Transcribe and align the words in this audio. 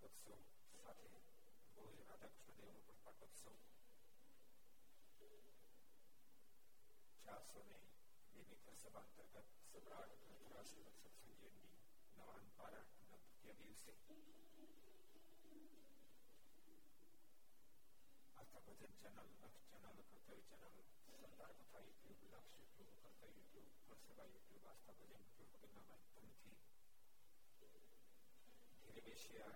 પાટોત્સવ 0.00 0.28
સાથે 0.76 1.08
ભોજ 1.74 1.96
રાધાકૃષ્ણ 2.00 2.58
દેવનો 2.58 2.80
પણ 2.82 3.00
પાટોત્સવ 3.02 3.48
ચારસો 7.24 7.64
ને 7.64 7.80
નિમિત્ત 8.34 8.70
સભા 8.76 9.02
અંતર્ગત 9.02 9.50
સમ્રાટ 9.64 10.14
ધૃતરાષ્ટ્ર 10.20 10.88
સત્સંગીની 10.92 11.68
નવાન 12.14 12.46
પારાયણના 12.56 13.20
તૃતીય 13.22 13.54
દિવસે 13.58 13.92
Aastha 18.36 18.64
Bhajan 18.66 18.94
channel 18.98 19.28
Laksh 19.34 19.60
channel 19.68 20.00
Kartavya 20.06 20.48
channel 20.54 20.84
સરદાર 21.04 21.52
કથા 21.58 21.82
YouTube 21.82 22.24
Laksh 22.30 22.56
YouTube 22.58 22.96
Kartavya 22.98 23.34
YouTube 23.34 24.00
સભા 24.02 24.28
યુટ્યુબ 24.28 24.64
આસ્થા 24.66 24.96
ભજન 24.96 25.14
યુટ્યુબ 25.16 25.54
વગેરેના 25.54 25.86
માધ્યમથી 25.90 26.59
ઘેરે 28.90 29.02
બેસ્યા 29.02 29.54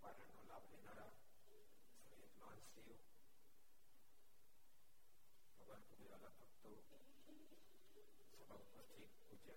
પારાયણનો 0.00 0.42
લાભ 0.46 0.66
લેનારા 0.70 1.12
સર્વે 1.38 1.60
યજમાનશ્રીઓ 2.20 2.96
ભગવાન 5.58 5.84
પૂજવાલા 5.88 6.32
ભક્તો 6.34 6.70
સભા 8.38 8.60
ઉપસ્થિત 8.62 9.12
પૂજ્ય 9.22 9.56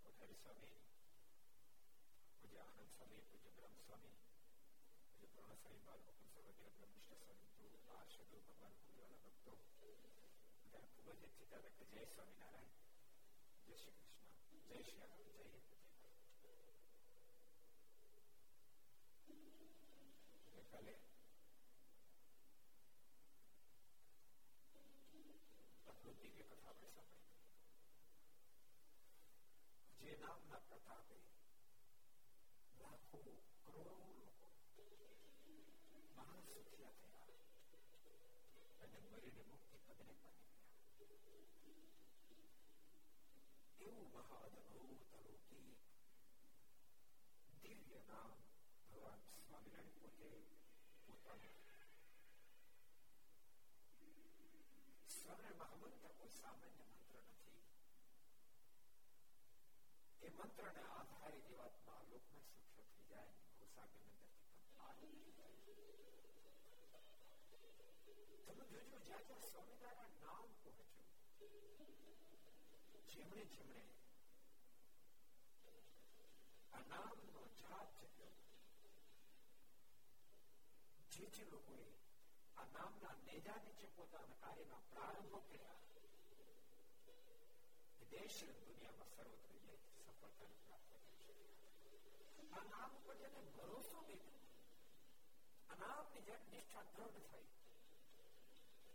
કોઠારી 0.00 0.38
સ્વામી 0.38 0.72
પૂજ્ય 2.34 2.62
આનંદ 2.64 2.90
સ્વામી 2.92 3.22
પૂજ્ય 3.28 3.52
બ્રહ્મ 3.56 3.76
સ્વામી 3.82 4.16
પૂજ્ય 5.10 5.28
પૂર્ણ 5.34 5.58
સ્વામી 5.58 5.84
બાલગોપાલ 5.84 6.30
સર્વદેવ 6.32 6.72
બ્રહ્મિષ્ઠ 6.76 7.22
સ્વામી 7.22 7.52
તો 7.54 7.92
આ 7.92 8.04
શબ્દો 8.08 8.42
ભગવાન 8.42 8.76
પૂજવાલા 8.80 9.22
ભક્તો 9.26 9.52
બધા 10.64 10.86
ખૂબ 10.92 11.08
જ 11.16 11.32
ચિતા 11.36 11.60
વ્યક્ત 11.60 11.86
જય 11.90 12.06
સ્વામિનારાયણ 12.08 12.74
જય 13.66 13.76
શ્રી 13.78 13.96
કૃષ્ણ 13.98 14.66
જય 14.66 14.82
શ્રી 14.84 15.00
રામ 15.04 15.22
જય 15.30 15.67
ગઈકાલે 20.68 20.94
અદ્ભુત 25.86 26.16
દિવ્ય 26.20 26.44
કથા 26.44 26.70
આપણે 26.70 26.90
સાંભળી 26.90 27.32
જે 30.00 30.16
નામના 30.18 30.60
પ્રતાપે 30.62 31.16
લાખો 32.78 33.18
કરોડો 33.64 33.94
લોકો 34.00 34.48
મહાન 36.10 36.42
સુખિયા 36.46 36.96
થયા 36.98 37.38
અને 38.82 38.98
મરીને 39.04 39.42
મુક્તિ 39.44 39.76
પદને 39.86 40.14
પામી 40.18 40.50
ગયા 40.50 41.52
એવું 43.80 44.08
મહાઅદભુત 44.12 45.00
અલૌકિક 45.12 45.78
દિવ્ય 47.62 48.00
નામ 48.06 48.32
ભગવાન 48.98 49.20
સ્વામિનારાયણ 49.40 49.98
પોતે 49.98 50.28
પોતાનું 51.06 51.54
સ્વર્ણ 55.10 55.56
મહામંત્ર 55.58 56.12
કોઈ 56.12 56.32
સામાન્ય 56.32 56.84
મંત્ર 56.88 57.20
નથી 57.22 57.60
એ 60.22 60.28
મંત્રને 60.32 60.82
આધારે 60.90 61.38
જીવાત્મા 61.40 62.00
લોકમાં 62.04 62.46
સુખ્ય 62.50 62.84
થઈ 62.86 63.06
જાય 63.10 63.32
ભૂસાગર 63.50 64.02
અંદરથી 64.84 65.44
તમે 68.46 68.64
જોજો 68.70 68.98
જ્યાં 69.00 69.24
જ્યાં 69.24 69.44
સ્વામિનારાયણ 69.44 70.20
નામ 70.20 70.48
પહોંચ્યું 70.56 71.14
જેમણે 73.10 73.44
જેમણે 73.52 73.82
આ 76.72 76.82
નામનો 76.88 77.42
જાપ 77.58 77.88
ચડ્યો 77.96 78.17
જે 81.18 81.24
જે 81.30 81.44
લોકોએ 81.46 81.86
આ 82.56 82.66
નામના 82.72 83.14
નેજા 83.22 83.58
નીચે 83.60 83.86
પોતાના 83.96 84.40
કાર્યના 84.40 84.82
પ્રારંભ 84.88 85.40
કર્યા 85.44 85.80
દેશ 88.12 88.40
દુનિયામાં 88.60 89.10
સર્વત્ર 89.10 89.54
સફળતાને 90.02 90.58
પ્રાપ્ત 90.60 90.90
કરી 91.22 91.48
આ 92.52 92.64
નામ 92.66 92.90
ઉપર 92.98 93.16
જેને 93.20 93.40
ભરોસો 93.50 93.98
લીધો 94.02 94.34
આ 95.70 95.76
નામની 95.80 96.24
જેમ 96.28 96.42
નિષ્ઠા 96.52 96.84
દ્રઢ 96.90 97.26
થઈ 97.30 97.48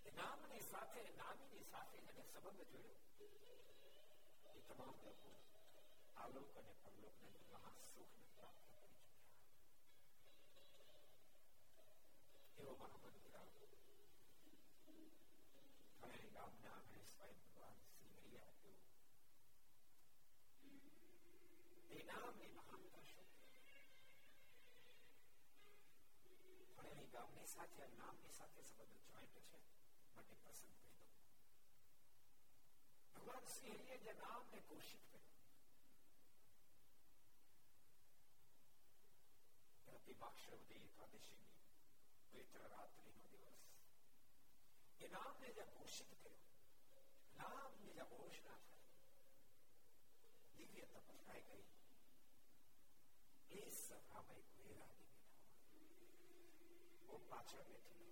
એ 0.06 0.16
નામની 0.16 0.64
સાથે 0.66 1.04
નામીની 1.18 1.66
સાથે 1.68 1.98
જેને 2.06 2.24
સંબંધ 2.26 2.72
જોયો 2.72 2.98
એ 4.54 4.62
તમામ 4.68 4.96
લોકો 5.02 5.32
આલોક 6.18 6.58
અને 6.60 6.74
પરલોકને 6.82 7.30
મહા 7.44 7.74
સુખને 7.88 8.33
એવો 12.64 12.74
મારો 12.76 12.98
મંત્ર 13.00 13.18
ઘણા 13.24 13.48
ગામના 16.36 16.76
અમે 16.80 17.00
સ્વયં 17.06 17.40
ભગવાન 17.40 17.80
શ્રી 17.86 18.12
હરિ 18.18 18.38
આપ્યું 18.40 18.84
એ 21.92 22.00
નામની 22.04 22.52
મહાનતા 22.54 23.04
શું 23.06 23.28
પણ 26.76 26.92
એની 26.92 27.10
ગામની 27.12 27.48
સાથે 27.48 27.88
નામની 27.94 28.34
સાથે 28.34 28.64
સંબંધ 28.66 29.10
જોઈન્ટ 29.10 29.38
છે 29.48 29.60
માટે 30.14 30.36
પ્રસંગ 30.38 30.76
કહી 30.78 30.96
દઉં 30.96 31.12
ભગવાન 33.16 33.46
શ્રી 33.50 33.78
હરિએ 33.78 33.98
જે 34.00 34.14
નામને 34.18 34.60
ઘોષિત 34.68 35.04
કર્યું 35.08 35.46
પ્રતિમાક્ષરવદી 39.88 40.84
એકાદશીની 40.86 41.53
પવિત્ર 42.34 42.64
રાત્રિનો 42.68 43.24
દિવસ 43.28 43.60
એ 45.00 45.08
નામને 45.10 45.48
જે 45.52 45.64
ઘોષિત 45.72 46.12
કર્યું 46.16 46.48
નામની 47.38 47.94
જે 47.94 48.06
ઘોષણા 48.12 48.60
થઈ 48.64 48.86
દિવ્ય 50.58 50.86
તપસ્યા 50.88 51.44
કરી 51.44 51.68
એ 53.52 53.62
સભામાં 53.78 54.40
એક 54.40 54.50
વૈરાગી 54.58 55.08
બેઠા 55.08 55.38
હોય 57.06 57.22
પાછળ 57.30 57.66
બેઠી 57.68 58.08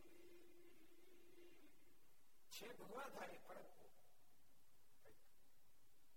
છે 2.53 2.67
ભગવાન 2.75 3.11
ધારે 3.11 3.37
પરત 3.43 3.79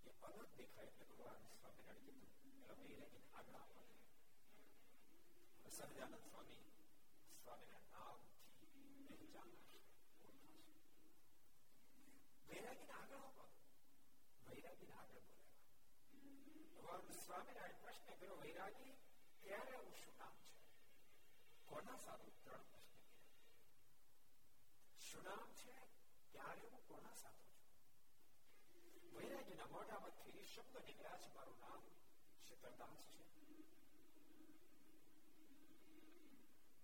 એ 0.04 0.10
અલગ 0.22 0.50
દેખાય 0.54 0.88
એટલે 0.88 1.04
ભગવાન 1.06 1.40
સ્વામિનારાયણ 1.52 2.20
કીધું 2.34 2.62
એટલે 2.62 2.74
વૈરાગીને 2.82 3.28
આગળ 3.32 3.58
આપવા 3.58 3.86
સહજાનંદ 5.70 6.22
સ્વામી 6.24 6.60
સ્વામીના 7.44 7.84
નામથી 7.88 8.70
પહેચાન 9.10 9.50
ઓળખાશે 9.50 9.98
વૈરાગીને 12.48 12.94
આગળ 12.94 13.20
આપવા 13.20 13.48
વૈરાગીને 14.46 14.94
આગળ 14.94 15.22
બોલાવ્યા 15.22 15.68
ભગવાન 16.74 17.04
સ્વામિનારાયણ 17.18 17.82
પ્રશ્ન 17.82 18.12
કર્યો 18.14 18.38
વૈરાગી 18.40 18.94
ત્યારે 19.42 19.74
આવું 19.74 19.96
શું 19.96 20.16
નામ 20.18 20.36
છે 20.42 20.58
કોના 21.68 21.98
સારું 21.98 22.34
ત્રણ 22.38 22.66
પ્રશ્ન 22.68 22.96
કર્યા 22.98 23.28
શું 25.00 25.24
નામ 25.24 25.48
છે 25.54 25.76
ત્યારે 26.32 26.64
હું 26.66 26.82
કોના 26.88 27.16
સાધુ 27.16 27.46
છું 27.50 27.68
વૈરાગીના 29.14 29.70
મોઢામાંથી 29.70 30.46
શબ્દ 30.46 30.74
નીકળ્યા 30.82 31.22
છે 31.22 31.30
મારું 31.34 31.58
નામ 31.60 31.82
શીતળદાસ 32.44 33.04
છે 33.08 33.22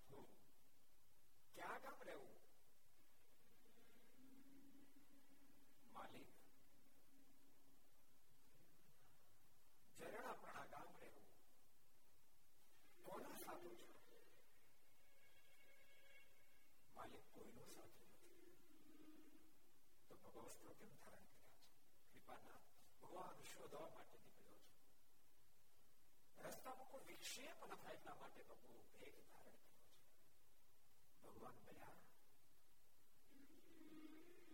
હું 0.09 0.25
ક્યાં 1.61 1.81
ગામ 1.83 1.99
રહેવું 2.03 2.35
માલિક 5.93 6.29
ઝરણાપણા 9.99 10.65
ગામ 10.73 10.91
રહેવું 10.97 11.29
કોના 13.05 13.37
સાધુ 13.39 13.71
છો 13.77 14.19
માલિક 16.97 17.25
કોઈનો 17.33 17.65
સાધુ 17.69 18.01
નથી 18.03 19.41
તો 20.09 20.15
ભગવસ્ત્રો 20.25 20.71
કેમ 20.75 20.93
ધારણ 20.97 21.29
કર્યા 21.31 21.55
છે 21.55 22.11
કૃપાના 22.11 22.61
ભગવાન 23.01 23.39
શોધવા 23.51 23.89
માટે 23.91 24.17
નીકળ્યો 24.19 24.63
છે 26.37 26.49
રસ્તામાં 26.49 26.91
કોઈ 26.91 27.07
વિક્ષેપ 27.11 27.59
ન 27.63 27.73
થાય 27.75 27.95
એટલા 27.95 28.17
માટે 28.21 28.43
તો 28.45 28.55
બહુ 28.57 28.71
ભેગ 28.93 29.15
ધારણ 29.25 29.57
કર્યો 29.57 29.67
છે 29.67 29.70
ભગવાન 31.25 31.59
બન્યા 31.63 31.97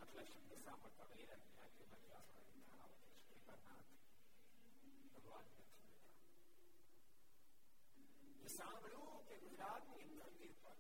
આટલા 0.01 0.27
શબ્દ 0.27 0.53
સાંભળતા 0.61 1.09
વૈરાગની 1.11 1.59
આંખીમાંથી 1.59 2.15
આસમાની 2.15 2.63
ધારા 2.63 2.91
વધે 2.93 3.11
છે 3.19 3.25
કૃપાનાથ 3.31 3.91
ભગવાન 5.15 5.47
નથી 5.49 5.69
મળ્યા 5.73 6.11
સાંભળ્યું 8.57 9.21
કે 9.27 9.35
ગુજરાતની 9.41 10.09
ધરતી 10.13 10.53
પર 10.59 10.79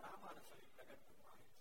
રામાનંદ 0.00 0.42
સ્વામી 0.42 0.72
પ્રગટ 0.74 1.04
ભગવાન 1.10 1.42
છે 1.44 1.58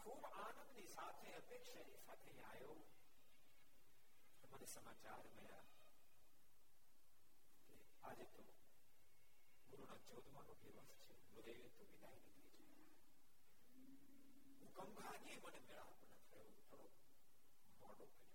ખૂબ 0.00 0.22
આનંદની 0.38 0.88
સાથે 0.90 1.28
અપેક્ષાની 1.36 2.00
સાથે 2.00 2.32
આવ્યો 2.44 2.76
મને 4.50 4.66
સમાચાર 4.68 5.22
મળ્યા 5.28 5.64
કે 7.66 7.74
આજે 8.04 8.26
તો 8.32 8.42
ગુરુના 9.80 10.00
ચૌદમાનો 10.06 10.52
દિવસ 10.56 10.90
છે 11.00 11.14
ગુરુદેવે 11.26 11.68
તો 11.70 11.82
વિદાય 11.86 12.20
લીધી 12.24 12.50
છે 12.52 12.64
હુકમ 14.60 14.88
ભાગે 14.96 15.32
મને 15.36 15.60
મેળાપ 15.60 15.90
ન 16.00 16.14
થયો 16.22 16.48
થોડો 16.62 16.86
મોડો 17.80 18.04
કર્યો 18.06 18.34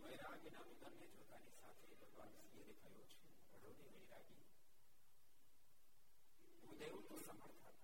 વૈરાગીના 0.00 0.66
વિધાનને 0.68 1.06
જોતાની 1.12 1.56
સાથે 1.56 1.86
ભગવાન 1.94 2.32
સિંહે 2.38 2.62
દેખાયો 2.68 3.06
છે 3.12 3.60
વડોની 3.64 3.92
વૈરાગી 3.94 4.44
ગુરુદેવ 6.60 6.94
તો 7.08 7.16
સમર્થ 7.20 7.58
હતા 7.58 7.76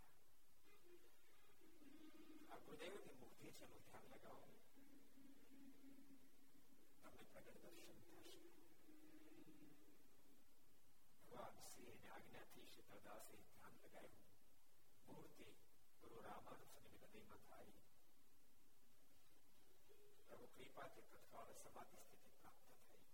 આ 2.51 2.59
ગુરુદેવની 2.63 3.19
મૂર્તિ 3.19 3.49
છે 3.51 3.65
એનું 3.67 3.83
ધ્યાન 3.85 4.07
લગાવો 4.13 4.47
તમને 7.03 7.25
પ્રગટ 7.27 7.63
દર્શન 7.63 7.99
થશે 7.99 8.18
ભગવાન 11.39 11.57
શ્રી 11.67 11.97
આજ્ઞાથી 12.11 12.67
શીતળદાસે 12.69 13.37
ધ્યાન 13.43 13.77
લગાવ્યું 13.79 14.31
મૂર્તિ 15.09 15.47
ગુરુ 16.03 16.19
રામાનુજની 16.23 16.95
હૃદયમાં 16.95 17.43
થાય 17.45 17.75
પ્રભુ 20.21 20.49
કૃપાથી 20.57 21.07
તત્કાળ 21.09 21.51
સમાધિ 21.59 21.99
સ્થિતિ 22.01 22.31
પ્રાપ્ત 22.37 22.67
થઈ 22.85 23.05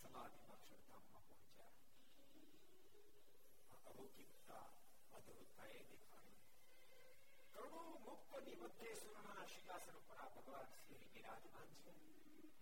સમાધિમાં 0.00 0.56
અક્ષરધામમાં 0.56 1.24
પહોંચ્યા 1.28 1.74
અલૌકિકતા 3.86 4.64
અદ્ભુતતા 5.12 5.68
એ 5.72 5.80
દેખાડી 5.86 6.40
કરોડો 7.52 7.82
મુક્તની 8.02 8.56
મધ્ય 8.58 8.92
સુરના 8.96 9.46
શિકાસન 9.48 9.98
પર 10.04 10.18
આ 10.18 10.30
ભગવાન 10.34 10.68
શ્રી 10.78 11.10
બિરાજમાન 11.14 11.70
છે 11.78 11.92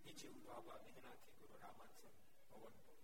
નીચે 0.04 0.28
ઉભાવા 0.32 0.78
વિધનાથી 0.82 1.36
ગુરુ 1.38 1.54
રામાનસન 1.58 2.14
પવન 2.50 2.76
બોલી 2.80 2.97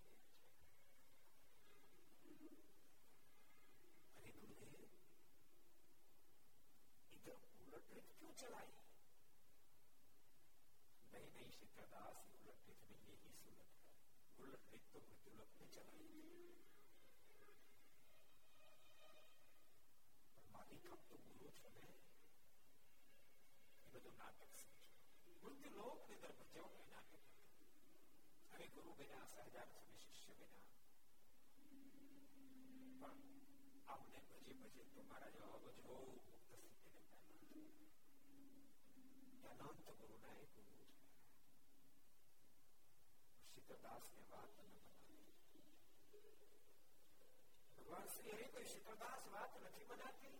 उलट 7.95 7.95
रित 7.95 8.07
क्यों 8.13 8.31
चलाई 8.35 8.71
नहीं 11.13 11.27
नहीं 11.27 11.51
शीतलदास 11.51 12.17
उलट 12.37 12.65
रित 12.67 12.81
में 12.87 12.97
यही 13.03 13.31
सुलट 13.35 13.69
है 13.69 13.85
उलट 14.39 14.73
रित 14.73 14.89
तो 14.93 14.99
मृत्युलोक 15.01 15.53
में 15.59 15.69
चलाई 15.69 16.09
पर 18.97 19.15
मालिक 20.51 20.89
अब 20.89 21.05
तो 21.07 21.21
गुरु 21.21 21.53
છો 21.53 21.71
ને 21.77 21.85
એ 23.85 23.93
બધું 23.93 24.13
નાટક 24.17 24.57
સમજો 24.57 24.83
મૃત્યુલોક 25.37 25.99
ની 26.05 26.19
તરફ 26.19 26.43
જવું 26.51 26.75
એ 26.77 26.85
નાટક 26.89 27.23
હવે 28.51 28.65
ગુરુ 28.75 28.97
બન્યા 28.99 29.31
સહજાન 29.31 29.73
સમય 29.77 30.03
શિષ્ય 30.03 30.33
બન્યા 30.35 30.67
પણ 32.99 33.17
આપણે 33.89 34.19
ભજી 34.29 34.59
ભજી 34.59 34.89
તો 34.91 35.07
મારા 35.09 35.31
જેવા 35.31 35.61
પામ્યા 39.45 39.69
અનંત 39.69 39.89
ગુરુના 39.97 40.35
એક 40.37 40.51
ગુરુ 40.55 40.85
છે 40.85 41.09
શીતળદાસ 43.47 44.05
ને 44.11 44.23
વાત 44.29 44.53
ન 44.57 44.71
બનાવી 44.71 46.47
ભગવાન 47.75 48.07
શ્રી 48.09 48.35
હરે 48.35 48.47
કોઈ 48.49 48.67
શીતળદાસ 48.67 49.23
વાત 49.29 49.53
નથી 49.61 49.87
બનાતી 49.87 50.37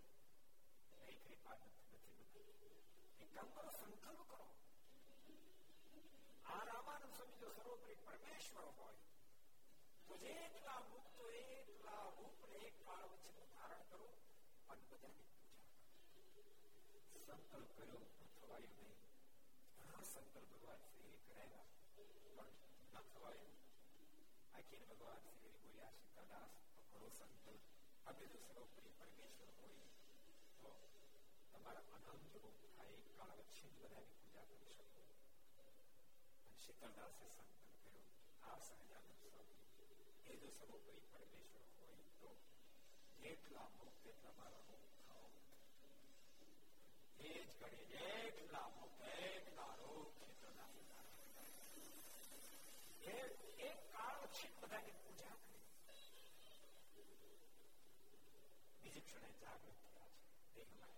નહીં 0.94 1.20
કૃપા 1.24 1.58
નથી 1.60 2.02
બનાતી 2.06 2.74
એક 3.20 3.30
કામ 3.36 3.50
કરો 3.52 3.70
સંકલ્પ 3.72 4.22
કરો 4.28 4.46
આ 6.48 6.62
રામાનંદ 6.65 7.13
સ્વામી 7.13 7.41
જો 7.41 7.50
સર્વોપરી 7.52 8.00
પરમેશ્વર 8.02 8.70
હોય 8.74 9.00
તો 10.08 10.13
જેટલા 10.24 10.80
મુક્તો 10.88 11.24
એટલા 11.39 12.04
રૂપ 12.12 12.39
એક 12.62 12.76
કાળ 12.82 13.06
વચ્ચે 13.12 13.46
ધારણ 13.52 13.86
કરો 13.89 14.08
અને 14.70 14.84
બધાની 14.89 15.30
પૂજા 17.12 17.39
સંકલ્પ 17.39 17.72
કર્યો 17.76 18.02
પણ 18.46 18.46
થવાયું 18.46 18.74
નહીં 18.76 18.98
ઘણા 19.78 20.04
સંકલ્પ 20.06 20.50
ભગવાન 20.52 20.82
શ્રી 20.88 21.15
કરાયા 21.24 21.67
પણ 21.94 22.52
ન 22.96 23.08
થવાયું 23.10 23.56
આખી 24.54 24.82
ભગવાન 24.84 25.22
શ્રી 25.30 25.54
બોલ્યા 25.58 25.94
સીતાદાસ 25.96 26.54
ખરો 26.86 27.10
સંકલ્પ 27.12 27.63
હવે 28.08 28.28
જો 28.28 28.41
સર્વોપરી 28.44 28.94
પરમેશ્વર 29.00 29.52
હોય 29.56 29.88
તો 30.62 30.72
તમારા 31.54 31.86
અનંત 32.13 32.38
રૂપ 32.38 32.60
થાય 32.67 32.98
એક 33.00 33.10
કાળ 33.15 33.34
વચ્ચે 33.39 33.72
બધાની 33.74 34.20
પૂજા 34.20 34.46
કરી 34.52 34.76
શકો 34.76 35.06
અને 35.58 35.74
શીતળદાસે 36.58 37.26
સંકલ્પ 37.30 37.76
કર્યો 37.80 38.06
આ 38.46 38.58
સહજાનંદ 38.62 39.12
સ્વામી 39.20 39.60
એ 40.28 40.39
જો 40.39 40.50
સર્વોપરી 40.54 41.08
પરમેશ્વર 41.10 41.65
હોય 41.76 42.06
તો 42.17 42.30
જેટલા 43.20 43.67
મુક્ત 43.76 44.06
એટલા 44.08 44.36
મારા 44.38 44.63
રોગ 44.70 44.86
ખાઓ 45.00 45.05
એ 47.20 47.32
જ 47.39 47.52
કરે 47.56 47.70
જેટલા 47.91 48.67
મુક્ત 48.72 49.02
એટલા 49.28 49.74
રોગ 49.80 50.08
ક્ષેત્રના 50.13 50.70
એક 53.62 53.80
કાળ 53.91 54.22
છે 54.32 54.48
બધાની 54.56 54.98
પૂજા 55.02 55.36
કરી 55.41 55.65
બીજી 58.82 59.04
ક્ષણે 59.04 59.30
જાગૃત 59.41 59.80
થયા 59.84 60.12
છે 60.54 60.63
દેહમાં 60.65 60.96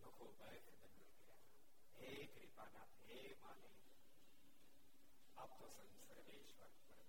લોકો 0.00 0.24
ભય 0.34 0.50
દંડ 0.58 1.10
ગયા 1.16 1.40
હે 1.96 2.10
કૃપાનાથ 2.32 2.96
હે 3.06 3.18
માલિક 3.42 3.76
આપ 5.36 5.50
તો 5.58 5.66
સર્વેશ્વર 5.74 6.72
પરમેશ્વર 6.80 7.04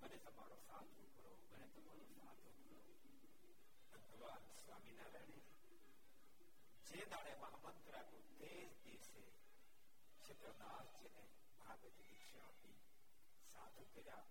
મને 0.00 0.18
તમારો 0.24 0.56
સાધુ 0.64 1.04
કરો 1.12 1.21
મને 1.62 1.66
તમારો 1.72 2.06
સાધુ 2.12 2.50
કરો 2.54 2.76
ભગવાન 4.08 4.44
સ્વામિનારાયણ 4.56 5.44
જે 6.88 7.04
દાડે 7.06 7.32
મહામંત્ર 7.36 7.94
આપ્યું 7.94 8.28
તે 8.38 8.50
જ 8.62 8.72
દિવસે 8.84 9.22
ક્ષેત્રદાસજીને 10.20 11.24
ભાગવત 11.58 11.98
દીક્ષા 12.00 12.46
આપી 12.46 12.76
સાધુ 13.48 13.84
કર્યા 13.92 14.24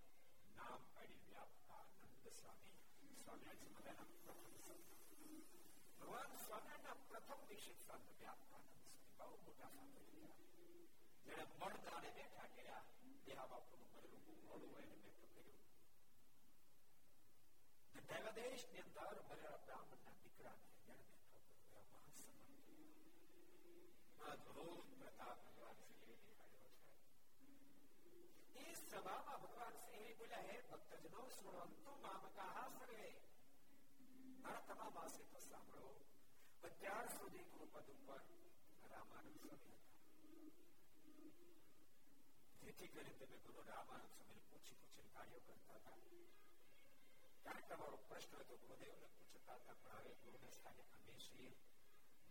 નામ 0.57 0.81
પાડી 0.93 1.23
વ્યાપકાનંદ 1.27 2.27
સ્વામી 2.35 2.75
સ્વામિનારાયણ 3.17 3.75
બધાના 3.75 4.09
પ્રથમ 4.15 4.57
સંત 4.61 4.89
ભગવાન 5.99 6.31
સ્વામિનારાયણના 6.41 6.97
પ્રથમ 7.07 7.41
દીક્ષિત 7.49 7.79
સંત 7.83 8.17
વ્યાપકાનંદ 8.17 8.71
સ્વામી 8.73 8.95
બહુ 9.19 9.39
મોટા 9.45 9.71
સાધુ 9.71 10.05
થયા 10.07 10.35
જેને 11.25 11.45
મળતાને 11.53 12.09
બેઠા 12.17 12.47
કર્યા 12.51 12.83
દેહા 13.25 13.47
બાપુનું 13.47 13.89
મરેલું 13.91 14.23
મોડું 14.43 14.69
હોય 14.69 14.85
એને 14.85 14.97
બેઠું 15.03 15.20
કર્યું 17.95 18.31
દેશ 18.37 18.65
ની 18.67 18.81
અંદર 18.81 19.15
મરેલા 19.21 19.59
બ્રાહ્મણના 19.61 20.15
દીકરાને 20.19 20.67
જેને 20.79 21.05
બેઠો 21.07 21.47
કર્યો 21.63 21.85
મહાસમાન 21.89 22.37
અદભુત 24.27 24.87
પ્રતાપ 24.95 25.39
ભગવાન 25.47 25.77
શ્રી 25.89 26.17
દેખાડ્યો 26.21 26.71
છે 28.53 28.63
એ 28.63 28.75
સભામાં 28.77 29.41
ભગવાન 29.43 29.75
શ્રી 29.81 30.15
બોલ્યા 30.15 30.45
હે 30.47 30.55
ભક્તજનો 30.69 31.23
શ્રોણંતુ 31.35 31.95
મામકાહ 32.01 32.65
સર્વે 32.77 33.07
મારા 34.43 34.65
તમામ 34.69 34.97
આશે 34.97 35.23
તો 35.25 35.39
સાંભળો 35.43 35.91
અત્યાર 36.63 37.07
સુધી 37.13 37.45
કૃપદ 37.49 37.87
ઉપર 37.95 38.21
રામાનંદ 38.91 39.37
સ્વામી 39.39 39.71
હતા 39.71 39.79
જેથી 42.61 42.89
કરીને 42.89 43.13
તમે 43.19 43.37
ગુરુ 43.45 43.67
રામાનંદ 43.67 44.11
સ્વામી 44.13 44.45
પૂછી 44.49 44.77
પૂછી 44.77 45.07
કાર્યો 45.11 45.41
કરતા 45.45 45.79
હતા 45.79 45.97
કારણ 47.45 47.67
તમારો 47.67 47.97
પ્રશ્ન 48.05 48.39
હતો 48.39 48.55
ગુરુદેવને 48.59 49.09
પૂછતા 49.15 49.57
હતા 49.57 49.77
પણ 49.77 49.99
હવે 49.99 50.13
ગુરુને 50.21 50.51
સ્થાને 50.53 50.83
અમે 50.93 51.15
છીએ 51.21 51.51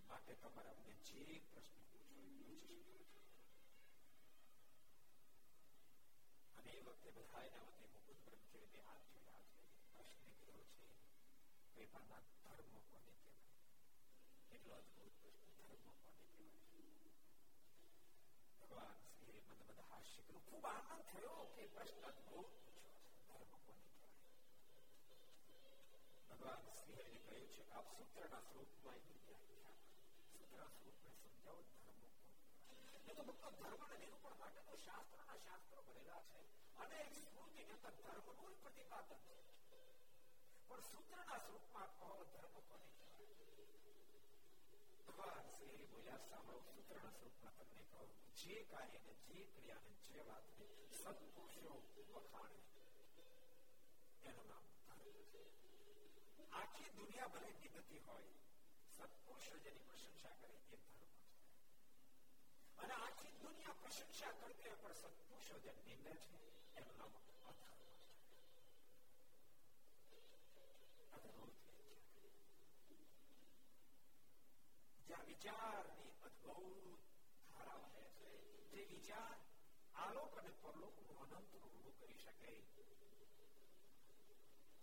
માટે 0.09 0.35
તમારે 0.39 0.71
અમને 0.73 0.95
જે 1.07 1.23
પ્રશ્ન 1.47 1.81
પૂછો 1.87 2.15
એ 2.19 2.29
પૂછી 2.43 3.01
શકો 3.01 3.23
છો 3.25 3.25
અને 6.57 6.71
એ 6.73 6.83
વખતે 6.83 7.11
બધા 7.17 7.43
એના 7.45 7.65
વખતે 7.69 7.89
મુકુદ 7.95 8.19
બ્રહ્મચર્ય 8.25 8.85
હાથ 8.85 9.07
જોડ્યા 9.09 9.45
છે 9.49 9.65
પ્રશ્ન 9.89 10.31
કીધો 10.37 10.61
છે 10.71 10.89
કૃપાના 11.75 12.23
ધર્મ 12.39 12.77
કોને 12.87 13.13
કહેવાય 13.17 13.59
કેટલો 14.49 14.75
અદભુત 14.77 15.15
પ્રશ્ન 15.21 15.51
ધર્મ 15.59 15.91
કોને 15.97 16.25
કહેવાય 16.29 16.55
ભગવાન 18.61 18.95
શ્રી 19.11 19.43
મદ 19.43 19.61
મદ 19.67 19.81
હાસ્ય 19.89 20.23
કર્યું 20.23 20.47
ખૂબ 20.47 20.71
આનંદ 20.71 21.05
થયો 21.11 21.43
કે 21.55 21.69
પ્રશ્ન 21.75 22.09
અદભુત 22.11 22.53
ભગવાન 26.31 26.61
શ્રી 26.75 26.97
હરિને 26.99 27.21
કહ્યું 27.23 27.49
છે 27.49 27.63
કે 27.63 27.75
આપ 27.75 27.87
સૂત્રના 27.93 28.43
સ્વરૂપમાં 28.43 28.99
એની 29.01 29.21
વ્યાખ્યા 29.21 29.75
સૂત્રના 30.31 30.71
સ્વરૂપને 30.73 31.11
સમજાવો 31.17 31.63
ધર્મ 31.71 32.03
કોને 32.67 32.89
કહેવાય 32.97 33.17
તો 33.19 33.25
ભક્તો 33.29 33.49
ધર્મને 33.59 33.97
નિરૂપણ 34.03 34.39
માટે 34.39 34.67
તો 34.67 34.75
શાસ્ત્રોના 34.85 35.39
શાસ્ત્રો 35.41 35.85
બનેલા 35.87 36.23
છે 36.29 36.41
અનેક 36.79 37.11
સ્મૃતિની 37.21 37.77
અંદર 37.77 37.95
ધર્મનું 37.99 38.55
પ્રતિપાદન 38.63 39.25
છે 39.25 39.37
પણ 40.69 40.85
સૂત્રના 40.87 41.41
સ્વરૂપમાં 41.41 41.91
કહો 41.97 42.11
ધર્મ 42.29 42.55
કોને 42.65 42.89
કહેવાય 42.93 43.35
ભગવાન 45.07 45.47
શ્રી 45.51 45.87
બોલ્યા 45.87 46.07
અભ્યાસ 46.07 46.31
સાંભળો 46.31 46.61
સૂત્રના 46.67 47.13
સ્વરૂપમાં 47.13 47.55
તમને 47.59 47.83
કહું 47.89 48.09
જે 48.39 48.57
કાર્યને 48.67 49.13
જે 49.27 49.41
ક્રિયાને 49.51 49.93
જે 50.07 50.25
વાતને 50.27 50.67
સત્પુરુષો 50.93 51.75
વખાણે 52.09 52.61
એનું 54.25 54.47
નામ 54.49 54.65
આખી 56.53 56.91
દુનિયા 56.93 57.29
ભલે 57.29 57.51
નિગતી 57.55 58.01
હોય 58.01 58.35
સત્પુરુષો 58.91 59.57
જેની 59.59 59.85
પ્રશંસા 59.85 60.35
કરે 60.37 60.57
એ 60.69 60.77
ધર્મ 60.85 61.11
છે 61.13 61.27
અને 62.79 62.95
આખી 62.99 63.35
દુનિયા 63.41 63.81
પ્રશંસા 63.81 64.33
કરતી 64.35 64.71
હોય 64.71 64.79
પણ 64.79 65.01
સત્પુરુષો 65.03 65.57
જે 65.61 65.73
નિંદે 65.81 66.15
છે 66.23 66.39
એનું 66.77 66.97
નામ 66.99 67.13
અધર્મ 71.13 71.51
જ્યાં 75.07 75.27
વિચારની 75.27 76.13
અદભુત 76.23 77.03
ધારા 77.51 77.81
વહે 77.85 78.05
છે 78.15 78.31
જે 78.73 78.83
વિચાર 78.87 79.37
આલોક 79.97 80.33
અને 80.39 80.53
પરલોક 80.63 80.97
નું 81.03 81.19
અનંત 81.33 81.55
ઊભું 81.57 81.95
કરી 81.99 82.19
શકે 82.21 82.53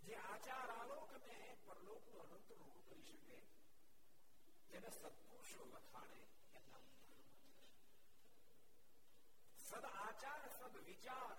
જે 0.08 0.16
આચાર 0.24 0.70
આલોક 0.72 1.10
અને 1.18 1.38
પરલોક 1.64 2.04
નું 2.12 2.28
અનંત 2.28 2.50
ઊભું 2.52 2.84
કરી 2.86 3.06
શકે 3.08 3.38
જેને 4.70 4.90
સત્પુરુષો 4.92 5.64
વખાણે 5.72 6.20
એમના 6.54 6.84
સદ 9.60 9.86
આચાર 9.98 10.42
સદ 10.52 10.76
વિચાર 10.86 11.32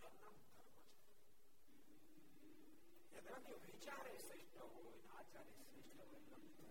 એમના 3.14 3.40
ધર્મ 3.40 3.44
છે 3.44 3.54
વિચારે 3.64 4.14
શ્રેષ્ઠ 4.18 4.58
હોય 4.66 4.92
આચારે 5.12 5.52
શ્રેષ્ઠ 5.54 5.98
હોય 5.98 6.18
એમના 6.18 6.22
ધર્મ 6.22 6.46
છે 6.54 6.68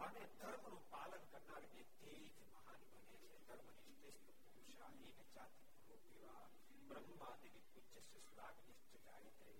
અને 0.04 0.22
ધર્મનું 0.34 0.82
પાલન 0.90 1.24
કરનાર 1.30 1.64
વ્યક્તિ 1.70 2.12
જ 2.28 2.46
મહાન 2.48 2.80
બને 2.86 3.02
છે 3.10 3.30
ધર્મની 3.42 3.94
શ્રેષ્ઠ 3.94 4.40
પુરુષાહી 4.46 5.12
ને 5.12 5.24
જાતિ 5.34 5.62
પૂર્વક 5.78 6.06
વિવાહ 6.06 6.46
બ્રહ્માદિની 6.88 7.64
પૂજ્ય 7.70 8.02
સુશ્રાગનિષ્ઠ 8.06 8.96
જાય 9.00 9.30
તે 9.38 9.52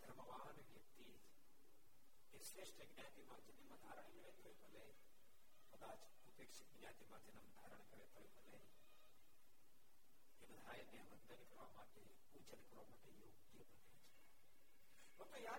ધર્મવાન 0.00 0.58
વ્યક્તિ 0.66 1.08
એ 2.32 2.38
શ્રેષ્ઠ 2.42 2.82
જ્ઞાતિમાં 2.88 3.42
જન્મ 3.46 3.72
ધારણ 3.78 4.10
કરે 4.14 4.32
તો 4.38 4.50
ભલે 4.60 4.84
કદાચ 5.72 6.00
ઉપેક્ષિત 6.24 6.70
જ્ઞાતિમાં 6.72 7.22
જન્મ 7.26 7.48
ધારણ 7.54 7.84
કરે 7.88 8.04
તો 8.14 8.22
ભલે 8.36 8.60
એ 10.40 10.44
બધા 10.44 10.76
એને 10.76 11.00
વંદન 11.04 11.44
કરવા 11.44 11.70
માટે 11.72 12.02
પૂજન 12.26 12.62
કરવા 12.64 12.86
માટે 12.86 13.10
યોગ્ય 13.14 13.16
બને 13.16 13.32
છે 13.34 13.41
તો 13.41 13.41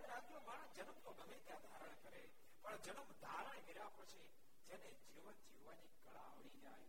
યાદ 0.04 0.06
રાખજો 0.06 0.40
માણસ 0.44 0.76
જન્મ 0.76 0.98
તો 1.00 1.12
ગમે 1.14 1.38
ત્યાં 1.42 1.66
ધારણ 1.66 1.98
કરે 2.02 2.22
પણ 2.64 2.82
જન્મ 2.86 3.10
ધારણ 3.22 3.62
કર્યા 3.66 3.92
પછી 3.94 4.28
જેને 4.68 4.90
જીવન 5.04 5.38
જીવવાની 5.44 5.92
કળા 5.98 6.26
આવડી 6.26 6.62
જાય 6.62 6.88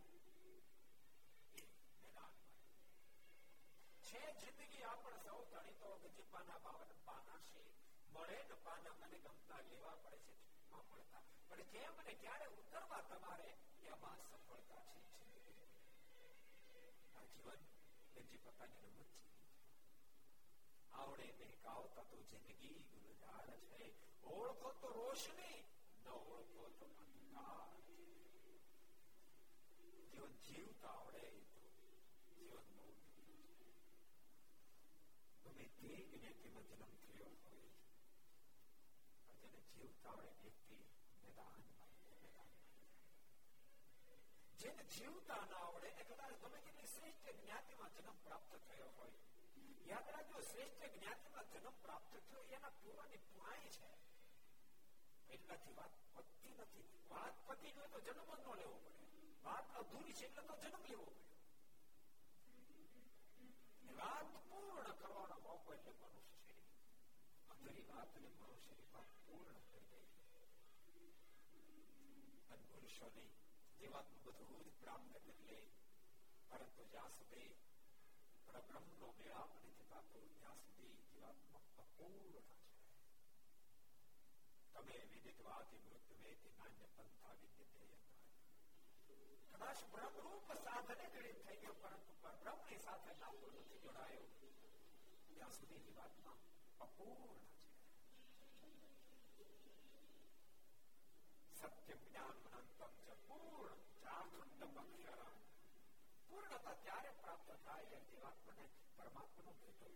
છે 4.03 4.21
જિંદગી 4.39 4.83
આપણ 4.85 5.19
સૌ 5.21 5.39
તણી 5.47 5.77
તો 5.79 5.89
ગજીપાના 6.05 6.59
બાવન 6.63 6.91
પાના 7.05 7.39
છે 7.45 7.61
મળે 8.13 8.37
ને 8.43 8.55
પાના 8.63 8.95
મને 8.97 9.17
ગમતા 9.19 9.61
લેવા 9.65 9.95
પડે 9.99 10.19
છે 10.25 10.33
મળતા 10.71 11.23
પણ 11.49 11.71
જેમ 11.73 11.93
મને 11.97 12.13
ક્યારે 12.21 12.47
ઉતરવા 12.55 13.01
તમારે 13.09 13.49
એમાં 13.87 14.19
સફળતા 14.23 14.83
છે 14.87 14.99
આ 17.13 17.25
જીવન 17.31 17.61
ગજી 18.21 18.39
પોતાની 18.39 18.83
રમત 18.85 19.11
છે 19.17 19.34
આવડે 20.95 21.27
ને 21.39 21.47
ગાવતા 21.63 22.05
તો 22.05 22.17
જિંદગી 22.29 22.77
ગુલજાર 22.91 23.47
છે 23.67 23.83
ઓળખો 24.33 24.69
તો 24.81 24.87
રોશની 24.91 25.59
ન 26.03 26.07
ઓળખો 26.13 26.65
તો 26.79 26.87
અંધકાર 26.97 27.69
જીવન 30.11 30.35
જીવતા 30.45 30.93
આવડે 30.93 31.23
તો 31.53 31.61
જીવન 32.29 32.67
બહુ 32.69 32.85
ગમે 35.45 35.65
તે 35.75 35.91
જ્ઞાતિમાં 36.09 36.65
જન્મ 36.69 36.93
થયો 37.03 37.33
હોય 37.41 37.71
જેને 39.39 39.61
જીવતા 39.71 40.13
આવડે 40.13 40.31
વ્યક્તિ 40.39 40.77
મેદાન 41.21 41.61
જેને 44.59 44.83
જીવતા 44.93 45.41
ના 45.45 45.63
આવડે 45.63 45.87
એને 45.89 46.03
કદાચ 46.05 46.33
ગમે 46.41 46.59
તેટલી 46.59 46.89
શ્રેષ્ઠ 46.89 47.31
જ્ઞાતિમાં 47.39 47.93
જન્મ 47.95 48.17
પ્રાપ્ત 48.23 48.51
થયો 48.65 48.91
હોય 48.97 49.17
યાદ 49.87 50.07
રાખજો 50.09 50.41
શ્રેષ્ઠ 50.43 50.85
જ્ઞાતિમાં 50.93 51.47
જન્મ 51.51 51.75
પ્રાપ્ત 51.81 52.13
થયો 52.21 52.43
એના 52.51 52.73
પૂર્વની 52.77 53.21
પુરાણી 53.27 53.73
છે 53.75 53.89
એટલાથી 55.29 55.75
વાત 55.75 55.93
પતી 56.15 56.53
નથી 56.57 56.85
વાત 57.09 57.35
પતી 57.47 57.73
ગઈ 57.73 57.89
તો 57.89 57.99
જન્મ 58.01 58.29
જ 58.29 58.41
ન 58.45 58.59
લેવો 58.59 58.77
પડે 58.79 59.01
વાત 59.43 59.67
અધૂરી 59.77 60.15
છે 60.15 60.25
એટલે 60.25 60.43
તો 60.45 60.55
જન્મ 60.63 60.83
લેવો 60.85 61.07
પડ્યો 61.09 61.29
વાત 63.97 64.29
પૂર્ણ 64.45 64.93
કરવાનો 64.97 65.37
મોકો 65.41 65.73
એટલે 65.73 65.93
મનુષ્ય 65.95 66.39
છે 66.45 66.55
અધૂરી 67.49 67.87
વાત 67.89 68.11
અને 68.15 68.29
મનુષ્યની 68.35 68.89
વાત 68.93 69.09
પૂર્ણ 69.23 69.59
કરી 69.65 69.85
દે 69.89 69.99
મનુષ્યોની 72.71 73.29
જીવાતનું 73.79 74.21
બધું 74.25 74.61
જ 74.61 74.71
પ્રાપ્ત 74.79 75.13
કરી 75.17 75.45
લે 75.47 75.59
પરંતુ 76.49 76.81
જ્યાં 76.91 77.13
સુધી 77.13 77.49
પરબ્રહ્મનો 78.45 79.07
મેળાપ 79.13 79.51
નથી 79.57 79.75
થતો 79.81 79.97
ત્યાં 80.31 80.59
સુધી 80.61 80.95
જીવાત્મા 81.03 81.63
અપૂર્ણ 81.79 82.25
છે 82.27 82.41
તમે 84.75 84.97
વિદિતવાથી 85.11 85.81
મૃત 85.85 86.09
વેતી 86.21 86.53
નાન્ય 86.55 86.87
પંથા 86.95 87.35
વિદ્યતે 87.39 87.87
કદાચ 89.51 89.79
બ્રહ્મરૂપ 89.91 90.47
સાધને 90.61 91.05
ઘડી 91.09 91.37
થઈ 91.39 91.59
ગયો 91.61 91.75
પરંતુ 91.81 92.13
બ્રહ્મની 92.39 92.79
સાથે 92.79 93.11
લાંબો 93.19 93.47
નથી 93.53 93.81
જોડાયો 93.81 94.27
ત્યાં 95.29 95.53
સુધી 95.53 95.81
જીવાત્મા 95.81 96.37
અપૂર્ણ 96.79 97.39
છે 99.31 99.45
સત્ય 101.53 101.95
જ્ઞાન 101.97 102.37
અનંતમ 102.51 102.93
ચ 103.01 103.17
પૂર્ણ 103.23 103.81
ચાખંડમ 104.03 104.79
અક્ષરમ 104.81 105.35
પૂર્ણતા 106.29 106.75
ત્યારે 106.79 107.11
પ્રાપ્ત 107.17 107.49
થાય 107.61 107.85
કે 107.91 107.99
જીવાત્માને 108.07 108.65
પરમાત્માનો 108.95 109.53
ભેટો 109.59 109.87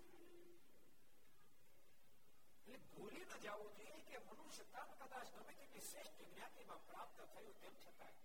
એટલે 2.68 2.78
ભૂલી 2.90 3.26
ન 3.26 3.34
જવું 3.40 3.72
જોઈએ 3.76 4.02
કે 4.06 4.18
મનુષ્ય 4.22 4.66
તન 4.68 4.90
કદાચ 5.02 5.28
ગમે 5.34 5.54
તેટલી 5.54 5.84
શ્રેષ્ઠ 5.84 6.22
જ્ઞાતિમાં 6.26 6.82
પ્રાપ્ત 6.86 7.18
થયું 7.28 7.58
તેમ 7.58 7.76
છતાં 7.80 8.16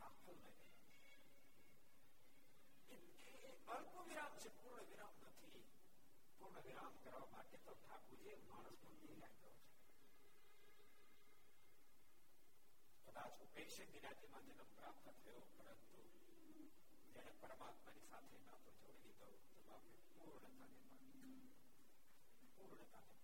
દાખલ 0.00 0.36
નહીં 0.38 0.58
અલ્પ 3.70 3.94
વિરામ 4.04 4.32
છે 4.38 4.50
પૂર્ણ 4.56 4.88
વિરામ 4.88 5.14
નથી 5.26 5.64
પૂર્ણ 6.38 6.62
વિરામ 6.62 6.94
કરવા 7.02 7.28
માટે 7.28 7.58
તો 7.60 7.72
ઠાકુરજીએ 7.76 8.36
માણસનો 8.46 8.90
દેહ 9.02 9.18
આપ્યો 9.22 9.53
કદાચ 13.14 13.34
ઉપેક્ષિત 13.40 13.90
જ્ઞાતિમાં 13.92 14.46
જન્મ 14.48 14.70
પ્રાપ્ત 14.72 15.06
થયો 15.18 15.42
પરંતુ 15.52 16.00
જેને 17.14 17.32
પરમાત્માની 17.40 18.06
સાથે 18.06 18.38
નાતો 18.40 18.70
જોડી 18.78 19.02
દીધો 19.04 19.28
તો 19.48 19.60
બાપે 19.66 19.92
પૂર્ણતાને 20.12 20.80
પામી 20.82 21.44
પૂર્ણતાને 22.54 23.14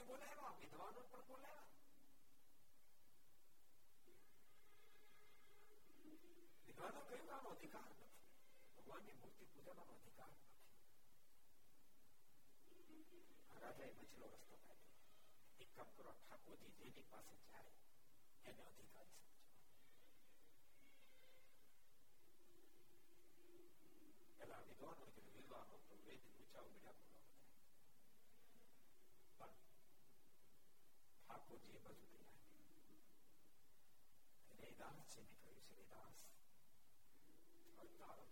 ને 0.00 0.02
બોલાવ્યા 0.02 0.52
વિદ્વાનો 0.60 1.00
પણ 1.02 1.26
બોલાવ્યા 1.28 1.70
વિદ્વાનો 6.66 7.00
કહ્યું 7.02 7.30
આનો 7.30 7.50
અધિકાર 7.50 7.84
નથી 7.86 8.12
ભગવાનની 8.76 9.16
મૂર્તિ 9.16 9.44
પૂજાવાનો 9.48 9.92
અધિકાર 9.94 10.30
નથી 10.30 10.54
રાજાએ 13.56 13.92
મછલો 13.98 14.26
રસ્તો 14.32 14.56
કાઢ્યો 14.60 15.04
એક 15.60 15.70
કામ 15.76 15.90
કરો 15.96 16.12
ઠાકોરજી 16.14 16.74
જેની 16.80 17.06
પાસે 17.10 17.34
જાય 17.44 17.74
એને 18.44 18.62
અધિકારી 18.64 19.20
સમજો 19.20 19.44
પેલા 24.38 24.62
વિદ્વાનો 24.64 25.04
વિદ્વાનો 25.30 25.76
તો 25.88 25.94
વેદ 26.04 26.22
ઊંચા 26.30 26.64
ઉમેર્યા 26.64 26.98
બોલવા 27.00 27.24
પણ 29.38 29.54
ઠાકોરજી 31.30 31.78
બધું 31.78 32.08
તૈયાર 32.08 32.42
હરિદાસ 34.52 35.08
છે 35.10 35.20
ને 35.22 35.34
કહ્યું 35.36 35.60
છે 35.60 35.72
હરિદાસ 35.72 36.18
અવતારો 37.78 38.24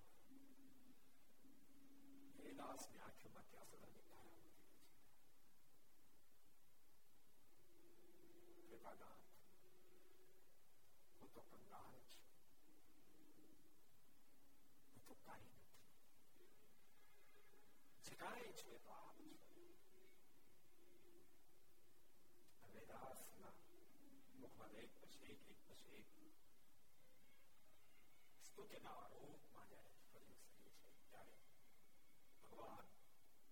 હરિદાસ 2.39 2.83
ની 2.89 3.01
આંખોમાંથી 3.01 3.59
આસડાની 3.59 4.05
ધારા 4.05 4.43
કૃપાનાથ 8.67 9.25
હું 11.13 11.29
તો 11.31 11.43
કંગાળ 11.51 11.99
છું 12.07 12.31
હું 14.89 15.03
તો 15.07 15.15
કાંઈ 15.23 15.55
નથી 15.55 15.83
જે 18.05 18.15
કાંઈ 18.17 18.53
છે 18.55 18.73
તો 18.79 18.91
આપ 18.99 19.17
છો 19.43 19.48
વેદાસના 22.89 23.53
મુખમાં 24.35 24.75
એક 24.79 24.93
પછી 25.01 25.31
એક 25.31 25.43
એક 25.49 25.61
પછી 25.67 25.99
એક 25.99 26.11
સ્તુતિના 28.45 29.03
રૂપમાં 29.13 29.69
જ્યારે 29.69 29.93
ફરી 30.05 30.35
શકે 30.41 30.71
છે 30.73 30.91
ત્યારે 31.03 31.35
ભગવાન 32.41 32.87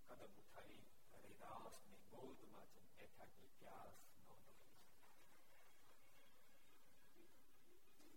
કદમ 0.08 0.32
ઉઠાવી 0.36 0.82
હરિદાસ 1.14 1.76
ની 1.84 2.00
ગોદમાં 2.10 2.68
જઈને 2.68 2.92
બેઠા 2.96 3.30
કે 3.32 3.46
પ્યાસ 3.54 3.96
નોંધ 4.20 4.50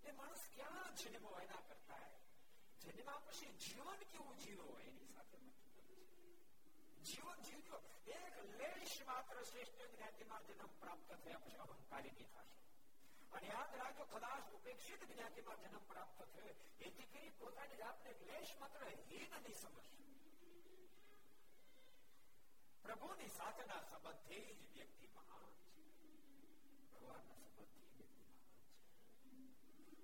એ 0.03 0.11
માણસ 0.13 0.43
ક્યાં 0.51 0.93
જન્મ 0.97 1.25
એના 1.37 1.61
કરતા 1.63 2.05
જન્મા 2.81 3.19
પછી 3.23 3.53
જીવન 3.61 4.01
કેવું 4.07 4.37
જીવો 4.39 4.67
એની 4.81 5.07
સાથે 5.09 5.39
જીવન 7.09 7.43
જીવજો 7.43 7.77
એક 8.15 8.35
લેશ 8.55 8.97
માત્ર 9.05 9.41
શ્રેષ્ઠ 9.43 9.85
જ્ઞાતિમાં 9.89 10.47
જન્મ 10.47 10.73
પ્રાપ્ત 10.79 11.09
થયા 11.17 11.41
પછી 11.41 11.61
અહંકારી 11.65 12.13
નહીં 12.13 12.31
થશે 12.31 12.45
અને 13.31 13.47
યાદ 13.49 13.75
રાખજો 13.77 14.05
કદાચ 14.09 14.53
ઉપેક્ષિત 14.55 15.07
જ્ઞાતિમાં 15.07 15.63
જન્મ 15.63 15.85
પ્રાપ્ત 15.87 16.23
થયો 16.31 16.55
એથી 16.81 17.09
કરી 17.09 17.31
પોતાની 17.39 17.79
જાતને 17.79 18.13
ક્લેશ 18.15 18.53
માત્ર 18.59 18.85
હીન 18.87 19.35
નહીં 19.37 19.57
સમજશે 19.57 19.93
પ્રભુની 22.85 23.29
સાથેના 23.31 23.81
સંબંધથી 23.83 24.41
જ 24.49 24.73
વ્યક્તિ 24.73 25.07
મહાન 25.09 25.45
છે 25.65 25.85
ભગવાનના 26.93 27.37
સંબંધથી 27.39 27.87
વ્યક્તિ 27.93 28.19
મહાન 28.21 28.43
છે 29.21 29.33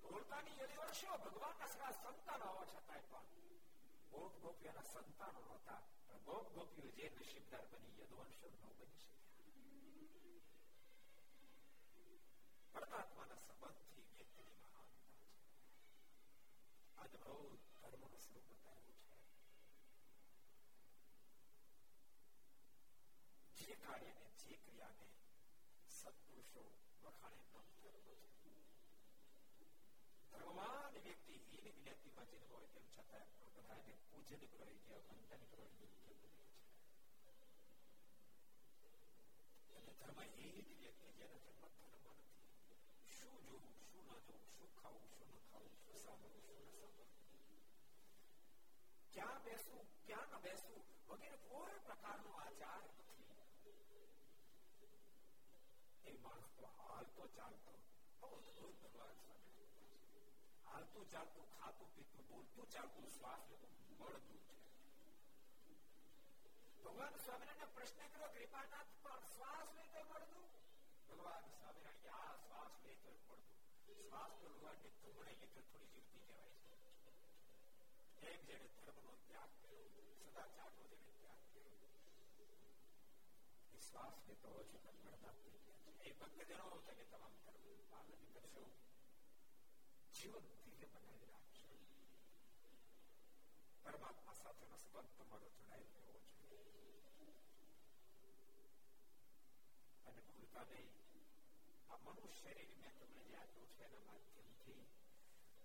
ભોળતાની 0.04 0.60
યદી 0.60 0.80
વર્ષો 0.80 1.20
ભગવાનના 1.26 1.70
સગા 1.70 1.94
સંતાનો 1.96 2.46
હોવા 2.48 2.70
છતાંય 2.72 3.08
પણ 3.10 3.60
ગોપ 4.14 4.34
ગોપીઓના 4.42 4.88
સંતાનો 4.88 5.42
હતા 5.50 5.80
પણ 5.80 5.95
ગોપ 6.26 6.46
ગોપીઓ 6.54 6.90
જે 6.98 7.06
નસીબદાર 7.12 7.66
બની 7.72 7.98
યદવંશો 8.00 8.48
ન 8.50 8.60
બની 8.72 9.00
શક્યા 9.00 9.42
પરમાત્માના 12.74 13.40
સંબંધથી 13.42 14.06
વ્યક્તિની 14.12 14.60
મહાનતા 14.60 15.10
છે 15.10 15.26
અદભુત 17.04 17.62
ધર્મનું 17.82 18.16
સ્વરૂપ 18.20 18.48
બતાવ્યું 18.52 19.00
છે 23.56 23.66
જે 23.66 23.76
કાર્યને 23.78 24.28
જે 24.42 24.56
ક્રિયાને 24.60 25.08
સત્પુરુષો 25.92 26.64
વખાણે 27.04 27.44
ન 27.44 27.68
ધર્મ 27.76 28.08
છે 28.38 28.54
ભગવાન 30.34 30.94
વ્યક્તિ 31.00 31.36
હીન 31.46 31.68
જ્ઞાતિમાં 31.74 32.28
જન્મ 32.30 32.50
હોય 32.52 32.70
તેમ 32.74 32.86
છતાં 32.90 33.28
બધાને 33.54 33.94
પૂજન 34.06 34.44
કરવી 34.50 34.82
કે 34.82 34.96
વંદન 35.04 35.44
કરવી 35.52 35.92
ધર્મ 39.86 40.20
હીન 40.36 40.68
વ્યક્તિ 40.78 41.10
જેનો 41.16 41.38
જન્મ 41.40 41.68
ધર્મ 41.76 42.08
નથી 42.14 43.16
શું 43.16 43.38
જોવું 43.46 43.76
શું 43.84 44.06
ન 44.08 44.22
જોવું 44.22 44.48
શું 44.50 44.70
ખાવું 44.76 45.06
શું 45.12 45.30
ન 45.32 45.44
ખાવું 45.46 45.76
શું 45.82 46.00
સાંભળવું 46.00 46.44
શું 46.48 46.70
ન 46.70 46.94
સાંભળવું 46.96 47.66
ક્યાં 49.14 49.42
બેસવું 49.44 49.86
ક્યાં 50.04 50.30
ન 50.32 50.44
બેસવું 50.44 50.82
વગેરે 51.10 51.38
કોઈ 51.46 51.80
પ્રકારનો 51.86 52.32
આચાર 52.38 52.84
નથી 52.86 54.10
એ 56.06 56.18
માણસ 56.20 56.52
તો 56.56 56.68
હાલતો 56.80 57.24
ચાલતો 57.36 57.74
બહુ 58.22 58.30
અદભુત 58.32 58.76
ભગવાન 58.84 59.16
સ્વામી 59.18 59.68
હાલતું 60.66 61.06
ચાલતું 61.14 61.48
ખાતું 61.54 61.90
પીતું 61.96 62.24
બોલતું 62.30 62.74
ચાલતું 62.74 63.08
શ્વાસ 63.12 63.44
લેતું 63.52 63.74
મળતું 64.00 64.40
છે 64.46 64.55
ભગવાન 66.86 67.16
સ્વામિનારાયણ 67.20 67.74
પ્રશ્ન 67.76 68.10
કર્યો 68.10 68.30
કૃપાનાથ 68.34 68.92
પણ 69.00 69.28
શ્વાસ 69.28 69.70
લેતો 69.76 70.02
મળતું 70.04 70.50
ભગવાન 71.08 71.46
સ્વામિનારાયણ 71.52 72.20
આ 72.20 72.34
શ્વાસ 72.42 72.76
લેતો 72.84 73.14
મળતું 73.18 73.42
શ્વાસ 74.02 74.34
તો 74.38 74.50
ભગવાનને 74.52 74.92
તુમણે 74.98 75.34
લીધો 75.34 75.64
થોડી 75.66 76.04
જીવતી 76.08 76.24
કહેવાય 76.24 76.92
છે 78.20 78.32
એક 78.32 78.42
જેને 78.48 78.68
ધર્મનો 78.76 79.14
ત્યાગ 79.24 79.52
કર્યો 79.60 79.88
સદાચારનો 80.20 80.84
જેને 80.92 81.14
ત્યાગ 81.16 81.44
કર્યો 81.48 81.90
એ 83.74 83.82
શ્વાસ 83.82 84.16
લેતો 84.28 84.48
હોય 84.50 84.68
છે 84.72 84.80
પણ 84.84 85.04
મળતા 85.04 85.36
થઈ 85.38 85.58
ગયા 85.58 85.80
છે 85.98 86.10
એ 86.10 86.14
ભક્તજનો 86.20 86.68
તમે 86.86 87.06
તમામ 87.08 87.36
ધર્મ 87.42 87.84
પાલન 87.90 88.24
કરશો 88.34 88.66
જીવન 90.16 90.46
દિવ્ય 90.64 90.88
બનાવી 90.94 91.30
રાખશો 91.30 91.72
પરમાત્મા 93.86 94.38
સાથેનો 94.38 94.78
સંબંધ 94.80 95.14
તમારો 95.18 95.48
જોડાયેલો 95.52 96.05
અને 100.16 100.22
ભૂલતા 100.28 100.66
નહીં 100.70 100.90
આ 101.90 102.00
મનુષ્ય 102.06 102.36
શરીર 102.42 102.72
મેં 102.78 102.94
તમને 103.00 103.24
જે 103.26 103.38
આપ્યું 103.38 103.72
છે 103.72 103.86
એના 103.88 104.04
માધ્યમથી 104.08 104.82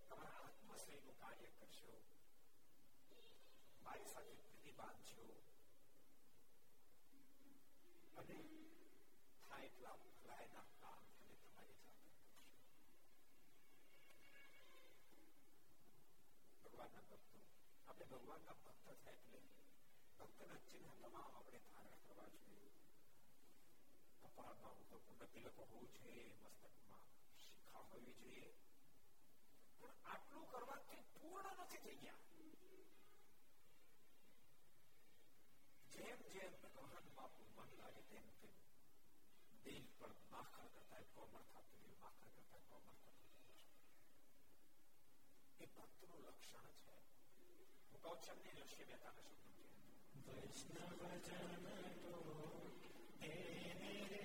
તમારા 0.02 0.42
આત્મશ્રેયનું 0.42 1.18
કાર્ય 1.20 1.50
કરશો 1.54 1.94
મારી 3.84 4.12
સાથે 4.12 4.34
પ્રીતિ 4.40 4.72
બાંધશો 4.74 5.26
અને 8.16 8.38
થાય 9.42 9.66
એટલા 9.66 9.96
ભલાયના 10.02 10.66
કામ 10.76 11.04
તમે 11.12 11.36
તમારી 11.42 11.78
જાતે 11.80 12.12
કરશો 12.12 12.44
ભગવાનના 16.64 17.04
ભક્તો 17.04 17.40
આપણે 17.86 18.06
ભગવાનના 18.12 18.56
ભક્ત 18.60 18.96
થાય 18.96 19.14
એટલે 19.14 19.40
ભક્તના 20.18 20.60
ચિહ્ન 20.66 20.90
તમામ 20.98 21.30
આપણે 21.30 21.60
ધારણ 21.66 22.02
કરવા 22.04 22.30
જોઈએ 22.36 22.69
કપાળમાં 24.30 24.76
ઉપરકુંડ 24.82 25.26
તિલક 25.32 25.56
હોવું 25.62 25.88
જોઈએ 25.94 26.26
મસ્તકમાં 26.36 27.04
શિખા 27.40 27.84
હોવી 27.84 28.16
જોઈએ 28.16 28.50
પણ 29.78 29.96
આટલું 30.06 30.46
કરવાથી 30.48 31.02
પૂર્ણ 31.14 31.58
નથી 31.58 31.82
થઈ 31.82 31.98
ગયા 31.98 32.24
જેમ 35.92 36.18
જેમ 36.30 36.52
ભગવાનમાં 36.62 37.18
આપણું 37.18 37.52
મન 37.58 37.70
લાગે 37.78 38.02
તેમ 38.04 38.26
તેમ 38.36 38.56
દિલ 39.64 39.84
પણ 39.92 40.16
માખણ 40.30 40.68
કરતા 40.74 41.04
કોમળ 41.14 41.46
થતું 41.46 41.78
રહ્યું 41.78 42.00
માખણ 42.00 42.34
કરતા 42.34 42.62
કોમળ 42.68 42.98
થતું 42.98 43.24
એ 45.60 45.66
ભક્તનું 45.70 46.20
લક્ષણ 46.24 46.70
છે 46.78 46.94
હું 47.86 48.00
કહું 48.02 48.18
છું 48.20 48.36
એમની 48.36 48.56
ઋષિ 48.58 48.84
મહેતાના 48.84 49.26
શબ્દો 49.30 49.64
છે 49.64 49.86
વૈષ્ણવજન 50.26 51.20
તો 52.02 52.14
તેને 53.20 54.19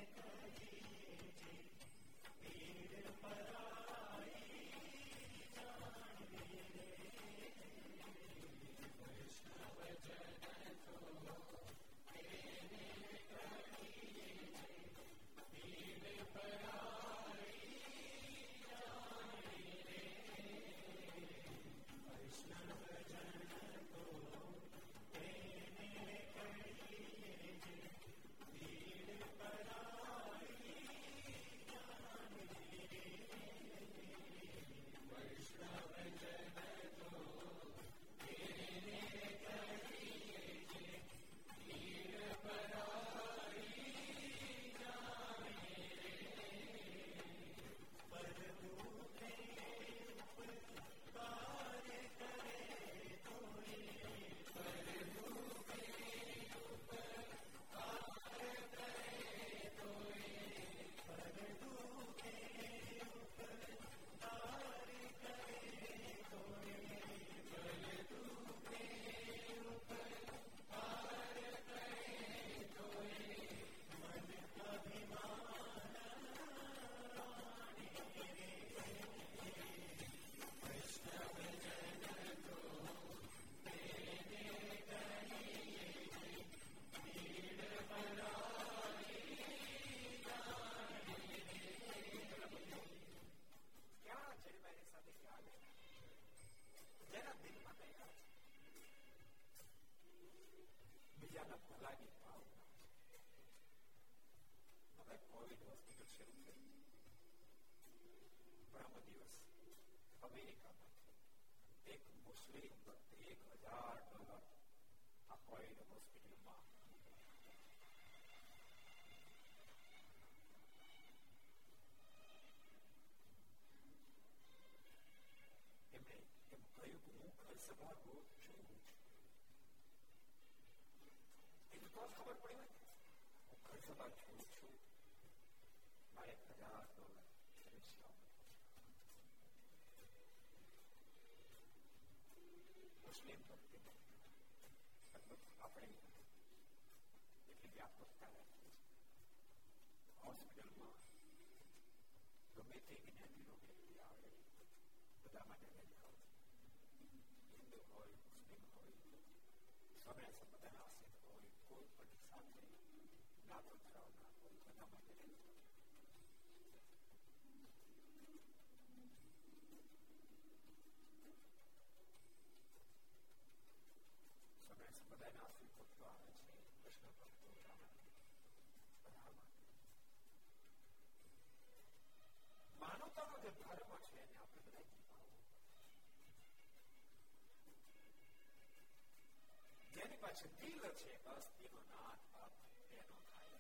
જેની 190.35 190.35
પાસે 190.35 190.47
દિલ 190.51 190.79
છે 190.93 191.11
બસ 191.23 191.45
તેનો 191.55 191.79
નાથ 191.89 192.23
બાપ 192.31 192.53
એનો 192.93 193.17
થાય 193.25 193.59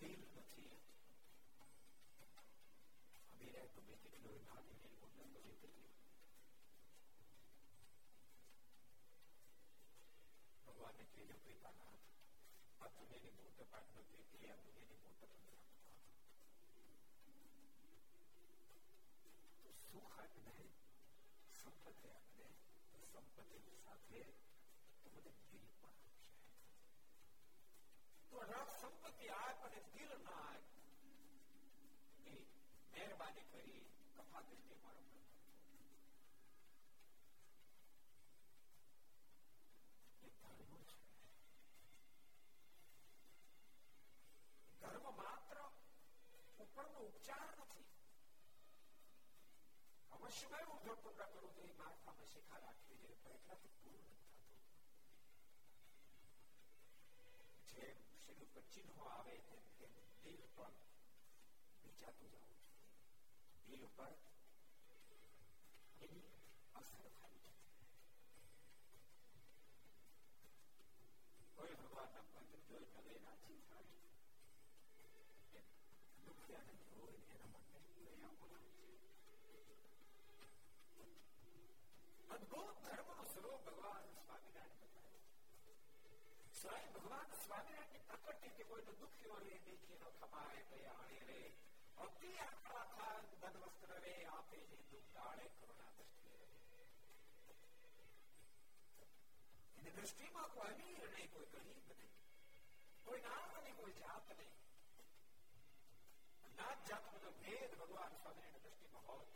દિલ 0.00 0.22
નથી 0.36 0.76
અમીરે 3.28 3.62
ગમે 3.74 3.94
તેટલો 4.02 4.32
નાથ 4.40 4.68
એની 4.76 4.94
મોટા 4.94 5.28
ગમે 5.34 5.52
તેટલી 5.54 5.92
ભગવાનને 10.64 11.04
કહેજો 11.12 11.36
કૃપાનાથ 11.38 12.04
આ 12.80 12.88
દુનિયાની 12.94 13.36
મોટા 13.38 13.70
પાઠનો 13.70 14.00
વ્યક્તિ 14.08 14.44
આ 14.46 14.60
દુનિયાની 14.62 15.02
મોટા 15.04 15.32
પંદર 15.34 15.67
સુખ 19.88 20.18
આપને 20.18 20.52
સંપત્તિ 21.54 22.08
આપને 22.10 22.46
તો 22.90 22.98
સંપત્તિની 23.06 23.78
સાથે 23.78 24.22
તો 24.96 25.06
મને 25.10 25.32
દિલ 25.42 25.66
પણ 25.74 26.00
આપશે 26.02 26.32
તો 28.32 28.36
રથ 28.44 28.72
સંપત્તિ 28.78 29.26
આપ 29.32 29.64
અને 29.64 29.80
દિલ 29.92 30.12
ના 30.20 30.44
આપ 30.48 30.64
મહેરબાની 32.92 33.46
કરી 33.50 33.82
કથા 34.16 34.42
જેમ 58.38 58.38
શરીર 58.38 58.42
ઉપર 58.44 58.64
ચિહ્નો 58.68 59.04
આવે 59.06 59.34
તેમ 59.44 59.62
તેમ 59.76 59.92
દિલ 60.24 60.42
પર 60.50 60.72
વિચારતું 61.84 62.30
જવું 62.30 62.44
જોઈએ 62.48 62.68
દિલ 63.66 63.82
ઉપર 63.84 64.12
એની 66.00 66.22
અસર 66.74 67.08
થાય 67.14 67.38
છે 67.40 67.52
કોઈ 71.56 71.74
ભગવાનના 71.74 72.24
મંત્ર 72.28 72.60
જોઈ 72.68 72.88
નવે 72.92 73.14
રાજી 73.20 73.60
થાય 73.64 73.98
દુખિયાને 76.20 76.74
જોઈ 76.88 77.18
એના 77.30 77.50
માટે 77.50 77.78
દયા 77.96 78.32
બોલાવે 78.36 78.70
છે 78.76 78.88
અદભુત 82.30 82.76
ધર્મનો 82.84 83.17
સ્વયં 86.58 86.88
ભગવાન 86.94 87.30
સ્વામિનારાયણની 87.38 88.06
પ્રકૃતિ 88.08 88.64
કોઈને 88.64 88.92
દુઃખી 88.98 89.30
હોય 89.30 89.58
દેખી 89.62 89.98
ન 89.98 90.04
ખમાય 90.18 90.62
દયા 90.70 90.96
આણે 90.96 91.20
રે 91.28 91.40
અતિ 91.98 92.30
આકરા 92.42 92.86
થાય 92.92 93.20
ધન 93.34 93.56
વસ્ત્ર 93.62 93.92
રે 94.02 94.14
આપે 94.32 94.58
જે 94.62 94.78
દુઃખ 94.84 95.08
ટાળે 95.08 95.46
કરુણા 95.54 95.92
દ્રષ્ટિ 95.92 96.28
રે 96.32 96.42
એની 99.76 99.94
દ્રષ્ટિમાં 99.94 100.50
કોઈ 100.50 100.70
અમીર 100.70 101.08
નહીં 101.10 101.30
કોઈ 101.30 101.48
ગરીબ 101.52 101.86
નહીં 101.92 102.12
કોઈ 103.06 103.22
નામ 103.22 103.48
નહીં 103.56 103.76
કોઈ 103.76 103.96
જાત 103.96 104.26
નહીં 104.32 104.54
નાત 106.58 106.80
જાત 106.88 107.04
બધો 107.12 107.30
ભેદ 107.38 107.72
ભગવાન 107.74 108.12
સ્વામિનારાયણ 108.14 108.64
દ્રષ્ટિમાં 108.64 109.06
હોત 109.08 109.28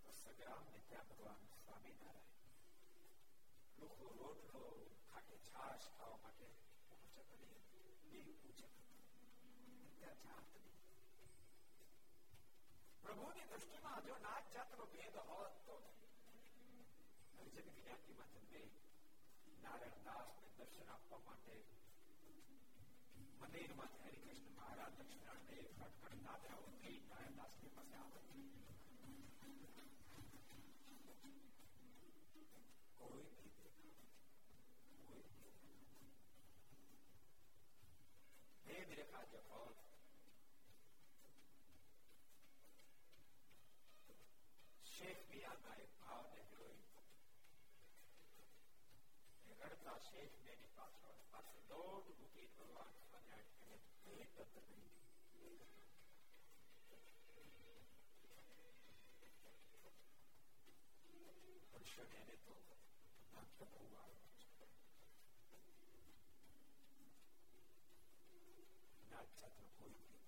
તો 0.00 0.10
સંગ્રામ 0.14 0.64
ને 0.68 0.80
ત્યાં 0.84 1.08
ભગવાન 1.10 1.40
સ્વામિનારાયણ 1.54 2.32
લોકો 3.78 4.06
રોટલો 4.14 4.62
ખાટે 5.10 5.36
છાશ 5.46 5.86
ખાવા 5.92 6.20
માટે 6.22 6.48
પૂછક 6.90 7.30
નહીં 7.32 7.60
બે 8.04 8.20
પૂછક 8.40 8.74
ત્યાં 9.94 10.18
જાત 10.22 10.50
નહીં 10.54 10.74
પ્રભુની 13.02 13.46
દ્રષ્ટિમાં 13.48 14.00
જો 14.06 14.16
નાત 14.20 14.52
જાતનો 14.54 14.86
ભેદ 14.88 15.16
હોત 15.28 15.54
તો 15.66 15.76
હરિજન 17.34 17.72
જ્ઞાતિમાં 17.76 18.30
જન્મે 18.34 18.62
નારાયણ 19.62 20.04
દાસ 20.04 20.30
ને 20.38 20.48
દર્શન 20.58 20.88
આપવા 20.88 21.22
માટે 21.24 21.56
મંદિરમાં 23.40 23.98
હરિકૃષ્ણ 24.00 24.54
મહારાજ 24.54 24.92
દક્ષિણાને 24.96 25.58
ખટખટ 25.72 26.24
દાદરા 26.24 26.62
ઉતરી 26.64 26.98
નારાયણ 27.02 27.38
દાસ 27.38 27.54
ની 27.58 27.74
પાસે 27.76 27.96
આવે 27.98 28.20
હે 38.80 38.80
મેરે 38.84 39.04
ખાદ્ય 39.06 39.40
ફળ 39.42 39.74
શેખ 44.86 45.22
મિયાના 45.28 45.76
એક 45.78 45.92
ભાવને 46.00 46.42
જોઈ 46.50 46.78
રડતા 49.60 49.98
શેખ 50.04 50.34
બેની 50.42 50.72
પાછળ 50.76 51.20
પાસે 51.30 51.58
દોઢ 51.68 52.08
મૂકી 52.12 52.48
ભગવાન 52.54 52.92
સ્વામિનારાયણ 53.00 53.76
એને 54.06 54.26
ભેટ 54.34 54.56
નહીં 54.68 54.96
પણ 61.72 62.16
એને 62.16 62.36
તો 62.40 62.54
ભક્ત 63.32 63.60
બહુ 63.72 63.86
આવ્યો 63.96 64.39
છે 69.20 69.20
નાત 69.20 69.28
જાતનો 69.36 69.66
કોઈ 69.74 69.96
નહીં 69.96 70.22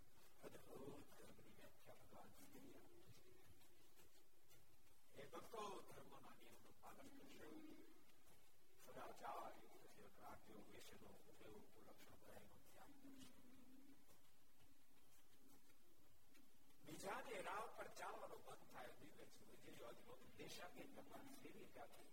અદભુત 0.44 1.06
ધર્મની 1.12 1.54
વ્યાખ્યા 1.54 2.00
ભગવાન 2.00 2.30
કરી 2.38 2.76
એ 5.18 5.28
ભક્તો 5.28 5.62
ધર્મના 5.88 6.34
નિયમનું 6.36 6.76
પાલન 6.82 7.11
કરશો 7.14 7.48
સદાચાર 8.84 9.52
રાખજો 10.18 10.56
વિષયનો 10.68 11.11
ઉપયોગ 11.24 11.64
લક્ષણ 11.78 12.20
કરાયનો 12.20 12.61
ત્યાગ 12.66 12.94
કરશો 12.96 13.48
બીજાને 16.84 17.42
રાહ 17.42 17.66
પર 17.74 17.88
ચાલવાનું 17.98 18.42
મન 18.46 18.61
થાય 18.68 18.92
દિવ્ય 18.98 19.26
છે 19.32 19.74
જે 19.74 19.84
અદભુત 19.86 20.22
દેશાકે 20.38 20.86
ભગવાન 20.92 21.28
સેવી 21.36 21.68
ત્યાંથી 21.72 22.09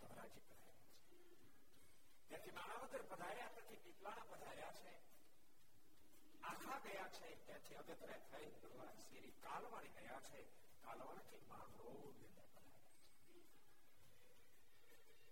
ધોરાજી 0.00 0.44
પધાર્યા 0.44 0.92
છે 1.00 1.18
ત્યાંથી 2.28 2.54
માણાવદર 2.54 3.02
પધાર્યા 3.06 3.50
ત્યાંથી 3.50 3.82
પીપલાણા 3.84 4.28
પધાર્યા 4.30 4.76
છે 4.78 4.94
આખા 6.46 6.80
ગયા 6.80 7.10
છે 7.12 7.28
ત્યાંથી 7.40 7.78
અગતરા 7.78 8.20
થઈ 8.26 8.50
ભગવાન 8.58 8.98
શ્રી 9.00 9.30
કાલવાણી 9.40 9.94
ગયા 9.98 10.22
છે 10.26 10.40
કાલવાણીથી 10.84 11.44
માંગરોળ 11.46 12.22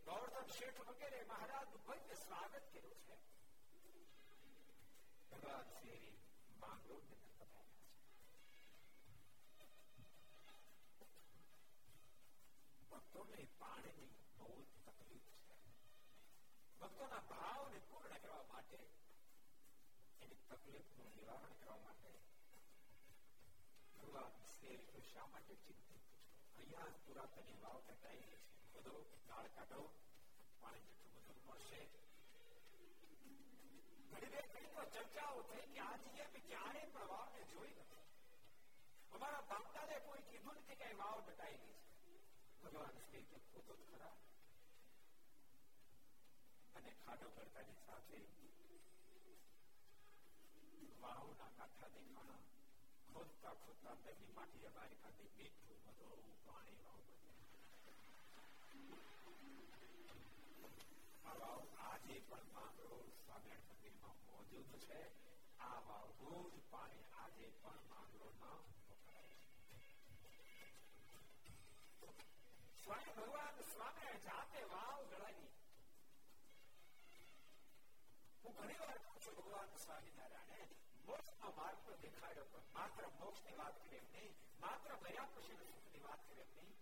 ગૌરધન 0.06 0.48
શેઠ 0.50 0.80
વગેરે 0.86 1.18
મહારાજ 1.24 1.74
ભવ્ય 1.80 2.16
સ્વાગત 2.16 2.64
કર્યું 2.68 3.02
છે 3.02 3.16
ભગવાન 5.32 5.68
શ્રી 5.70 6.08
માંગરોળ 6.60 7.04
ની 7.04 7.18
અંદર 7.18 7.50
પધાર્યા 7.50 7.84
છે 10.94 11.10
ભક્તોને 12.90 13.46
પાણીની 13.60 14.10
બહુ 14.38 14.48
તકલીફ 14.86 15.28
છે 15.42 15.54
ભક્તોના 16.80 17.22
ભાવને 17.28 17.78
પૂર્ણ 17.88 18.18
કરવા 18.18 18.46
માટે 18.50 18.80
એની 20.24 20.40
તકલીફનું 20.50 21.10
નિવારણ 21.14 21.56
કરવા 21.56 21.80
માટે 21.80 22.12
ભગવાન 23.96 24.32
શ્રી 24.50 25.04
શા 25.10 25.26
માટે 25.28 25.54
ચિંતિત 25.58 25.86
છે 25.86 25.98
અહીંયા 26.56 26.92
પુરાતની 27.02 27.58
વાવ 27.60 27.80
કટાઈ 27.86 28.22
છે 28.24 28.36
બધો 28.76 28.94
દાળ 29.28 29.48
કાઢો 29.56 29.82
પાણી 30.62 30.86
જેટલું 30.88 31.12
બધું 31.18 31.42
મળશે 31.46 31.80
ઘણી 34.10 34.32
બે 34.32 34.40
ઘણી 34.46 34.72
તો 34.74 34.82
ચર્ચાઓ 34.94 35.38
થઈ 35.48 35.66
કે 35.68 35.80
આ 35.82 35.94
જગ્યાએ 35.98 36.32
મેં 36.32 36.44
ક્યારે 36.46 36.82
પણ 36.88 37.08
વાવને 37.08 37.42
જોઈ 37.50 37.74
નથી 37.76 38.06
અમારા 39.12 39.44
બાપદાદે 39.48 39.96
કોઈ 40.02 40.26
કીધું 40.28 40.56
નથી 40.58 40.78
કે 40.78 40.90
વાવ 40.98 41.18
બટાઈ 41.26 41.60
ગઈ 41.60 41.78
છે 42.00 42.16
ભગવાન 42.62 43.00
શ્રી 43.02 43.24
કે 43.28 43.38
પોતો 43.48 43.74
ખરા 43.82 44.14
અને 46.74 46.90
ખાડો 47.00 47.28
કરતાની 47.36 47.80
સાથે 47.80 48.18
ખોદતા 53.84 53.94
ખોદતા 53.94 54.12
અંદરની 54.12 54.34
માટી 54.34 54.70
બારી 54.70 54.98
ખાતે 54.98 55.24
મીઠું 55.32 55.78
બધું 55.86 56.34
પાણી 56.44 56.78
વાવ 56.80 57.00
આ 61.24 61.34
વાવ 61.36 61.62
આજે 61.82 62.16
પણ 62.22 62.46
માંગરોળ 62.52 63.08
સ્વામિનારાયણ 63.16 63.68
મંદિરમાં 63.70 64.18
મોજૂદ 64.26 64.70
છે 64.82 65.00
આ 65.62 65.78
વાવ 65.86 66.08
રોજ 66.22 66.54
પાણી 66.70 67.06
આજે 67.18 67.46
પણ 67.56 67.84
માંગરોળમાં 67.88 68.62
સ્વયં 72.80 73.12
ભગવાન 73.16 73.56
સ્વામિનારાયણ 73.66 74.24
જાતે 74.24 74.60
વાવ 74.68 75.00
ગળાવી 75.08 75.50
હું 78.42 78.54
ઘણી 78.54 78.80
વાર 78.80 78.98
કહું 79.00 79.18
છું 79.20 79.34
ભગવાન 79.38 79.70
સ્વામિનારાયણે 79.78 80.83
મોક્ષનો 81.06 81.48
માર્ગ 81.56 81.78
તો 81.84 81.92
દેખાડ્યો 82.02 82.46
પણ 82.48 82.68
માત્ર 82.74 83.04
મોક્ષની 83.16 83.56
વાત 83.56 83.76
કરી 83.80 83.98
એમ 83.98 84.08
નહીં 84.12 84.32
માત્ર 84.60 84.90
મર્યા 84.96 85.30
પછી 85.32 85.58
સુખની 85.64 86.04
વાત 86.04 86.22
કરી 86.26 86.44
એમ 86.44 86.52
નહીં 86.56 86.76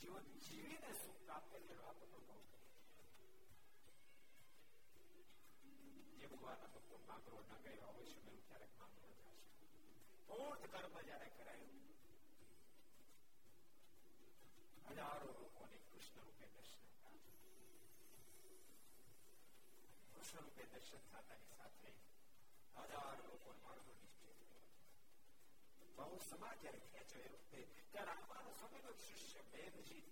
જીવન 0.00 0.26
જીવીને 0.42 0.90
સુખ 0.96 1.20
પ્રાપ્ત 1.22 1.50
કરી 1.54 1.78
વાત 1.78 1.98
પણ 2.02 2.24
બહુ 2.26 2.38
જે 6.18 6.26
ભગવાનના 6.28 6.70
ભક્તો 6.70 6.96
માંગરો 7.06 7.38
ન 7.42 7.50
ગયો 7.64 7.90
અવશ્ય 7.92 8.20
મેં 8.26 8.40
ક્યારેક 8.42 8.72
માંગરો 8.76 9.08
જશે 9.12 9.34
પૂર્ણ 10.28 10.68
કર્મ 10.68 10.96
જયારે 11.02 11.28
કરાયું 11.32 11.74
હજારો 14.90 15.28
લોકોને 15.34 15.78
કૃષ્ણ 15.84 16.22
રૂપે 16.22 16.46
દર્શન 16.50 16.84
કૃષ્ણ 20.10 20.40
રૂપે 20.40 20.64
દર્શન 20.70 21.02
થતાની 21.06 21.50
સાથે 21.50 21.90
હજારો 22.76 23.24
લોકો 23.24 23.50
માર્ગો 23.60 23.92
નિશ્ચય 23.94 24.32
બહુ 25.98 26.18
સમાજ 26.22 26.56
જયારે 26.60 26.80
ખેંચો 26.88 27.16
એ 27.20 27.28
વખતે 27.30 27.60
ત્યારે 27.90 28.10
રામાનુ 28.10 28.50
સ્વામીનો 28.54 28.92
શિષ્ય 29.00 29.42
બેનજી 29.52 30.04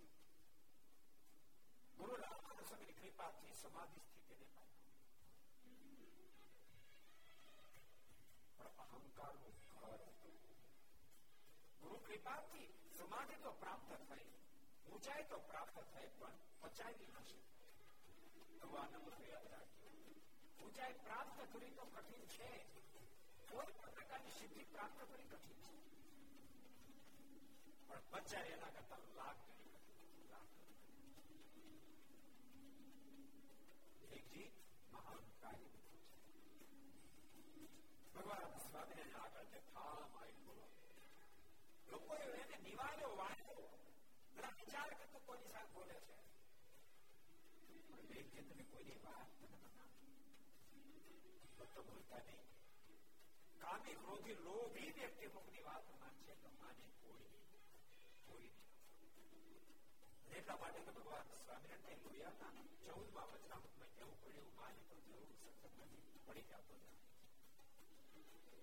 ગુરુ 1.98 2.14
રામાનુ 2.18 2.62
સ્વામીની 2.64 2.98
કૃપાથી 3.00 3.54
સમાધિ 3.56 4.00
સ્થિતિને 4.02 4.46
પણ 4.50 4.70
અહંકારનું 8.84 9.56
ઘર 9.72 10.00
હતું 10.06 10.38
ગુરુ 11.80 11.98
કૃપાથી 12.02 12.68
સમાધિ 12.94 13.36
તો 13.38 13.52
પ્રાપ્ત 13.56 13.90
થઈ 14.04 14.28
ઊંચાઈ 14.86 15.26
તો 15.26 15.38
પ્રાપ્ત 15.46 15.76
થઈ 15.90 16.08
પણ 16.14 16.36
પચાવી 16.62 17.10
ન 17.10 17.16
શકી 17.24 17.62
ભગવાન 18.60 18.92
યાદ 19.24 19.48
રાખજો 19.48 19.77
ઊંચાઈ 20.60 20.96
પ્રાપ્ત 21.02 21.36
કરવી 21.44 21.72
તો 21.72 21.84
કઠિન 21.88 22.24
છે 22.30 22.50
કોઈ 23.48 23.72
પણ 23.72 23.94
પ્રકારની 23.94 24.36
સિદ્ધિ 24.38 24.64
પ્રાપ્ત 24.72 24.98
કરવી 25.00 25.28
કઠિન 25.28 25.58
છે 25.60 25.74
પણ 27.88 28.06
પચાવી 28.12 28.54
એના 28.54 28.72
કરતા 28.72 29.02
લાખ 29.16 29.42
ગણી 29.48 29.72
એકજી 34.14 34.48
મહાન 34.92 35.22
કાર્ય 35.40 35.70
ભગવાન 38.14 38.60
સ્વામીને 38.64 39.06
આગળ 39.18 39.48
જથામાં 39.52 40.12
આવી 40.16 40.40
બોલો 40.42 40.66
લોકોએ 41.88 42.26
એને 42.38 42.56
નિવાર્યો 42.60 43.12
વાળ્યો 43.16 43.66
બધા 44.32 44.52
વિચાર 44.58 44.90
કરતો 44.94 45.18
કોની 45.26 45.50
સાથે 45.50 45.72
બોલે 45.74 45.96
છે 46.00 46.16
પણ 48.30 48.48
તમે 48.48 48.64
કોઈની 48.66 49.00
વાત 49.02 49.28
તો 51.74 51.82
બોલતા 51.82 52.20
નહીં 52.20 52.48
કામી 53.60 53.96
ક્રોધી 53.96 54.38
લોભી 54.40 54.90
વ્યક્તિ 54.94 55.26
મુખની 55.28 55.64
વાત 55.64 55.86
માનશે 56.00 56.34
તો 56.36 56.50
માને 56.58 56.86
કોઈ 56.98 57.28
નહીં 57.28 57.62
કોઈ 58.26 58.50
નહીં 58.50 60.36
એટલા 60.36 60.58
માટે 60.58 60.80
તો 60.80 60.92
ભગવાન 60.92 61.26
સ્વામિનારાયણ 61.38 62.04
લોહિયાના 62.04 62.52
ચૌદમાં 62.84 63.28
વચનામૃતમાં 63.32 63.92
કેવું 63.94 64.18
પડ્યું 64.18 64.52
માને 64.56 64.80
તો 64.84 64.96
જરૂર 65.02 65.32
સત્સંગમાંથી 65.34 66.22
પડી 66.26 66.46
જતો 66.48 66.74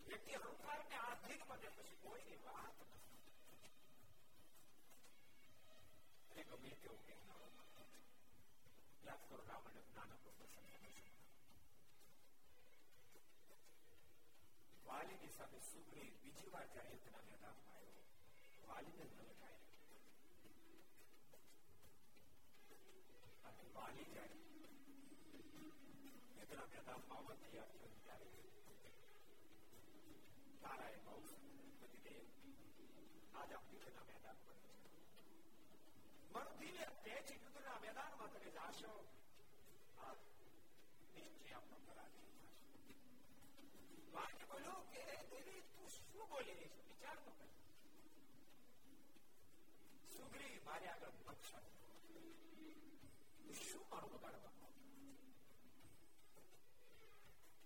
વ્યક્તિ 0.07 0.31
અહંકારને 0.37 0.97
આધીન 1.01 1.43
બને 1.47 1.69
પછી 1.71 1.97
કોઈની 2.03 2.39
વાત 2.45 2.77
નથી 2.85 3.19
ગમે 6.51 6.71
તેવું 6.77 7.01
કહેનારો 7.05 7.47
યાદ 9.03 9.21
કરો 9.27 9.37
રાવણ 9.43 9.77
નાનકડો 9.95 10.31
પ્રસંગ 10.33 10.69
વાલીની 14.85 15.31
સામે 15.31 15.59
સુગ્રીવ 15.63 16.13
બીજી 16.21 16.51
વાર 16.51 16.67
જ્યારે 16.69 16.93
યુદ્ધના 16.93 17.23
મેદાનમાં 17.27 17.75
આવ્યો 17.75 18.03
વાલીને 18.67 19.05
ન 19.05 19.13
લગાય 19.19 19.59
અને 23.45 23.63
વાલી 23.75 24.07
જ્યારે 24.07 24.37
યુદ્ધના 26.35 26.67
મેદાનમાં 26.67 27.17
આવવા 27.17 27.37
તૈયાર 27.37 27.71
થયો 27.71 27.95
ત્યારે 27.99 28.27
તારાએ 30.61 30.97
બહુ 31.05 31.15
પતિદેવ 31.79 32.25
આજ 33.35 33.51
આપ 33.51 33.65
યુદ્ધના 33.73 34.05
મેદાન 34.09 34.39
પર 34.43 34.57
મન 36.33 36.47
ધીરે 36.59 36.85
તેજ 37.03 37.33
યુદ્ધના 37.35 37.79
મેદાનમાં 37.81 38.31
તમે 38.31 38.49
જાશો 38.53 38.93
આ 40.01 40.13
નિશ્ચય 41.13 41.55
આપણો 41.57 41.84
પરાજય 44.15 44.15
વાક્ય 44.15 44.45
બોલ્યો 44.47 44.79
કે 44.89 44.99
દેવી 45.29 45.61
તું 45.69 45.87
શું 45.89 46.25
બોલી 46.29 46.55
રહી 46.55 46.71
છે 46.71 46.81
વિચાર 46.89 47.17
તો 47.19 47.31
કર 47.33 47.49
સુગ્રી 50.11 50.55
મારે 50.65 50.87
આગળ 50.87 51.15
પક્ષ 51.19 51.65
શું 53.61 53.83
મારું 53.91 54.11
બગાડવા 54.13 54.53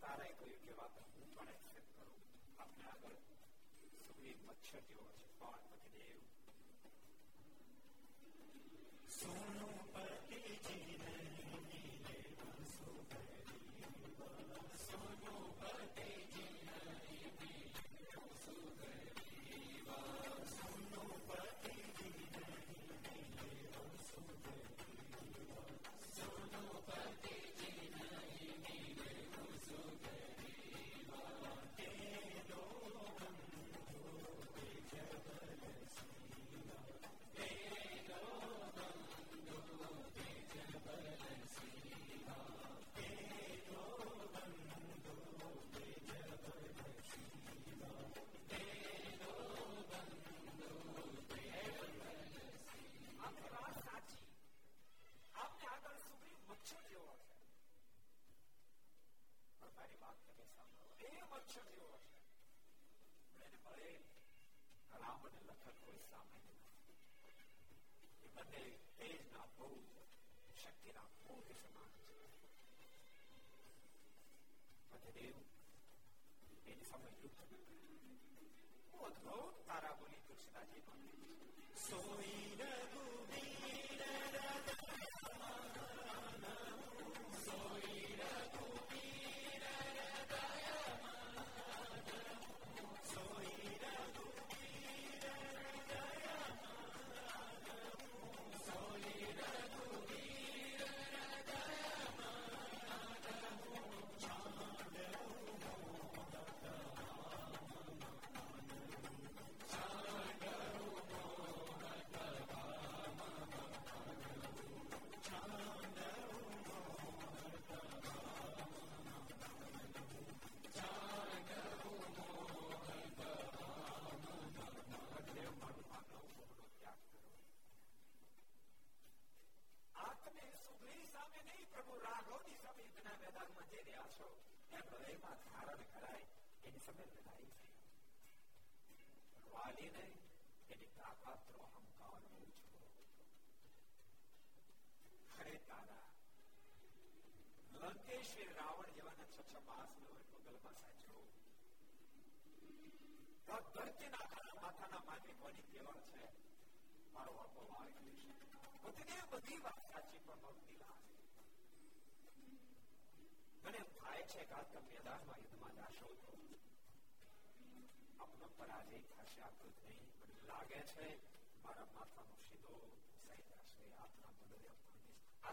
તારાએ 0.02 0.34
કહ્યું 0.34 0.62
કે 0.64 0.72
વાત 0.80 0.94
હું 1.10 1.28
પણ 1.32 1.52
એક્સેપ્ટ 1.52 1.92
કરું 1.94 2.14
આપણે 2.58 2.86
આગળ 2.88 3.18
સુગ્રી 4.00 4.36
મચ્છર 4.42 4.82
જેવો 4.88 5.06
છે 5.12 5.26
પણ 5.40 5.64
પતિદેવ 5.84 6.18
સોનો 9.18 9.68
પતિ 9.94 10.38
જીને 10.66 11.19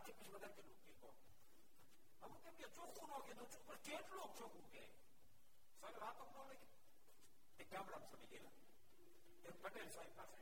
આથી 0.06 0.14
પછી 0.14 0.32
બધા 0.32 0.52
કેટલું 0.52 0.78
કીધો 0.80 1.10
અમુક 2.22 2.40
કેમ 2.42 2.54
કે 2.56 2.66
ચોખ્ખું 2.72 3.08
ન 3.12 3.24
કીધું 3.26 3.48
પણ 3.60 3.82
કેટલું 3.86 4.30
ચોખ્ખું 4.32 4.66
કે 4.70 4.82
સર 5.80 5.94
વાતો 5.98 6.24
ન 6.26 6.34
લખી 6.48 6.72
એક 7.58 7.68
ગામડામાં 7.70 8.10
સમય 8.10 8.28
ગયેલા 8.28 8.56
એક 9.44 9.56
પટેલ 9.62 9.90
સાહેબ 9.90 10.14
પાસે 10.16 10.40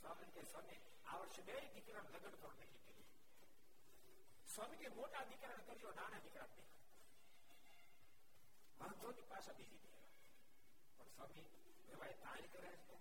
સ્વામી 0.00 0.30
કે 0.32 0.42
સ્વામી 0.46 0.80
આ 1.06 1.18
વર્ષે 1.18 1.42
બે 1.44 1.56
દીકરા 1.68 2.04
લગ્ન 2.04 2.36
પણ 2.36 2.60
નક્કી 2.62 2.82
કર્યું 2.84 3.08
સ્વામી 4.48 4.80
કે 4.80 4.88
મોટા 4.92 5.24
દીકરાને 5.26 5.62
કર્યો 5.68 5.92
નાના 5.94 6.20
દીકરા 6.20 6.48
નહીં 6.48 6.70
વાંધોની 8.80 9.26
પાછા 9.28 9.54
બીજી 9.54 9.80
પણ 9.82 11.10
સ્વામી 11.10 11.46
વેવાય 11.88 12.16
તાણ 12.18 12.48
કરે 12.50 12.72
છે 12.82 12.96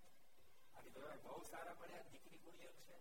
અને 0.76 0.90
વેવાય 0.92 1.20
બહુ 1.24 1.40
સારા 1.46 1.76
મળ્યા 1.76 2.10
દીકરી 2.10 2.42
ગુણિયર 2.42 2.76
છે 2.82 2.96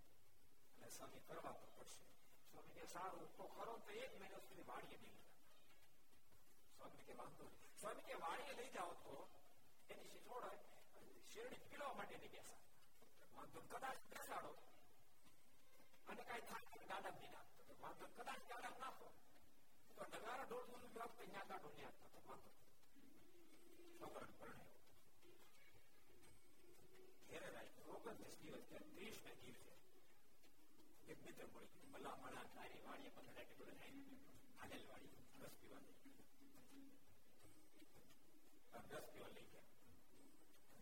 અને 0.80 0.90
સ્વામી 0.90 1.24
કરવા 1.26 1.54
તો 1.54 1.66
પડશે 1.72 2.04
સ્વામી 2.48 2.76
કે 2.76 2.86
સારું 2.88 3.28
તો 3.36 3.48
ખરો 3.50 3.74
તો 3.80 3.90
એક 4.00 4.12
મહિના 4.16 4.42
સુધી 4.42 4.66
વાડીએ 4.66 4.98
નહીં 4.98 5.18
સ્વામી 6.76 7.06
કે 7.06 7.18
વાંધો 7.18 7.48
નહીં 7.50 7.74
સ્વામી 7.78 8.06
કે 8.08 8.20
વાડીએ 8.20 8.54
લઈ 8.58 8.70
જાઓ 8.72 8.94
તો 9.02 9.16
એની 9.90 10.08
શીખોડ 10.08 10.46
શેરડી 11.28 11.62
પીળવા 11.64 11.94
માટે 11.94 12.16
નહીં 12.16 12.34
બેસા 12.34 12.60
વાંધો 13.34 13.60
કદાચ 13.68 14.00
બેસાડો 14.10 14.52
અને 16.08 16.22
કઈ 16.24 16.42
થાય 16.44 16.84
ગાડા 16.86 17.14
બી 17.14 17.30
નાખતો 17.30 17.78
વાંધો 17.80 18.06
કદાચ 18.14 18.42
ગાડા 18.48 18.74
નાખો 18.78 19.08
તો 19.96 20.02
નગારા 20.12 20.46
ઢોળ 20.46 20.66
નું 20.72 20.88
જવાબ 20.90 21.12
તો 21.12 21.24
ત્યાં 21.24 21.48
ગાડો 21.50 21.68
નહીં 21.70 21.88
આપતો 21.88 22.08
તો 22.14 22.20
વાંધો 22.28 22.50
છોકરાને 23.98 24.34
પરણાયો 24.34 24.74
ઘેરે 27.28 27.48
રાખ્યો 27.50 27.96
ઓગણત્રીસ 27.96 28.38
દિવસ 28.42 28.66
ત્યાં 28.68 28.90
ત્રીસ 28.92 29.18
ને 29.24 29.32
દિવસે 29.40 29.69
એક 31.10 31.18
મિત્ર 31.24 31.46
મળી 31.46 31.72
ગયું 31.74 31.92
ભલા 31.94 32.16
મળા 32.18 32.46
તારી 32.54 32.82
વાડીએ 32.84 33.10
પથડા 33.12 33.46
કે 33.48 33.54
બધું 33.58 33.80
હાલેલ 34.58 34.84
વાડી 34.88 35.14
રસ 35.40 35.54
પીવા 35.60 35.82
રસ 38.90 39.06
પીવા 39.08 39.30
લઈ 39.30 39.46
ગયા 39.46 39.70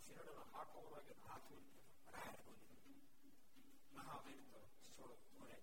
શિરડો 0.05 0.31
નો 0.31 0.45
હાથો 0.53 0.81
વાગે 0.87 1.15
હાથ 1.23 1.49
ઉઠ્યો 1.53 1.85
રાય 2.15 2.39
બોલી 2.41 2.97
મહાવીર 3.95 4.41
તો 4.47 4.61
છોડો 4.89 5.15
મોરે 5.33 5.57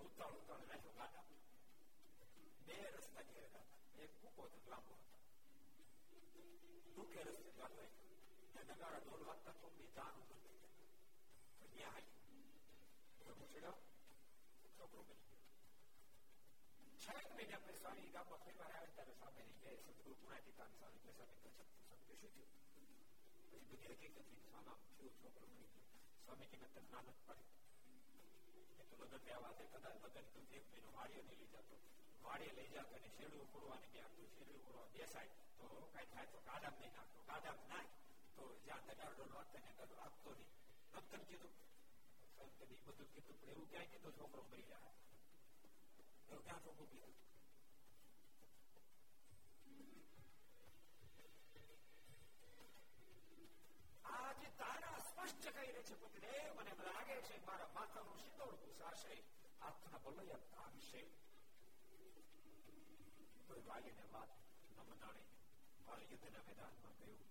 ઉતાળ 0.00 0.34
ઉતાળ 0.38 0.64
નાખ્યો 0.64 0.94
ગાડા 0.96 1.24
બે 2.66 2.76
રસ્તા 2.94 3.24
ઘેર 3.28 3.46
હતા 3.46 3.66
એક 3.98 4.12
કૂકો 4.20 4.42
તો 4.52 4.58
લાંબો 4.66 4.94
હતો 4.96 5.16
ટૂંકે 6.86 7.20
રસ્તે 7.26 7.50
ગાડ 7.58 7.74
રાખ્યો 7.76 8.08
નગારા 8.68 9.00
ઢોલ 9.00 9.22
વાગતા 9.26 9.56
તો 9.60 9.66
બી 9.76 9.90
જાન 9.94 10.14
ઉપર 10.20 10.38
થઈ 10.42 10.58
ગયા 10.58 10.86
ત્યાં 11.72 12.06
આવ્યું 13.32 13.38
પૂછડ્યો 13.40 13.76
છોકરો 14.72 15.02
બની 15.04 15.26
ગયો 15.26 17.16
છ 17.20 17.32
મહિના 17.32 17.60
પછી 17.60 17.78
સ્વામી 17.78 18.12
ગામમાં 18.12 18.40
ફરી 18.42 18.58
વાર 18.58 18.72
આવે 18.72 18.90
ત્યારે 18.92 19.14
સામે 19.16 19.42
નહીં 19.42 19.60
ગયા 19.62 19.82
સદગુરુ 19.84 20.16
પુણાતીતાન 20.16 20.72
સ્વામી 20.74 21.04
કે 21.04 21.12
સ્વામી 21.12 21.40
કચ્છ 21.42 21.70
સ્વામી 21.80 22.16
શું 22.16 22.32
થયું 22.34 22.50
પછી 23.44 23.66
બધી 23.70 23.92
હકીકત 23.92 24.18
થઈ 24.20 24.42
સ્વામી 24.44 24.76
થયું 24.92 25.14
છોકરો 25.18 25.46
બની 25.46 25.70
ગયો 25.74 25.86
સ્વામી 26.18 26.50
કે 26.50 26.56
મેં 26.64 26.88
નાનક 26.90 27.20
પડે 27.22 27.44
એ 28.78 28.88
તો 28.90 28.94
લગ્ન 29.02 29.24
લેવા 29.28 29.52
દે 29.58 29.64
કદાચ 29.68 29.96
લગ્ન 30.02 30.28
તો 30.32 30.40
એક 30.52 30.66
મહિનો 30.66 30.90
વાડીએ 30.96 31.22
નહીં 31.22 31.40
લઈ 31.42 31.52
જતો 31.54 31.76
વાડીએ 32.24 32.52
લઈ 32.56 32.68
જતો 32.68 32.94
અને 32.94 33.10
શેરડું 33.14 33.48
ફોડવાની 33.52 33.92
બે 33.94 34.02
આપતું 34.02 34.28
શેરડું 34.34 34.60
ફોડવા 34.64 34.88
બેસાય 34.94 35.32
તો 35.58 35.66
કઈ 35.88 36.06
થાય 36.12 36.28
તો 36.28 36.44
કાદામ 36.48 36.74
નહીં 36.80 36.94
નાખતો 36.96 37.26
કાદામ 37.30 37.58
નાખ 37.68 37.90
તો 38.36 38.44
જ્યાં 38.64 38.86
તગારડો 38.90 39.24
નોંધ 39.26 39.50
તેને 39.52 39.70
કદું 39.72 40.00
આપતો 40.00 40.30
નહીં 40.34 40.52
નોંધ 40.92 41.26
કીધું 41.28 41.54
કદી 42.58 42.80
બધું 42.84 43.08
કીધું 43.08 43.36
પણ 43.36 43.52
એવું 43.52 43.68
ક્યાંય 43.68 43.90
કીધું 43.92 44.14
છોકરો 44.14 44.42
મરી 44.44 44.66
જાય 44.66 44.92
એવું 46.28 46.44
ક્યાં 46.44 46.64
છોકરું 46.64 46.88
કીધું 46.88 47.14
આજે 54.12 54.48
તારા 54.58 54.98
સ્પષ્ટ 55.02 55.46
કહી 55.54 55.70
રહે 55.70 55.82
છે 55.84 55.96
પુત્ર 55.96 56.24
મને 56.56 56.72
લાગે 56.80 57.16
છે 57.26 57.36
મારા 57.46 57.70
માથાનું 57.74 58.20
શીતળ 58.20 58.54
પૂછાશે 58.60 59.16
હાથના 59.60 60.00
બલૈયા 60.04 60.46
તાગશે 60.52 61.02
કોઈ 63.48 63.64
વાલીને 63.66 64.06
વાત 64.12 64.32
ન 64.68 64.78
મનાણે 64.82 65.24
વાલી 65.86 66.10
યુદ્ધના 66.12 66.44
મેદાનમાં 66.48 66.96
ગયું 66.98 67.22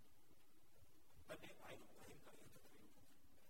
બંને 1.28 1.54
ભાઈનું 1.56 1.94
ભયંકર 1.96 2.36
યુદ્ધ 2.36 2.71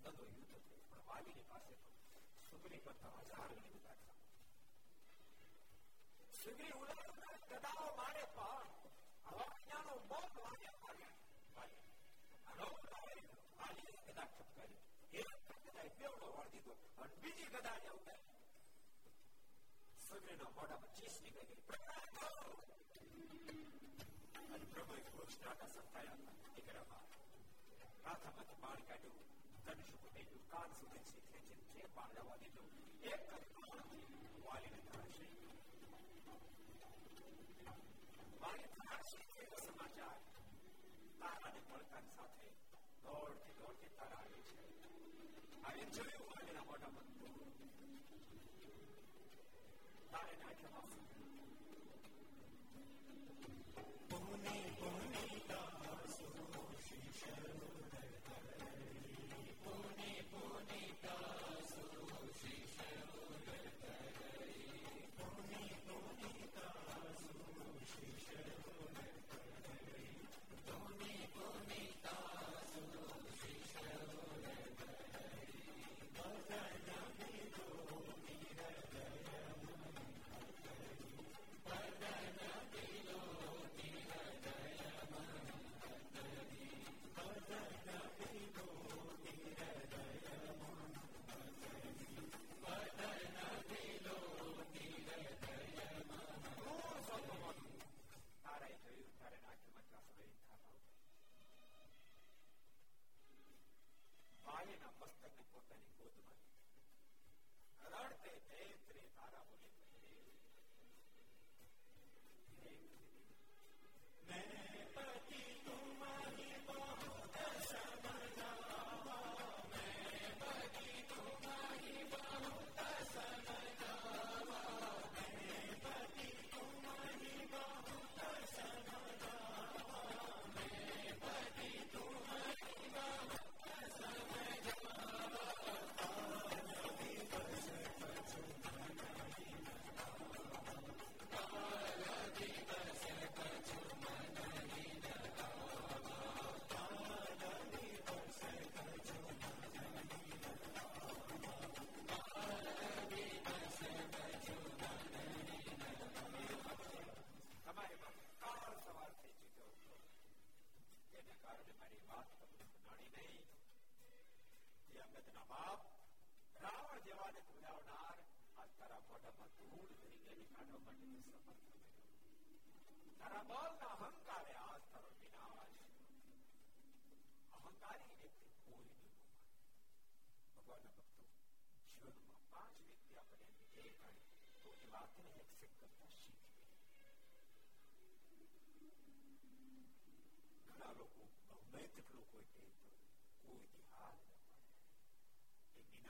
થયું 0.02 0.12
નંદો 0.12 0.24
યુદ્ધ 0.28 0.64
થયું 0.64 0.84
પણ 0.84 1.06
વાલીની 1.08 1.48
પાસે 1.50 1.74
તો 1.82 1.90
સુગરી 2.50 2.82
કરતા 2.82 3.14
હજાર 3.22 3.50
ગણી 3.54 3.80
બધા 3.80 4.16
સુગરી 6.40 6.74
ઉલાર 6.74 7.06
ગદાઓ 7.52 7.90
મારે 7.98 8.24
પણ 8.34 8.70
હવા 9.28 9.48
મહિનાનો 9.52 9.94
મોત 10.06 10.32
વાગે 10.38 10.70
મારે 10.78 11.08
વાલી 11.56 11.84
આનો 12.48 12.68
વાલી 12.94 13.26
ગદા 14.06 14.28
ઠપકારી 14.28 14.82
એક 15.22 15.30
ગદા 15.66 15.88
બેવડો 15.96 16.28
વાળી 16.32 16.64
દીધો 16.66 16.74
અને 17.00 17.16
બીજી 17.24 17.50
ગદા 17.50 17.78
ને 17.78 17.90
ઉતારી 17.92 18.36
સુગરીના 20.02 20.52
મોઢામાં 20.52 20.94
ચીસ 20.98 21.16
નીકળી 21.22 21.50
ગઈ 21.50 21.66
અને 24.48 24.66
પ્રભુએ 24.68 25.02
ઘોષણાના 25.08 25.70
સંતાયા 25.70 26.22
દીકરામાં 26.56 27.06
માથામાંથી 28.04 28.62
બાણ 28.62 28.84
કાઢ્યું 28.86 29.26
ધનુષ 29.66 29.92
થઈ 30.06 30.24
ગયું 30.24 30.44
કાન 30.52 30.70
સુધી 30.76 31.06
શીખે 31.08 31.40
છે 31.42 31.56
જે 31.76 31.84
બાણ 31.96 32.16
લેવા 32.16 32.38
દીધું 32.42 32.70
એક 33.08 33.22
બાણથી 33.28 33.74
વાલીને 34.46 34.80
ધરાશે 34.86 35.26
વાલી 38.42 38.70
ધરાશે 38.74 39.22
એવો 39.42 39.58
સમાચાર 39.66 40.18
પરિવાર 41.44 41.84
સાથે 42.10 42.48
દોડતી 43.04 43.56
દોડતી 43.60 43.92
તારા 43.98 44.22
આવી 44.22 44.44
છે 44.48 44.58
આવી 45.64 45.88
જોયું 45.94 46.28
વાલીના 46.30 46.66
મોઢામાં 46.66 47.08
તારે 50.12 50.36
નાખ્યા 50.38 50.88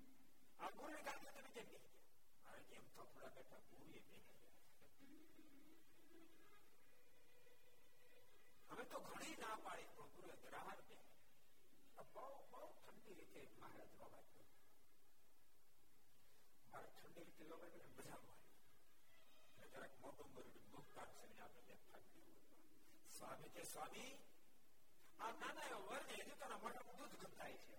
આ 0.58 0.70
ગુરુ 0.72 0.98
કાઢી 1.00 1.32
તમે 1.32 1.50
કેમ 1.50 1.66
નહીં 1.68 1.86
ગયા 1.86 2.50
અરે 2.50 2.62
કેમ 2.68 2.84
તો 2.90 3.02
થોડા 3.04 3.32
બેઠા 3.36 3.60
ગુરુ 3.68 3.86
એ 3.92 4.02
બેઠા 4.02 4.48
હવે 8.70 8.84
તો 8.86 8.98
ઘણી 9.02 9.36
ના 9.38 9.56
પાડી 9.60 9.90
પણ 9.92 10.12
ગુરુ 10.14 10.34
ગ્રાહક 10.44 10.80
બે 10.88 10.96
બહુ 12.10 12.24
બહુ 12.50 12.62
ઠંડી 12.76 13.16
રીતે 13.18 13.42
મહારાજ 13.54 13.92
રોવાય 13.94 14.46
મારે 16.72 16.88
ઠંડી 16.92 17.24
રીતે 17.26 17.44
રોવાય 17.46 17.76
એટલે 17.76 17.90
મજા 17.96 18.18
આવી 18.18 19.70
જરાક 19.72 19.94
મોટું 20.00 20.28
બરું 20.34 20.50
મુક્તા 20.72 21.06
છે 21.12 21.26
આપણે 21.38 21.76
ઠંડી 21.78 22.38
સ્વામી 23.16 23.52
કે 23.54 23.62
સ્વામી 23.66 24.12
આ 25.18 25.32
નાના 25.34 25.68
એવો 25.68 25.80
વર્ગ 25.88 26.10
હજુ 26.18 26.34
તારા 26.36 26.60
મોઢામાં 26.60 26.98
દૂધ 27.02 27.16
ગંધાય 27.22 27.58
છે 27.62 27.76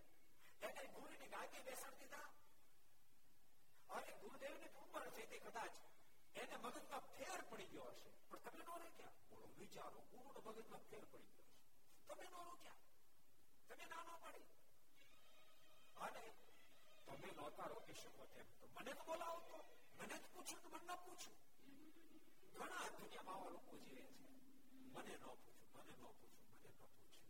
એને 0.69 0.83
ગુરુની 0.93 1.31
ગાદી 1.31 1.65
બેસાડી 1.65 2.01
દીધા 2.03 2.27
અને 3.89 4.11
ગુરુદેવની 4.21 4.71
ઉંમર 4.77 5.05
છે 5.11 5.23
તે 5.27 5.37
કદાચ 5.39 5.75
એને 6.35 6.55
મગજમાં 6.57 7.03
ફેર 7.11 7.41
પડી 7.49 7.69
ગયો 7.71 7.89
હશે 7.91 8.09
પણ 8.29 8.43
તમે 8.45 8.63
નો 8.63 8.75
રોક્યા 8.77 9.15
બોલો 9.29 9.47
વિચારો 9.57 9.99
ગુરુનો 10.11 10.39
મગજમાં 10.47 10.83
ફેર 10.89 11.05
પડી 11.07 11.31
ગયો 11.31 11.47
હશે 11.47 11.61
તમે 12.09 12.25
નો 12.29 12.39
રોક્યા 12.43 12.81
તમે 13.67 13.85
ના 13.87 14.03
નો 14.03 14.15
પડી 14.23 14.47
અને 15.99 16.23
તમે 17.07 17.29
નહોતા 17.31 17.67
રોકી 17.67 17.97
શકો 17.97 18.23
તેમ 18.33 18.47
તો 18.59 18.65
મને 18.75 18.91
તો 18.93 19.03
બોલાવો 19.03 19.39
તો 19.49 19.57
મને 19.97 20.15
જ 20.15 20.23
પૂછ્યું 20.33 20.61
તો 20.63 20.69
મને 20.71 20.83
ન 20.89 21.01
પૂછ્યું 21.05 21.37
ઘણા 22.53 22.87
દુનિયામાં 22.93 23.37
આવા 23.37 23.53
લોકો 23.53 23.75
જીવે 23.79 24.03
છે 24.09 24.25
મને 24.93 25.13
ન 25.13 25.25
પૂછ્યું 25.35 25.71
મને 25.75 25.93
ન 25.93 26.03
પૂછ્યું 26.13 26.51
મને 26.53 26.69
ન 26.69 26.75
પૂછ્યું 26.75 27.21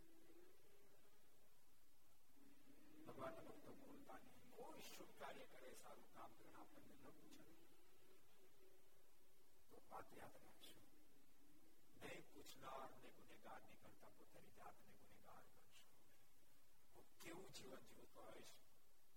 ભગવાન 3.05 3.35
ભક્તો 3.39 3.71
બોલતા 3.81 4.19
નહીં 4.19 4.33
કોઈ 4.33 4.36
શુભ 4.87 5.13
કાર્ય 5.19 5.45
કરે 5.47 5.69
સારું 5.77 6.07
કામ 6.13 6.31
કરે 6.35 6.49
આપણને 6.55 6.93
ન 6.95 7.05
પૂછે 8.33 8.69
તો 9.69 9.77
વાત 9.89 10.07
યાદ 10.13 10.35
રાખશું 10.37 10.83
નહીં 12.01 12.23
પૂછનાર 12.29 12.89
ને 12.93 13.09
ગુનેગાર 13.17 13.61
ને 13.63 13.75
કરતા 13.81 14.11
પોતાની 14.17 14.55
જાતને 14.57 14.93
ગુનેગાર 14.99 15.43
ગણશો 15.47 15.85
હું 16.93 17.07
કેવું 17.19 17.49
જીવન 17.53 17.83
જીવતો 17.89 18.21
હોઈશ 18.23 18.55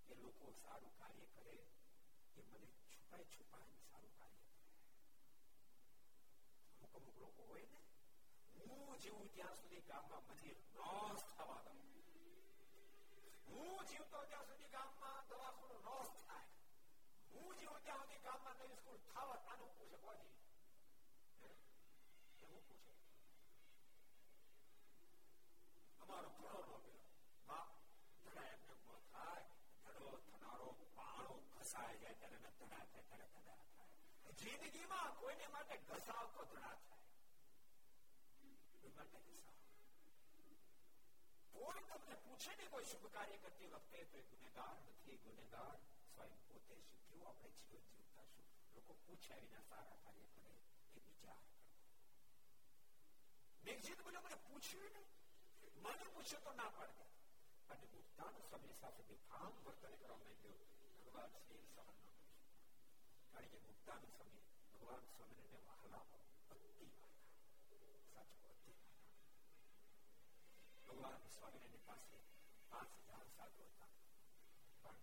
કે 0.07 0.18
લોકો 0.20 0.53
સારું 0.59 0.95
કાર્ય 0.99 1.26
કરે 1.34 1.57
એ 2.37 2.43
મને 2.43 2.66
છુપાય 2.89 3.26
છુપાય 3.32 3.78
સારું 3.82 4.12
કાર્ય 4.16 4.43
કરે 4.49 4.74
અમુક 6.74 6.97
અમુક 6.97 7.16
લોકો 7.18 7.43
હોય 7.45 7.68
ને 8.55 8.66
હું 8.66 8.99
જીવું 8.99 9.28
ત્યાં 9.30 9.57
સુધી 9.57 9.84
ગામમાં 9.84 10.26
મંદિર 10.28 10.59
નોસ 10.74 11.22
થવા 11.30 11.61
દઉં 11.66 11.89
હું 13.51 13.87
જીવતો 13.87 14.18
ત્યાં 14.24 14.49
સુધી 14.49 14.70
ગામમાં 14.70 15.22
દવાખાનો 15.28 15.78
નોસ 15.80 16.09
થાય 16.20 16.49
હું 17.32 17.51
જીવું 17.59 17.82
ત્યાં 17.82 18.03
સુધી 18.03 18.24
ગામમાં 18.24 18.57
નવી 18.61 18.78
સ્કૂલ 18.78 19.01
થવા 19.07 19.39
આનું 19.45 19.70
પૂછે 19.72 19.99
કોની 19.99 20.34
એવું 22.41 22.62
પૂછે 22.62 22.93
અમારો 26.03 26.28
ઘડો 26.37 26.61
નો 26.62 26.78
ગયો 26.84 27.03
બાપ 27.49 27.68
ધડા 28.24 28.49
એમને 28.49 28.72
ઉભો 28.74 28.97
થાય 29.11 29.45
ધડો 29.87 30.11
થનારો 30.26 30.68
પાણો 30.97 31.34
ઘસાય 31.55 31.97
જાય 31.97 32.16
ત્યારે 32.20 32.39
ધડા 32.45 32.84
થાય 32.84 33.05
ત્યારે 33.05 33.28
ધડા 33.34 33.59
થાય 33.70 34.37
જિંદગીમાં 34.41 35.11
કોઈને 35.20 35.47
માટે 35.49 35.76
ઘસાવ 35.84 36.26
તો 36.34 36.43
ધડા 36.47 36.76
થાય 36.80 37.05
કોઈ 38.72 38.95
માટે 38.95 39.18
ઘસાવ 39.26 39.49
કોઈ 41.55 41.82
તમને 41.89 42.16
પૂછે 42.24 42.53
ને 42.55 42.66
કોઈ 42.68 42.87
શુભ 42.87 43.07
કાર્ય 43.12 43.39
કરતી 43.39 43.70
વખતે 43.72 44.05
તો 44.12 44.24
ગુનેગાર 44.30 44.76
નથી 44.84 45.18
ગુનેગાર 45.24 45.76
સ્વયં 46.07 46.41
પોતે 46.47 46.76
શું 46.82 47.03
કેવું 47.05 47.26
આપણે 47.26 47.51
જીવન 47.59 47.87
જીવતા 47.91 48.26
શું 48.30 48.47
લોકો 48.74 48.93
પૂછ્યા 49.03 49.43
વિના 49.43 49.64
સારા 49.64 49.99
કાર્ય 50.05 50.26
કરે 50.32 50.53
એ 50.95 51.05
વિચાર 51.05 51.43
નિર્જીત 53.64 54.01
બોલો 54.03 54.20
મને 54.20 54.39
પૂછ્યું 54.45 54.93
ને 54.95 55.03
મને 55.84 56.11
પૂછ્યું 56.14 56.45
તો 56.45 56.53
ના 56.55 56.70
પાડે 56.72 57.05
અને 57.68 57.87
મુક્તાન 57.93 58.34
સ્વામી 58.43 58.76
સાથે 58.80 59.03
બેફામ 59.09 59.55
વર્તન 59.64 59.97
કરવા 59.97 60.18
માંડ્યો 60.18 60.57
ભગવાન 60.99 61.32
શ્રી 61.39 61.64
સહન 61.66 61.97
ન 61.97 62.12
કરી 62.12 62.37
કારણ 63.32 63.51
કે 63.51 63.59
મુક્તાન 63.64 64.07
સ્વામી 64.11 64.45
ભગવાન 64.70 65.05
સ્વામીને 65.11 65.61
વહાલા 65.64 66.05
ભગવાન 70.91 71.20
સ્વામિનારાયણ 71.30 71.87
પાસે 71.87 72.18
પાંચ 72.70 72.93
હજાર 73.03 73.26
સાધુ 73.32 73.66
હતા 73.66 73.91
પણ 74.82 75.01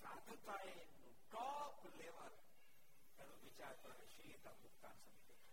સાધુતા 0.00 0.60
એ 0.68 0.76
ટોપ 1.22 1.78
લેવલ 1.94 2.34
એનો 3.18 3.34
વિચાર 3.42 3.74
કરે 3.82 4.06
શ્રી 4.08 4.36
મુક્તાન 4.56 4.96
સ્વામી 4.98 5.24
દેખાય 5.24 5.52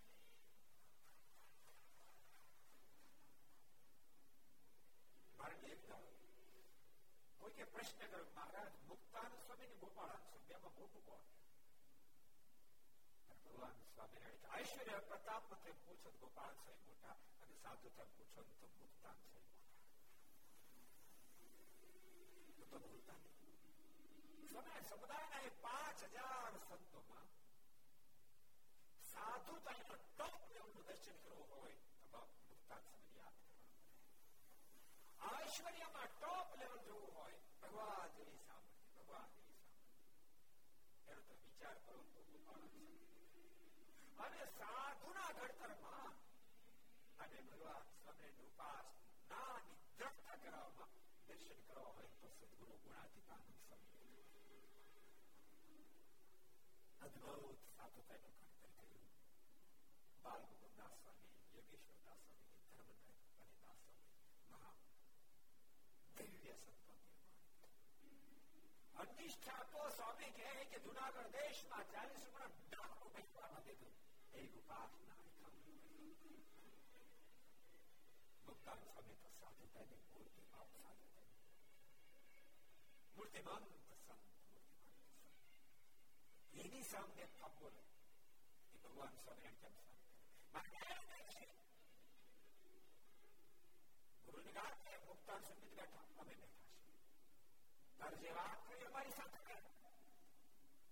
મારે 5.40 5.56
એકદમ 5.70 6.04
કોઈ 7.40 7.56
કે 7.58 7.66
પ્રશ્ન 7.70 7.98
કર્યો 8.02 8.26
મહારાજ 8.30 8.74
મુક્તાન 8.88 9.32
સ્વામી 9.40 9.68
ને 9.68 9.80
ગોપાળાન 9.80 10.24
સ્વામી 10.26 10.56
એમાં 10.56 10.76
મોટું 10.78 11.04
કોણ 11.04 11.24
ભગવાન 13.46 13.78
સ્વામિનારાયણ 13.88 14.56
ઐશ્વર્ય 14.58 15.00
પ્રતાપ 15.04 15.44
મતે 15.52 15.72
પૂછો 15.82 16.10
ગોપાલ 16.18 16.54
સ્વામી 16.58 16.88
મોટા 16.88 17.18
અને 17.42 17.56
સાધુતા 17.58 18.08
પૂછો 18.12 18.42
તો 18.52 18.68
મુક્તાન 18.76 19.20
સ્વામી 19.24 19.62
તો 22.72 22.80
ભૂલતા 22.80 23.20
નહીં 23.20 24.86
સમુદાયના 24.88 25.42
એ 25.42 25.52
પાંચ 25.62 26.00
હજાર 26.10 26.54
સંતોમાં 26.62 27.28
સાધુતાના 29.04 30.00
ટોપ 30.06 30.42
લેવલનું 30.50 30.86
દર્શન 30.86 31.18
કરવું 31.22 31.50
હોય 31.52 31.78
તો 32.12 32.22
મુક્તાન 32.46 32.84
સમય 32.88 33.12
યાદ 33.18 33.38
કરવા 33.42 35.34
ઐશ્વર્યમાં 35.38 36.12
ટોપ 36.14 36.50
લેવલ 36.60 36.80
જોવું 36.86 37.14
હોય 37.16 37.40
ભગવાન 37.62 38.10
જેવી 38.18 38.42
સામર્થ્ય 38.44 38.90
ભગવાન 38.96 39.30
જેવી 39.36 39.60
સામર્થ્ય 39.62 40.10
એનો 41.08 41.22
તો 41.24 41.36
વિચાર 41.44 41.78
કરો 41.84 42.00
ભગવાન 47.46 47.84
સ્વામી 47.96 48.34
ઉપાસ 48.44 48.86
નાની 49.32 49.76
દ્રઢતા 49.98 50.38
કરવામાં 50.38 50.94
દર્શન 51.28 51.60
કરવા 51.66 51.92
હોય 51.92 52.10
તો 52.14 52.30
સદગુરુ 52.30 52.78
ગુણાતીતાનંદ 52.78 53.58
સ્વામી 53.58 53.92
અદભુત 57.02 57.60
સાધુતાનું 57.68 58.34
ઘડતર 58.40 58.72
કર્યું 58.80 59.06
બાલ 60.24 60.42
મુકુદાસ 60.48 60.98
સ્વામી 60.98 61.36
યોગેશ્વર 61.52 62.02
દાસ 62.02 62.26
સ્વામી 62.26 62.58
ધર્મદાય 62.66 63.14
અને 63.38 63.56
દાસ 63.60 63.86
સ્વામી 63.86 64.10
મહા 64.50 64.74
દિવ્ય 66.18 66.56
સંતો 66.58 66.98
અધિષ્ઠા 68.98 69.64
તો 69.72 69.86
સ્વામી 69.92 70.34
કહે 70.34 70.50
કે 70.66 70.82
જુનાગઢ 70.82 71.32
દેશમાં 71.38 71.88
ચાલીસ 71.94 72.28
વર્ષ 72.34 72.62
ડાકુ 72.68 73.14
બેસવા 73.16 73.52
નથી 73.54 73.80
દીધું 73.80 74.42
એક 74.42 74.60
ઉપાસના 74.60 75.22
મુક્તાન 78.46 78.80
સ્વામી 78.84 79.18
તો 79.18 79.30
સાધુતાની 79.36 80.02
મૂર્તિ 80.10 80.42
બાપ 80.52 80.70
સાધુતા 80.76 81.28
મૂર્તિમાન 83.16 83.64
સંત 83.80 84.10
મૂર્તિમાન 84.10 84.72
એની 86.62 86.84
સામે 86.86 87.24
થપ્પો 87.34 87.68
લે 87.70 87.82
એ 88.74 88.78
ભગવાન 88.80 89.14
સ્વામી 89.20 89.56
કેમ 89.58 89.76
સામે 89.76 90.00
ગુરુની 94.26 94.56
વાત 94.56 94.76
છે 94.84 94.94
મુક્તાન 95.02 95.42
સંગીત 95.46 95.74
બેઠા 95.74 96.06
અમે 96.16 96.34
બેઠા 96.34 96.66
છીએ 96.76 96.98
તારે 98.00 98.18
જે 98.22 98.32
વાત 98.34 98.60
કરી 98.66 98.86
અમારી 98.86 99.18
સાથે 99.18 99.40
કર 99.42 99.60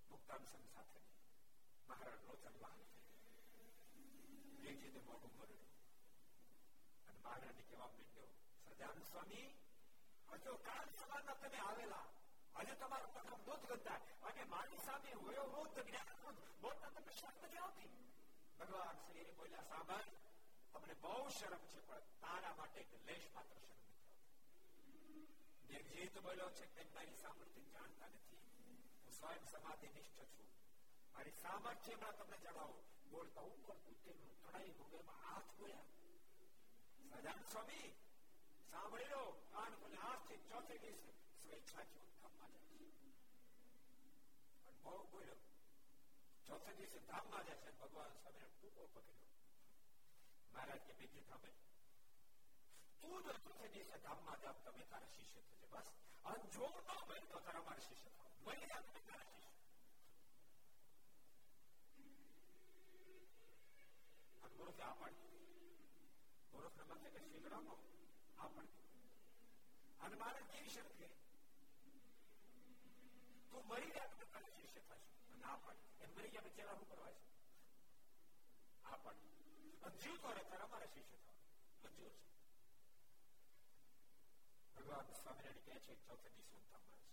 મુક્તાન 0.10 0.44
સંઘ 0.46 0.70
સાથે 0.72 1.00
મહારાજ 1.90 2.22
લોચન 2.28 2.56
વાહન 2.62 2.82
એક 4.66 4.80
મોટું 5.06 5.32
મરડ્યું 5.32 5.68
અને 5.68 5.73
મહારાજને 7.24 7.64
કહેવા 7.64 7.90
માંડ્યો 7.90 8.30
સજાન 8.72 9.04
સ્વામી 9.06 9.48
હજુ 10.36 10.58
કાલ 10.64 10.88
સવારના 10.96 11.38
તમે 11.38 11.60
આવેલા 11.62 12.06
હજુ 12.56 12.76
તમારો 12.78 13.08
પ્રથમ 13.10 13.46
દૂધ 13.46 13.66
ગંધા 13.68 14.00
અને 14.24 14.46
મારી 14.48 14.82
સામે 14.82 15.14
હોયો 15.18 15.48
વૃદ્ધ 15.50 15.86
જ્ઞાન 15.86 16.40
બોલતા 16.62 16.92
તમને 16.92 17.14
શરમ 17.14 17.38
નથી 17.40 17.62
આવતી 17.62 17.92
ભગવાન 18.60 18.98
શ્રી 19.04 19.28
બોલ્યા 19.34 19.68
સાંભળ 19.68 20.10
તમને 20.74 20.96
બહુ 21.02 21.16
શરમ 21.32 21.64
છે 21.68 21.84
પણ 21.84 22.10
તારા 22.22 22.56
માટે 22.58 22.86
લેશ 23.06 23.28
માત્ર 23.34 23.58
શરમ 23.60 23.80
નથી 23.84 23.98
આવતી 24.90 25.84
જીત 25.92 26.22
બોલ્યો 26.22 26.50
છે 26.52 26.66
તેમ 26.72 26.90
મારી 26.94 27.18
સામર્થ્ય 27.18 27.66
જાણતા 27.72 28.10
નથી 28.12 28.44
હું 28.58 29.14
સ્વયં 29.14 29.48
સમાધિ 29.48 29.90
નિષ્ઠ 29.90 30.22
છું 30.34 30.50
મારી 31.16 31.38
સામર્થ્ય 31.38 31.96
હમણાં 31.96 32.20
તમને 32.20 32.38
જણાવો 32.40 32.78
બોલતા 33.12 33.48
ઉપર 33.50 33.78
કુતેલું 33.80 34.36
તણાઈ 34.38 34.76
ભૂગેમાં 34.78 35.22
હાથ 35.24 35.52
બોલ્યા 35.58 35.88
સજાન 37.14 37.42
સ્વામી 37.46 37.88
સાંભળી 38.72 39.10
લો 39.10 39.22
કાન 39.52 39.74
ખોલે 39.76 39.98
હાથથી 39.98 40.40
ચોથે 40.46 40.76
દિવસે 40.78 41.12
સ્વેચ્છાથી 41.36 42.06
ધામમાં 42.14 42.54
જાય 42.54 42.90
છે 42.92 43.10
પણ 44.60 44.78
બહુ 44.84 44.94
બોલ્યો 45.08 45.40
ચોથે 46.48 46.72
દિવસે 46.78 47.00
ધામમાં 47.08 47.46
જાય 47.46 47.62
છે 47.64 47.72
ભગવાન 47.80 48.14
સ્વામી 48.16 48.50
ટૂંકો 48.52 48.88
પકડ્યો 48.96 49.28
મહારાજ 50.54 50.82
કે 50.84 50.94
બીજી 51.00 51.26
થામે 51.26 51.52
તું 53.04 53.18
જો 53.24 53.34
ચોથે 53.40 53.68
દિવસે 53.70 53.98
ધામમાં 54.02 54.42
જાવ 54.42 54.58
તમે 54.64 54.84
તારા 54.88 55.14
શિષ્ય 55.16 55.42
થશે 55.44 55.68
બસ 55.68 55.88
અને 56.26 56.46
જો 56.54 56.66
ન 56.70 56.78
બને 57.04 57.22
તો 57.28 57.38
તારા 57.40 57.64
મારા 57.64 57.88
શિષ્ય 57.88 58.12
થાવ 58.14 58.32
મળી 58.42 58.68
જાય 58.68 58.86
તમે 58.86 59.02
તારા 59.04 59.30
શિષ્ય 59.32 59.58
અને 64.42 64.56
ગુરુ 64.56 64.74
આ 64.82 64.96
પાડી 64.96 65.33
ગોરખ 66.54 66.76
ને 66.78 66.84
બદલે 66.90 67.10
કે 67.16 67.22
શીખડાવો 67.26 67.74
આ 68.38 68.50
પણ 68.50 68.70
અને 70.00 70.16
મારે 70.18 70.42
કેવી 70.48 70.72
શરત 70.72 70.92
કરી 70.94 71.18
તું 73.52 73.64
મરી 73.70 73.92
ગયા 73.92 74.14
તો 74.14 74.26
તારે 74.28 74.50
શિષ્ય 74.54 74.82
થશે 74.84 74.98
અને 75.30 75.46
આ 75.46 75.58
પણ 75.60 75.80
એમ 76.02 76.12
મરી 76.14 76.32
ગયા 76.32 76.56
ચેલા 76.58 76.78
શું 76.78 76.90
કરવા 76.92 77.14
છે 77.14 77.24
આ 78.86 78.98
પણ 79.00 79.20
અને 79.82 79.98
જીવતો 80.00 80.28
રહે 80.32 80.44
તારે 80.46 80.64
અમારે 80.64 80.88
શિષ્ય 80.90 81.18
થવા 81.20 81.38
મંજૂર 81.84 82.16
છે 82.16 82.28
ભગવાન 84.76 85.08
સ્વામિનારાયણ 85.14 85.66
કહે 85.66 85.80
છે 85.86 85.94
ચોથે 86.06 86.30
દિવસે 86.32 86.56
ઉતામાં 86.58 86.98
છે 86.98 87.08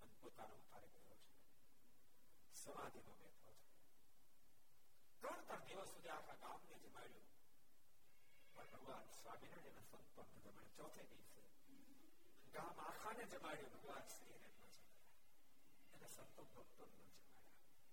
અને 0.00 0.12
પોતાનો 0.20 0.54
ઉતારે 0.60 0.88
ગયો 0.94 1.04
છે 1.08 1.16
સમાધિમાં 2.56 3.18
બેઠો 3.20 3.52
છે 3.56 3.68
ત્રણ 5.22 5.42
ત્રણ 5.44 5.66
દિવસ 5.68 5.88
સુધી 5.92 6.12
આખા 6.12 6.40
ગામને 6.42 6.76
જમાડ્યું 6.82 7.26
પણ 8.54 8.72
ભગવાન 8.74 9.06
સ્વામિનારાયણ 9.14 9.86
સંતો 9.86 10.22
જમાડ્યું 10.26 10.74
ચોથે 10.76 11.04
દિવસે 11.10 11.42
ગામ 12.54 12.82
આખાને 12.84 13.24
જમાડ્યું 13.28 13.74
ભગવાન 13.74 14.06
શ્રી 14.10 14.38
એને 15.92 16.08
સંતો 16.10 16.42
ભક્તો 16.50 16.84
ન 16.86 16.94
જમાડ્યા 16.98 17.48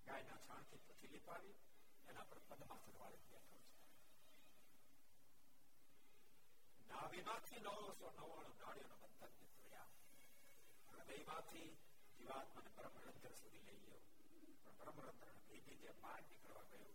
ગાયના 0.06 0.40
છાણથી 0.44 0.82
પૃથ્વી 0.82 1.12
લીપાવી 1.12 1.56
એના 2.08 2.26
પર 2.26 2.40
પદ્માસન 2.48 2.98
વાળી 2.98 3.26
બેઠો 3.26 3.58
છે 3.62 3.76
નાભીમાંથી 6.90 7.60
નવસો 7.60 8.08
નવ્વાણું 8.12 8.56
નાળીઓનો 8.58 8.96
બંધન 9.02 9.34
નીકળ્યા 9.40 9.90
હૃદયમાંથી 10.92 11.68
જીવાત્માને 12.18 12.70
બ્રહ્મરંધ્ર 12.76 13.34
સુધી 13.34 13.64
લઈ 13.66 13.80
ગયો 13.82 14.00
પણ 14.62 14.78
બ્રહ્મરંધ્ર 14.80 15.36
ભેદી 15.44 15.78
જે 15.82 15.94
બહાર 15.98 16.20
નીકળવા 16.24 16.66
ગયો 16.70 16.90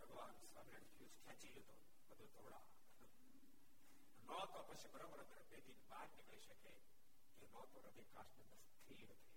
ભગવાન 0.00 0.34
સ્વામિનારાયણ 0.44 0.92
ફ્યુઝ 0.92 1.18
ખેંચી 1.22 1.52
લીધો 1.52 1.76
બધું 2.08 2.30
તોડા 2.34 2.62
ન 4.30 4.30
તો 4.48 4.60
પછી 4.68 4.92
બ્રહ્મરંધ્ર 4.92 5.42
ભેદી 5.50 5.76
બહાર 5.84 6.06
નીકળી 6.10 6.42
શકે 6.42 6.56
કે 6.62 6.72
ન 7.44 7.52
તો 7.52 7.60
હૃદય 7.76 8.04
કાષ્ટ 8.10 8.40
સ્થિર 8.74 8.98
થઈ 8.98 9.06
શકે 9.06 9.32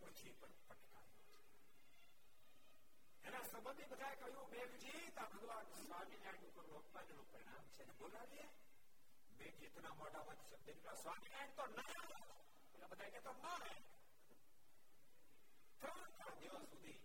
પૃથ્વી 0.00 0.34
પર 0.34 0.52
પટકાયો 0.60 1.40
એના 3.24 3.44
સંબંધી 3.44 3.90
બધા 3.90 4.14
કહ્યું 4.16 4.48
મેઘજીત 4.52 5.18
આ 5.18 5.28
ભગવાન 5.32 5.66
સ્વામિનારાયણ 5.78 6.48
ઉપર 6.48 6.66
લોકમાન્યનું 6.70 7.28
પરિણામ 7.28 7.64
છે 7.74 7.84
બોલાવીએ 7.98 8.46
મેઘજીતના 9.38 9.94
મોઢામાંથી 9.94 10.48
શબ્દ 10.50 10.68
નીકળ્યા 10.68 11.02
સ્વામિનારાયણ 11.02 11.56
તો 11.56 11.64
ના 11.72 11.94
પેલા 12.72 12.90
બધા 12.90 13.10
કે 13.10 13.20
તો 13.22 13.32
ના 13.38 13.58
ત્રણ 15.82 16.10
ત્રણ 16.14 16.40
દિવસ 16.40 16.66
સુધી 16.66 16.98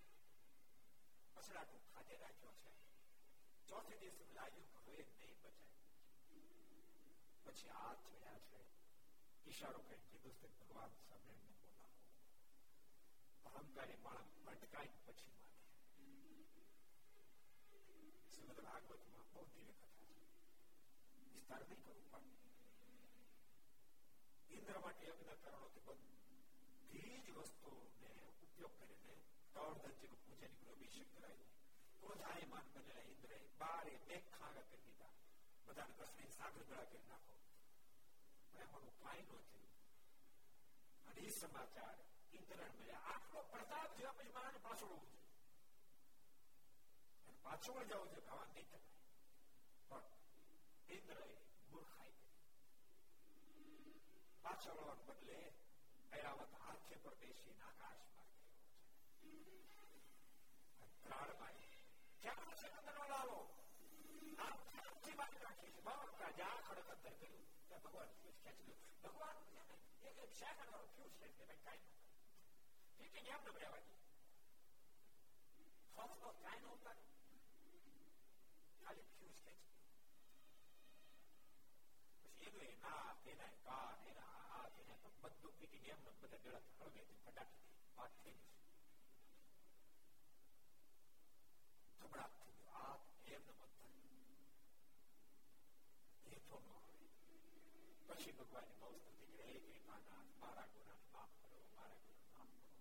પસડાટું 1.36 1.84
ખાતે 1.88 2.16
રાખ્યો 2.18 2.55
છે 2.57 2.70
ચોથે 3.70 3.95
દિવસે 4.01 4.26
લાગ્યું 4.34 4.70
કે 4.72 4.80
હવે 4.82 5.03
નહીં 5.11 5.38
બચાય 5.38 5.74
પછી 7.45 7.74
હાથ 7.74 8.01
છોડ્યા 8.03 8.41
છે 8.45 8.59
ઈશારો 9.45 9.80
કરી 9.84 10.05
કીધું 10.05 10.36
છે 10.39 10.47
ભગવાન 10.55 10.91
સ્વામિનારાયણને 10.97 11.57
બોલાવો 11.61 11.99
અહંકારી 13.53 13.99
માણસ 14.03 14.32
ભટકાઈ 14.45 14.93
પછી 15.01 15.36
માને 15.38 15.53
શ્રીમદ 18.30 18.59
ભાગવતમાં 18.61 19.28
બહુ 19.32 19.41
ધીરે 19.49 19.74
કથા 19.76 19.93
છે 19.99 20.16
વિસ્તાર 21.34 21.61
નહીં 21.63 21.82
કરવું 21.84 22.07
પણ 22.09 22.28
ઇન્દ્ર 24.51 24.78
માટે 24.80 25.03
યજ્ઞ 25.05 25.36
કરવાનો 25.38 25.68
બધી 25.78 27.22
જ 27.26 27.38
વસ્તુને 27.39 28.11
ઉપયોગ 28.45 28.74
કરીને 28.80 29.16
તળધજ્ય 29.55 30.09
પૂજન 30.20 30.53
અભિષેક 30.72 31.09
કરાવી 31.13 31.49
ક્રોધાયમાન 31.99 32.68
બનેલા 32.74 33.05
ઇન્દ્ર 33.07 33.32
બારે 33.59 33.93
બે 34.07 34.18
ખાગા 34.30 34.66
કરી 34.66 34.84
દીધા 34.84 35.13
બધાને 35.68 35.93
કસને 35.99 36.32
સાગર 36.38 36.63
ગળા 36.66 36.88
કરી 36.88 37.05
નાખો 37.05 37.34
પણ 38.45 38.61
એમાંનું 38.61 38.95
કાંઈ 38.99 39.24
ન 39.24 39.45
થયું 39.45 39.72
અને 41.07 41.22
એ 41.24 41.32
સમાચાર 41.34 41.97
ઇન્દ્ર 42.34 42.59
મળ્યા 42.70 43.05
આટલો 43.11 43.39
પ્રતાપ 43.51 43.89
જોયા 43.95 44.18
પછી 44.18 44.34
મારાને 44.34 44.61
પાછળ 44.61 44.89
હોવું 44.89 45.11
જોઈએ 45.11 45.34
પાછળ 47.45 47.84
જવું 47.86 48.09
છે 48.09 48.20
ખાવા 48.22 48.47
નહીં 48.49 48.68
થવાય 48.70 48.93
પણ 49.89 50.95
ઇન્દ્ર 50.95 51.20
મૂર્ખાઈ 51.70 52.16
ગઈ 53.47 53.93
પાછળ 54.43 54.78
વળવાને 54.78 55.05
બદલે 55.09 55.39
ઐરાવત 56.11 56.53
હાથે 56.59 56.95
પર 57.03 57.16
બેસીને 57.22 57.63
આકાશમાં 57.63 58.30
ગયો 59.22 59.88
છે 59.91 60.03
ત્રાળમાં 61.03 61.55
ક્યાં 61.59 61.68
છે 62.20 62.32
કંદનો 62.32 63.03
લાલો 63.05 63.39
આમ 64.39 64.55
ખેંચી 64.70 65.16
બાકી 65.16 65.41
રાખી 65.41 65.72
છે 65.72 65.82
બાબા 65.82 66.30
જ્યાં 66.38 66.63
ખડક 66.66 66.89
અંદર 66.91 67.13
ગયું 67.22 67.43
ત્યાં 67.61 67.84
ભગવાન 67.86 68.11
ખેંચી 68.18 68.55
ગયું 68.59 68.80
ભગવાન 69.03 69.38
એક 70.03 70.18
એક 70.20 70.32
સેકન્ડ 70.34 70.70
વાળો 70.70 70.88
ફ્યુઝ 70.89 71.16
છે 71.20 71.28
કે 71.30 71.41
ભાઈ 71.41 71.63
કાંઈ 71.66 71.86
ન 71.86 71.99
ફીટી 72.95 73.26
કેમ 73.28 73.41
ન 73.43 73.55
રહેવા 73.55 73.82
દે 73.82 73.93
ફર્સ્ટ 75.95 76.24
ઓફ 76.30 76.39
કાંઈ 76.41 76.63
ન 76.63 76.74
ઉતાર 76.74 76.97
ખાલી 78.80 79.07
ફ્યુઝ 79.11 79.39
ખેંચી 79.41 79.53
પછી 82.26 82.49
એનું 82.49 82.66
એ 82.66 82.74
નાક 82.80 83.28
એના 83.28 83.53
કાન 83.63 83.99
એના 84.07 84.34
હાથ 84.43 84.82
એના 84.82 84.99
બધું 85.22 85.55
પીટી 85.55 85.91
એમ 85.91 86.01
બધા 86.05 86.39
ભેળા 86.39 86.66
હળગે 86.78 87.01
ફટાકી 87.20 87.63
દે 87.63 87.74
વાત 87.97 88.13
થઈ 88.20 88.38
ગઈ 88.38 88.59
ગભરાટ 92.01 92.34
થઈ 92.38 92.57
ગયો 92.57 92.74
હાથ 92.78 93.05
એમ 93.30 93.43
ન 93.47 93.55
બધા 93.55 93.93
એ 96.28 96.38
તો 96.47 96.57
ન 96.59 96.68
આવે 96.72 96.97
પછી 98.09 98.34
ભગવાનની 98.34 98.80
બહુ 98.82 98.91
સ્તુતિ 98.99 99.26
કરે 99.32 99.45
હે 99.49 99.80
નાના 99.82 100.24
મારા 100.39 100.68
ગુનાને 100.74 101.05
માફ 101.13 101.34
કરો 101.39 101.59
મારા 101.72 102.01
ગુના 102.03 102.30
માફ 102.34 102.53
કરો 102.55 102.74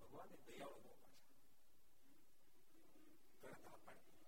ભગવાને 0.00 0.36
દયાળુ 0.44 0.80
બહુ 0.84 0.94
પાછા 1.00 1.28
તરત 3.42 3.64
આ 3.68 3.80
પાડી 3.84 4.18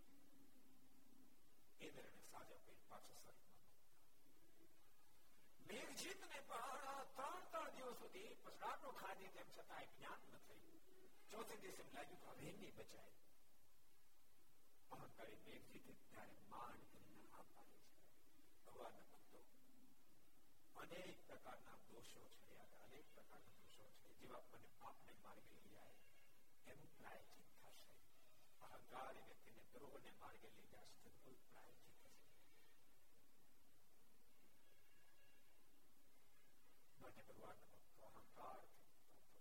ઇન્દ્રને 1.81 2.21
સાજા 2.27 2.61
પેટ 2.61 2.83
પાછો 2.91 3.13
સ્વર્ગમાં 3.17 3.61
મેઘજીત 5.69 6.21
ને 6.25 6.41
પણ 6.43 6.79
ત્રણ 7.13 7.45
ત્રણ 7.49 7.75
દિવસ 7.77 7.99
સુધી 8.01 8.31
પસરાટો 8.43 8.89
ખાધી 8.97 9.33
તેમ 9.37 9.49
છતાં 9.53 9.87
જ્ઞાન 9.91 10.21
ન 10.29 10.35
થયું 10.43 10.79
ચોથે 11.33 11.55
દિવસે 11.63 11.83
એમ 11.83 11.91
લાગ્યું 11.95 12.23
કે 12.23 12.31
હવે 12.33 12.51
નહીં 12.53 12.75
બચાય 12.77 13.11
અહંકારી 14.93 15.41
મેઘજીતે 15.45 15.93
ત્યારે 16.05 16.37
માંડ 16.51 16.85
કરીને 16.93 17.29
હા 17.31 17.45
પાડી 17.51 17.85
છે 17.87 18.03
ભગવાનના 18.67 19.07
ભક્તો 19.11 19.41
અનેક 20.77 21.23
પ્રકારના 21.27 21.79
દોષો 21.87 22.23
છે 22.41 22.57
અનેક 22.81 23.07
પ્રકારના 23.13 23.57
દોષો 23.59 23.89
છે 23.97 24.15
જેવા 24.19 24.43
મને 24.51 24.69
પાપને 24.79 25.17
માર્ગે 25.21 25.55
લઈ 25.55 25.71
જાય 25.71 25.97
એનું 26.67 26.91
પ્રાયચિત 26.95 27.49
થશે 27.57 27.91
અહંકાર 28.69 29.13
વ્યક્તિને 29.21 29.63
દ્રોહને 29.73 30.13
માર્ગે 30.19 30.49
લઈ 30.51 30.69
જશે 30.73 31.13
તેનું 31.19 31.45
પ્રાયચિત 31.47 31.97
થશે 31.97 32.31
માટે 37.01 37.23
ભગવાનના 37.29 37.71
ભક્તો 37.75 38.11
અહંકાર 38.13 38.61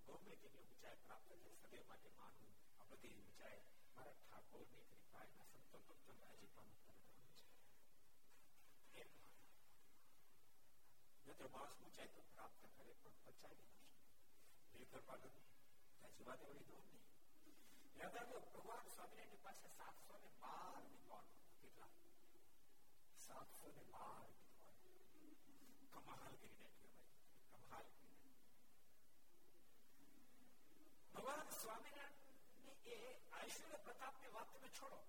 ગમે 0.08 0.36
તેની 0.38 0.64
ઊંચાઈ 0.64 1.04
પ્રાપ્ત 1.04 1.30
થઈ 1.34 1.56
સદૈવ 1.60 1.86
માટે 1.88 2.14
માનવું 2.16 2.52
આ 2.78 2.88
બધી 2.92 3.14
ઊંચાઈ 3.18 3.62
મારા 3.96 4.18
ઠાકોરની 4.18 4.86
કૃપાના 4.90 5.46
સંતો 5.48 5.78
ભક્તો 5.82 6.12
રાજીપાનું 6.20 6.78
કરવાનું 6.80 7.36
છે 8.96 9.04
નત્ર 11.28 11.48
માણસ 11.50 11.76
ઊંચાઈ 11.80 12.14
તો 12.14 12.22
પ્રાપ્ત 12.30 12.62
કરે 12.74 12.94
પણ 12.96 13.20
પચાવી 13.26 13.66
ન 13.66 13.74
શકે 13.76 14.00
નિર્કૃપાનંદ 14.74 15.36
ત્યાંથી 15.92 16.28
વાત 16.28 16.42
એવડી 16.46 16.68
દૂર 16.68 16.84
નહીં 16.86 17.06
યાદ 18.00 18.16
આવ્યો 18.16 18.42
ભગવાન 18.48 18.86
સ્વામિનારાયણ 18.90 19.44
પાસે 19.46 19.70
સાતસો 19.76 20.14
ને 20.20 20.30
બાર 20.42 20.82
વિદ્વાન 20.86 21.28
કેટલા 21.56 21.92
સાતસો 23.20 23.68
ને 23.70 23.84
બાર 23.94 24.26
વિદ્વાન 24.36 24.76
કમાલ 25.94 26.36
કરીને 26.42 26.70
કહેવાય 26.74 27.10
કમાલ 27.56 27.88
ભગવાન 31.14 31.48
સ્વામિનારાયણ 31.56 32.25
એ 32.88 32.98
ઐશ્વર્ય 33.40 33.80
પ્રતાપ 33.80 34.16
ની 34.18 34.34
વાત 34.34 34.50
તમે 34.54 34.70
છોડો 34.72 35.00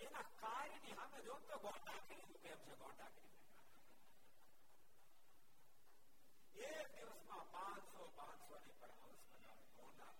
એના 0.00 0.26
કાર્ય 0.36 0.78
ની 0.78 0.94
સામે 0.94 1.18
જો 1.24 1.34
તો 1.44 1.56
ગોટા 1.60 1.98
કરી 2.06 2.40
કેમ 2.42 2.60
છે 2.62 2.74
ગોટા 2.78 3.10
કરી 3.10 3.30
એક 6.70 6.88
દિવસમાં 6.94 7.46
પાંચસો 7.52 8.02
પાંચસો 8.16 8.54
ની 8.60 8.76
પરહંસ 8.80 9.22
બનાવે 9.28 9.64
ગોટા 9.76 10.12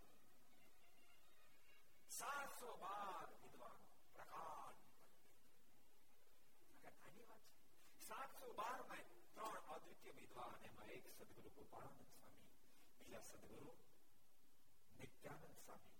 સાતસો 2.10 2.70
બાર 2.78 3.26
વિદ્વાન 3.36 3.80
પ્રકાંડ 4.14 4.80
નાની 6.84 7.26
વાત 7.26 7.44
છે 7.46 8.04
સાતસો 8.04 8.52
બાર 8.54 8.80
માં 8.84 9.06
ત્રણ 9.34 9.70
અદ્વિતીય 9.74 10.14
વિદ્વાન 10.14 10.64
એમાં 10.64 10.90
એક 10.90 11.04
સદગુરુ 11.10 11.50
ગોપાળાનંદ 11.56 12.12
સ્વામી 12.12 12.50
બીજા 12.98 13.24
સદગુરુ 13.24 13.72
નિત્યાનંદ 14.94 15.56
સ્વામી 15.58 15.95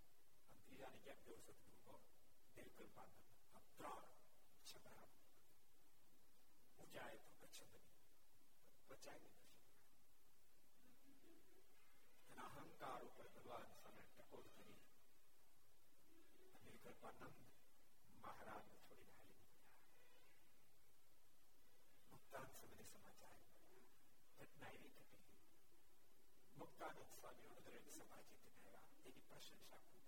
અને 0.76 0.76
ત્રીજાને 0.76 0.98
ક્યાંક 1.00 1.22
દેવ 1.26 1.40
સદગુરુ 1.42 1.94
નિર્કલ્પાનંદ 2.56 3.16
આ 3.52 3.62
ત્રણ 3.70 4.10
છબરા 4.66 5.08
ઊંચાઈ 6.78 7.20
તો 7.22 7.32
કચ્છ 7.42 7.60
બની 7.70 8.00
બચાવી 8.90 9.34
નથી 11.06 11.38
એના 12.30 12.50
અહંકાર 12.54 13.02
ઉપર 13.06 13.28
ભગવાન 13.34 13.66
સામે 13.76 14.02
ટકોર 14.08 14.46
કરી 14.50 14.78
નિર્કલ્પાનંદ 16.64 17.38
મહારાજ 18.18 18.66
છોડીને 18.78 19.14
હાલી 19.16 19.38
નીકળ્યા 19.38 19.80
મુક્તાન 22.12 22.48
સમય 22.54 22.84
સમાચાર 22.90 23.38
ઘટના 24.38 24.72
એવી 24.72 24.92
ઘટી 24.96 25.40
મુક્તાનંદ 26.56 27.08
સ્વામી 27.12 27.50
વડોદરા 27.50 27.96
સમાજિત 27.96 28.42
થયા 28.58 28.86
એની 29.02 29.26
પ્રશંસા 29.28 29.80
ખૂબ 29.82 30.06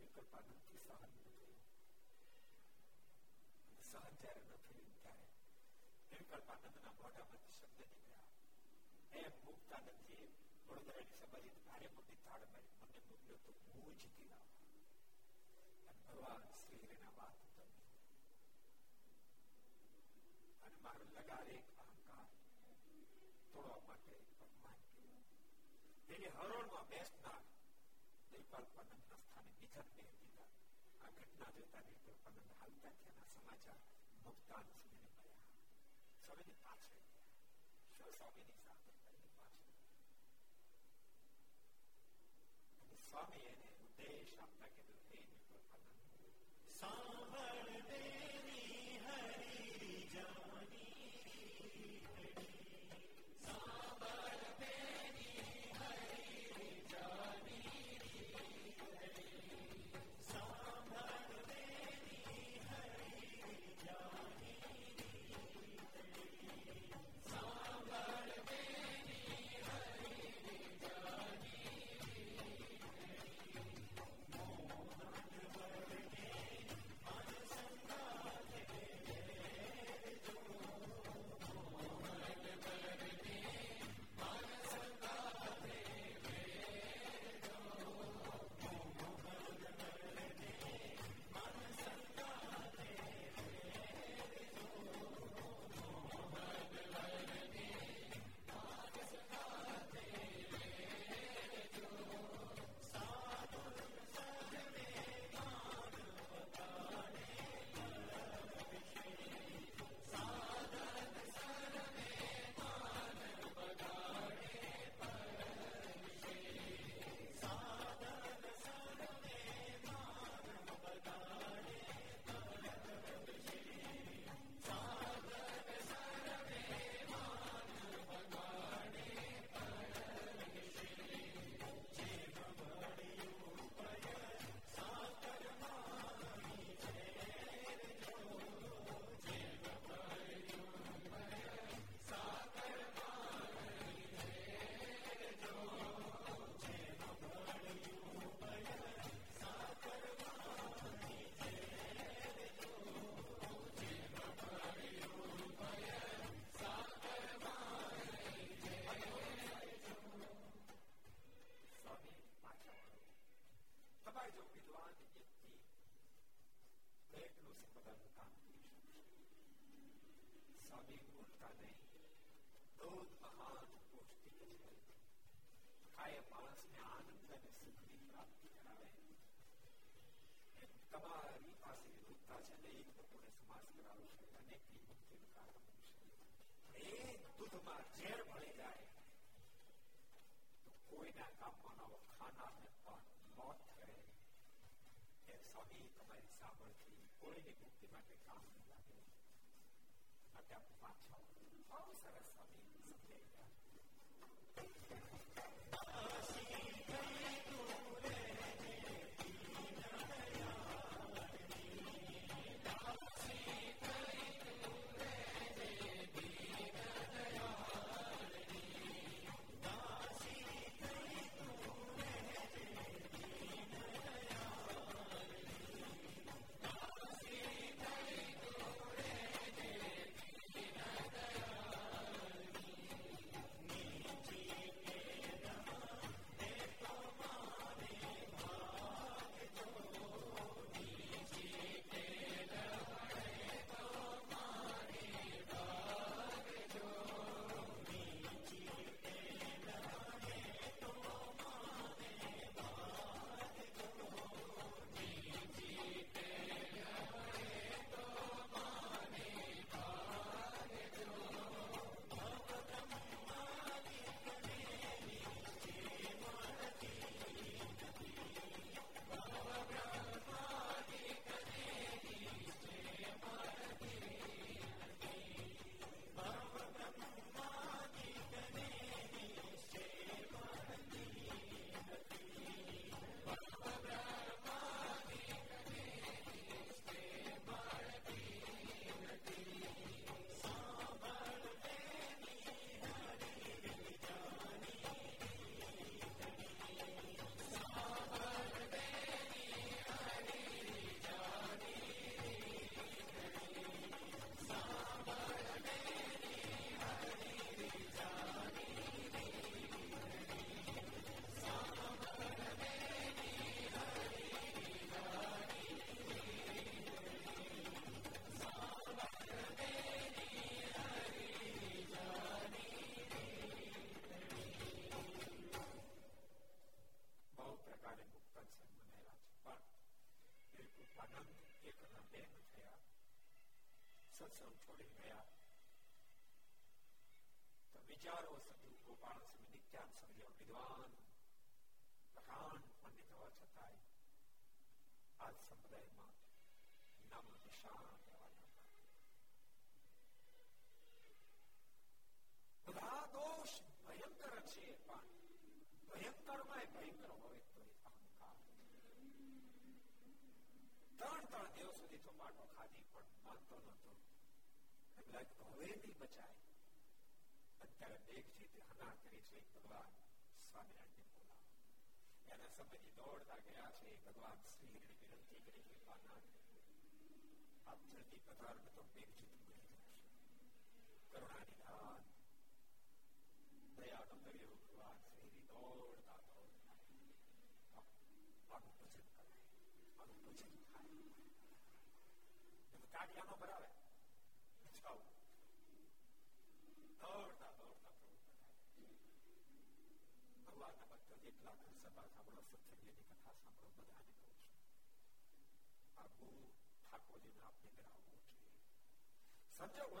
નિર્કલ્પાનંદ 0.00 0.60
થી 0.62 0.80
સહન 0.80 1.02
ન 1.04 1.22
થયું 1.24 1.54
સહન 3.82 4.14
જ્યારે 4.20 4.42
ન 4.42 4.60
થયું 4.64 4.92
ત્યારે 4.96 5.26
નિર્કલ્પાનંદના 6.10 6.94
મોઢામાંથી 6.94 7.56
શબ્દ 7.56 7.80
નીકળ્યા 7.88 8.30
એમ 9.20 9.34
મુક્તાનંદજી 9.42 10.26
વડોદરાની 10.68 11.18
સમાજિત 11.18 11.58
ભારે 11.64 11.92
મોટી 11.94 12.20
તાળ 12.24 12.46
મારી 12.48 12.74
મને 12.78 13.04
મોકલ્યો 13.04 13.40
તો 13.44 13.56
હું 13.66 13.94
જીતી 13.96 14.28
લાવવા 14.28 14.64
ભગવાન 16.06 16.48
શ્રીના 16.56 17.14
વાત 17.16 17.36
નિર્કલ્પાનંદના 28.50 29.20
સ્થાને 29.20 29.52
બીજા 29.56 29.86
મેળ 29.90 30.14
દીધા 30.16 30.50
આ 31.00 31.10
ઘટના 31.16 31.50
જોતા 31.56 31.82
નિર્કલ્પાનંદ 31.82 32.50
હાલતા 32.54 32.92
થયાના 32.96 33.30
સમાચાર 33.32 33.80
મુક્તાન 34.24 34.66
સ્વામીને 34.72 35.10
મળ્યા 35.12 35.44
સ્વામીની 36.20 36.58
પાછળ 36.62 37.00
શું 37.92 38.12
સ્વામીની 38.12 38.58
સાથે 38.60 38.92
કરીને 38.96 39.30
પાછળ 39.34 39.74
અને 42.82 42.96
સ્વામી 43.04 43.44
એને 43.46 43.68
ઉપદેશ 43.78 44.34
આપતા 44.38 44.70
કીધું 44.74 45.00
હે 45.06 45.22
નિર્કલ્પાનંદ 45.22 45.94
સાંભળ 46.72 47.60
તેરી 47.86 49.00
હરી 49.04 50.00
જાની 50.10 50.89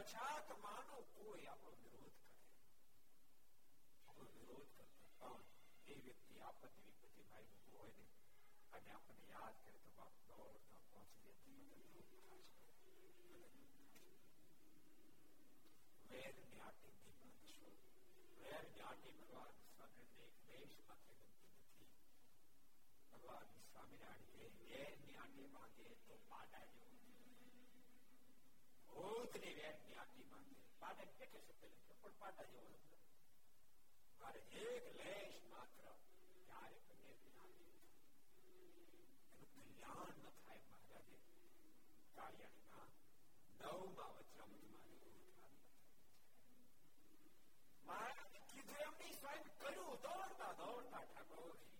વછાત 0.00 0.48
માનો 0.58 0.98
કોઈ 1.14 1.46
આપણો 1.46 1.72
વિરોધ 1.80 2.14
કરે 2.18 2.44
આપણો 4.04 4.28
વિરોધ 4.34 4.70
કરતો 4.70 5.08
પણ 5.16 5.42
એ 5.86 5.96
વ્યક્તિ 5.98 6.38
આપત્તિ 6.42 6.84
વિપત્તિ 6.86 7.24
ભાઈ 7.24 7.58
હોય 7.66 7.90
ને 7.96 8.06
અને 8.72 8.88
આપણને 8.90 9.26
યાદ 9.32 9.58
કરે 9.58 9.74
તો 9.78 9.90
બાપ 9.98 10.14
દોડતા 10.28 10.80
પહોંચી 10.86 11.34
દે 11.36 11.50
મદદ 11.50 12.14
વેદ 16.10 16.36
જ્ઞાતિ 16.42 16.90
છો 17.50 17.68
વેદ 18.40 18.64
જ્ઞાતિ 18.70 19.10
ભગવાન 19.18 19.54
સ્વામિને 19.66 20.24
એક 20.24 20.34
દેશ 20.46 20.78
માત્ર 20.84 21.12
ગમતી 21.18 21.60
નથી 21.64 21.90
ભગવાન 23.10 23.48
સ્વામિનારાયણ 23.66 24.58
વેદ 24.64 24.96
જ્ઞાતિ 25.02 25.50
માંગે 25.52 25.88
તો 26.06 26.14
પાડા 26.28 26.64
જેવું 26.72 26.99
ભૂતની 28.90 29.54
વેદ 29.58 29.76
જ્ઞાતિ 29.82 30.28
માંગે 30.30 30.56
પાડા 30.80 31.10
કેટલે 31.12 31.40
શબ્દ 31.40 31.70
લખ્યો 31.70 31.98
પણ 32.02 32.18
પાડા 32.20 32.46
જેવો 32.50 32.68
લખ્યો 32.70 33.02
મારે 34.20 34.40
એક 34.66 34.86
લેશ 34.98 35.38
માત્ર 35.50 35.86
ક્યારે 36.40 36.78
વેદ 37.00 37.20
જ્ઞાતિ 37.24 37.68
એનું 39.34 39.50
કલ્યાણ 39.54 40.16
ન 40.22 40.34
થાય 40.38 40.64
મહારાજે 40.70 41.18
કાળિયાણીમાં 42.16 42.92
નવમાં 43.60 44.12
વચરામૃતમાં 44.16 45.56
મહારાજે 47.84 48.40
કીધું 48.46 48.80
એમ 48.80 48.94
નહીં 48.96 49.16
સ્વયં 49.16 49.44
કર્યું 49.58 49.98
દોડતા 50.02 50.52
દોડતા 50.58 51.04
ઠાકોરજી 51.04 51.74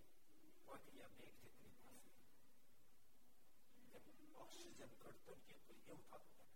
પહોંચી 0.63 0.95
ગયા 0.95 1.15
મેઘ 1.17 1.37
ચિત્રી 1.41 1.75
પાસે 1.79 2.13
ઓક્સિજન 4.39 4.73
ઘટતો 4.77 5.11
ને 5.33 5.43
કેમ 5.49 5.61
એવું 5.73 6.01
થતું 6.05 6.50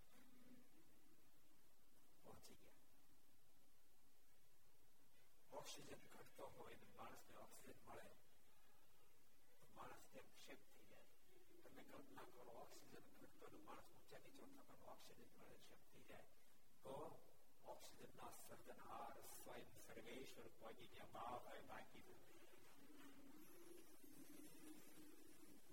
પહોંચી 2.25 2.57
ગયા 2.57 2.79
ઓક્સિજન 5.53 5.89
ઘટતો 6.05 6.45
હોય 6.51 6.75
ને 6.77 6.87
માણસને 6.95 7.37
ઓક્સિજન 7.39 7.79
મળે 7.81 8.07
તો 9.57 9.67
માણસ 9.75 10.05
તેમ 10.13 10.27
ક્ષેપ 10.33 10.61
થઈ 10.67 10.85
જાય 10.87 11.09
તમે 11.65 11.83
કલ્પના 11.85 12.27
કરો 12.31 12.53
ઓક્સિજન 12.57 12.87
ઘટતો 13.13 13.45
ને 13.49 13.59
માણસ 13.65 13.91
ઊંચા 13.91 14.21
નીચો 14.25 14.45
થતો 14.51 14.75
ઓક્સિજન 14.93 15.29
મળે 15.33 15.57
ક્ષેપ 15.59 15.83
થઈ 15.89 16.05
જાય 16.07 16.27
તો 16.85 16.95
ઓક્સિજન 17.67 18.15
ના 18.15 18.31
સર્જનહાર 18.39 19.15
સ્વયં 19.33 19.65
સર્વેશ્વર 19.79 20.49
પહોંચી 20.57 20.89
ગયા 20.89 21.11
ભાવ 21.13 21.39
હોય 21.45 21.63
બાકી 21.67 22.05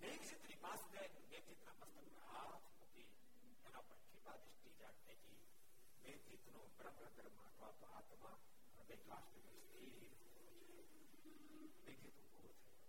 મેઘચિત્રી 0.01 0.59
પાસે 0.59 0.87
જાય 0.93 1.09
મેઘચિત્રના 1.25 1.77
મસ્તક 1.83 2.21
હાથ 2.27 2.67
મૂકી 2.75 3.07
એના 3.65 3.83
પર 3.85 3.99
કૃપા 4.05 4.37
દૃષ્ટિ 4.39 4.71
જાગતે 4.79 5.17
કી 5.23 5.41
મેઘચિત્રનો 6.53 6.63
બ્રહ્મ 6.75 6.97
ધર્મ 7.11 7.37
અથવા 7.41 7.73
તો 7.75 7.87
આત્મા 7.91 8.33
હૃદય 8.73 8.97
કાષ્ટ 9.03 9.37
સ્થિર 9.61 10.03
મેઘચિત્ર 11.85 12.25
પૂરો 12.33 12.51
થયો 12.57 12.83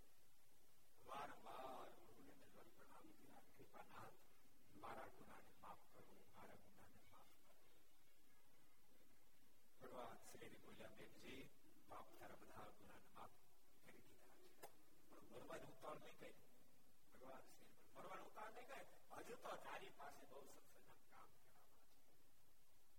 વારંવાર 1.06 1.88
ગુરુને 2.00 2.34
દંડવત 2.34 2.74
પ્રણામ 2.74 3.06
કર્યા 3.14 3.46
કૃપાનાથ 3.52 4.18
મારા 4.82 5.08
ગુનાને 5.14 5.54
માફ 5.62 5.86
કરો 5.88 6.04
મારા 6.28 6.58
ગુનાને 6.64 7.00
માફ 7.06 7.32
કરો 7.38 7.56
ભગવાન 9.80 10.20
શ્રી 10.26 10.54
બોલ્યા 10.58 10.94
મેઘજી 10.96 11.40
પાપ 11.88 12.06
તારા 12.14 12.40
બધા 12.42 12.68
ગુનાને 12.74 13.08
માફ 13.14 13.36
કરી 13.80 14.02
દીધા 14.02 14.34
છે 14.34 14.48
પણ 15.06 15.32
મરવાની 15.32 15.72
ઉતાવળ 15.72 16.04
નહીં 16.04 16.18
કરી 16.18 16.36
ભગવાન 17.12 17.44
શ્રી 17.48 17.72
મરવાનું 17.94 18.28
ઉતાવળ 18.28 18.54
નહીં 18.58 18.70
કરે 18.70 18.84
હજુ 19.22 19.34
તો 19.38 19.56
તારી 19.62 19.92
પાસે 19.94 20.22
બહુ 20.26 20.44
સત્સંગના 20.44 20.58
કામ 20.60 20.68
કરાવવા 20.68 20.73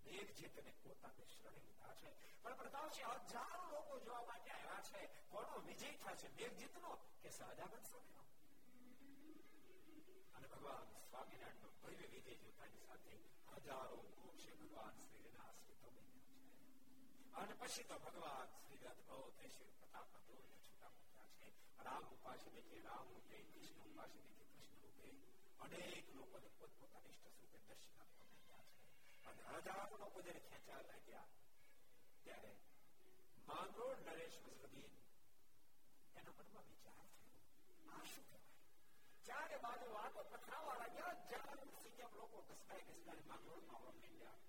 છે 0.06 0.12
મેઘજી 0.12 0.50
તને 0.50 0.72
પોતાને 0.80 1.26
શરણે 1.28 1.60
લીધા 1.60 1.96
છે 1.98 2.10
પણ 2.44 2.58
પ્રતાપજી 2.58 3.06
હજારો 3.26 3.64
લોકો 3.72 4.00
જોવા 4.00 4.26
માટે 4.26 4.52
આવ્યા 4.52 4.84
છે 4.88 5.02
કોનો 5.30 5.56
વિજય 5.62 5.92
થશે 6.00 6.28
મેઘજીતનો 6.36 6.92
કે 7.22 7.30
સહજાનંદ 7.32 7.86
સ્વામીનો 7.86 8.24
અને 10.34 10.48
ભગવાન 10.48 10.88
સ્વામિનારાયણ 11.04 11.64
નો 11.64 11.70
ભવ્ય 11.78 12.08
વિજય 12.14 12.34
જોતાની 12.42 12.84
સાથે 12.84 13.16
હજારો 13.60 13.98
મોક્ષ 14.18 14.46
ભગવાન 14.60 14.96
શ્રીના 15.08 15.48
આશ્રિતો 15.48 15.88
બન્યા 15.90 16.24
છે 16.24 17.42
અને 17.42 17.54
પછી 17.56 17.86
તો 17.86 18.00
ભગવાન 18.02 18.50
શ્રી 18.60 18.88
અદભુત 18.88 19.44
શ્રી 19.48 19.72
પ્રતાપ 19.76 20.10
દોરને 20.26 20.56
છૂટા 20.60 20.92
મૂક્યા 20.92 21.32
છે 21.36 21.48
રામ 21.86 22.06
ઉપાસી 22.12 22.54
દેખે 22.56 22.84
રામ 22.84 23.06
રૂપે 23.10 23.38
કૃષ્ણ 23.48 23.88
ઉપાસી 23.88 24.24
દેખે 24.26 24.46
કૃષ્ણ 24.52 24.84
રૂપે 24.84 25.10
અનેક 25.66 26.06
લોકોને 26.16 26.50
પોતપોતાના 26.58 27.12
ઇષ્ટ 27.12 27.28
સ્વરૂપે 27.30 27.60
દર્શન 27.70 27.98
આપવા 27.98 28.10
માંગ્યા 28.12 28.25
છે 28.25 28.25
અને 29.26 29.42
હજારો 29.60 29.96
લોકો 29.98 30.20
જયારે 30.22 30.44
ખેંચા 30.48 30.82
લાગ્યા 30.84 31.28
ત્યારે 32.24 32.52
માંગરોળ 33.48 34.00
નરેશ 34.06 34.38
વસુદીન 34.46 34.94
એના 36.16 36.36
મનમાં 36.38 36.68
વિચાર 36.70 36.98
થયો 37.12 37.34
આ 37.92 38.04
શું 38.06 38.26
કહેવાય 38.26 38.60
ચારે 39.28 39.58
બાજુ 39.66 39.88
વાતો 39.94 40.26
પથરાવા 40.30 40.78
લાગ્યા 40.78 41.16
હજારો 41.26 41.70
સિંગમ 41.78 42.14
લોકો 42.16 42.44
ઘસડાઈ 42.44 42.88
ઘસડાઈ 42.90 43.28
માંગરોળમાં 43.28 43.78
આવવા 43.78 43.96
માંડ્યા 43.96 44.40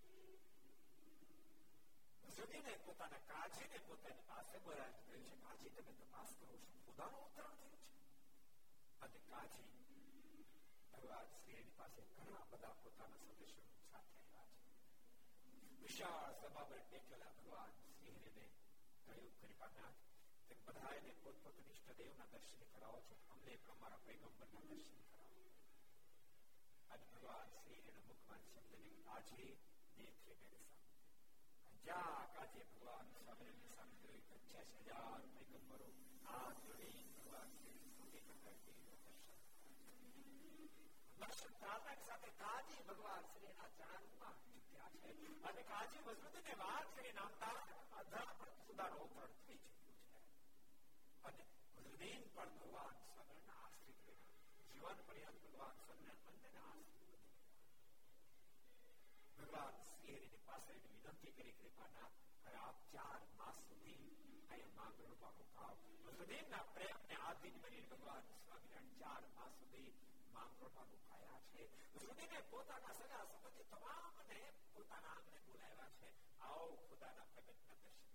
વસુદીને 2.25 2.73
પોતાના 2.85 3.23
કાજીને 3.27 3.79
પોતાની 3.83 4.27
પાસે 4.29 4.61
બોલાવી 4.61 5.03
કહ્યું 5.03 5.27
છે 5.27 5.37
કાજી 5.43 5.73
તમે 5.77 5.95
તપાસ 6.01 6.31
કરો 6.37 6.57
છો 6.63 6.79
ખુદાનું 6.85 7.25
ઉતરણ 7.25 7.57
થયું 7.59 7.81
છે 7.83 9.07
અને 9.07 9.19
કાજી 9.31 9.67
ભગવાન 10.93 11.29
શ્રીની 11.35 11.77
પાસે 11.77 12.07
ઘણા 12.11 12.45
બધા 12.51 12.75
પોતાના 12.81 13.21
સદસ્યો 13.23 13.51
સાથે 13.53 13.69
આવ્યા 13.69 13.76
છે 13.76 13.76
વિશાળ 15.87 16.35
સભા 16.37 16.67
પર 16.67 16.81
ટેકેલા 16.83 17.33
ભગવાન 17.35 17.73
શ્રીને 17.79 18.31
કહ્યું 19.07 19.33
કૃપાનાથ 19.41 20.01
તેમ 20.49 20.61
બધાને 20.67 21.13
પોતપોતાની 21.21 21.75
ઇષ્ટદેવના 21.75 22.29
દર્શન 22.33 22.63
કરાવો 22.73 23.01
છો 23.07 23.17
અમને 23.29 23.57
પણ 23.57 23.73
અમારા 23.73 24.01
પૈગંબરના 24.07 24.63
દર્શન 24.69 25.03
કરાવો 25.05 25.45
અને 26.91 27.05
ભગવાન 27.09 27.53
શ્રીના 27.57 28.07
મુખમાં 28.07 28.43
શબ્દ 28.47 28.73
ને 28.85 28.93
આજે 29.11 29.47
દેખે 29.97 30.35
મેરે 30.41 30.61
સામે 30.63 30.97
જ્યાં 31.85 32.33
કાજે 32.35 32.63
ભગવાન 32.71 33.07
સ્વામિનારાયણ 33.13 33.71
સામે 33.71 33.95
જોયું 34.03 34.27
પચાસ 34.31 34.71
હજાર 34.81 35.21
પૈગંબરો 35.37 35.91
હાથ 36.27 36.65
જોડી 36.65 37.05
ભગવાન 37.13 37.51
શ્રી 37.57 37.79
સ્તુતિ 37.87 38.25
કરતા 38.25 38.57
દર્શન 38.61 39.21
દર્શન 41.19 41.55
પ્રાર્થના 41.59 41.99
સાથે 42.03 42.31
કાજી 42.39 42.83
ભગવાન 42.87 43.25
શ્રીના 43.31 43.71
ચરણમાં 43.75 44.37
ચૂક્યા 44.77 44.93
છે 44.97 45.11
અને 45.45 45.63
કાજી 45.67 46.03
વસુદને 46.07 46.55
વાત 46.59 46.87
કરી 46.95 47.15
નામતા 47.15 47.57
અધર 48.01 48.29
પર 48.35 48.51
સુધારો 48.59 48.99
ઉતરણ 49.05 49.35
થઈ 49.41 49.61
ચૂક્યું 49.63 50.23
છે 51.23 51.31
અને 51.31 51.45
વસુદીન 51.77 52.23
પણ 52.31 52.55
ભગવાન 52.57 52.97
સ્વામિનારાયણ 53.03 53.59
આશ્રિત 53.59 54.01
રહ્યા 54.07 54.65
જીવન 54.69 55.03
પર્યંત 55.07 55.39
ભગવાન 55.45 55.77
સ્વામિનારાયણ 55.79 56.39
બંનેના 56.39 56.69
આશ્રિત 56.71 57.01
બની 57.05 57.33
ગયા 57.33 57.51
ભગવાન 59.39 59.75
શ્રીની 59.95 60.43
પાસે 60.47 60.79
વિનંતી 60.81 61.33
કરી 61.33 61.57
કૃપાના 61.57 62.11
હવે 62.39 62.57
આપ 62.61 62.79
ચાર 62.91 63.21
માસ 63.35 63.59
સુધી 63.65 63.99
અહીંયા 64.47 64.77
માંગણમાં 64.79 65.37
રોકાવ 65.41 65.77
વસુદેવના 66.07 66.65
પ્રેમને 66.73 67.21
આધીન 67.23 67.61
બની 67.61 67.85
ભગવાન 67.89 68.25
સ્વામિનારાયણ 68.31 68.99
ચાર 69.01 69.23
માસ 69.33 69.55
સુધી 69.59 69.91
માંગણમાં 70.37 70.89
રોકાયા 70.91 71.43
છે 71.49 71.63
વસુદેવે 71.95 72.39
પોતાના 72.51 72.95
સગા 72.95 73.25
સંબંધી 73.27 73.67
તમામને 73.71 74.41
પોતાના 74.75 75.15
આંગણે 75.15 75.41
બોલાવ્યા 75.47 75.91
છે 75.99 76.09
આવો 76.43 76.77
ખુદાના 76.85 77.27
પ્રગટના 77.33 77.79
દર્શન 77.79 78.11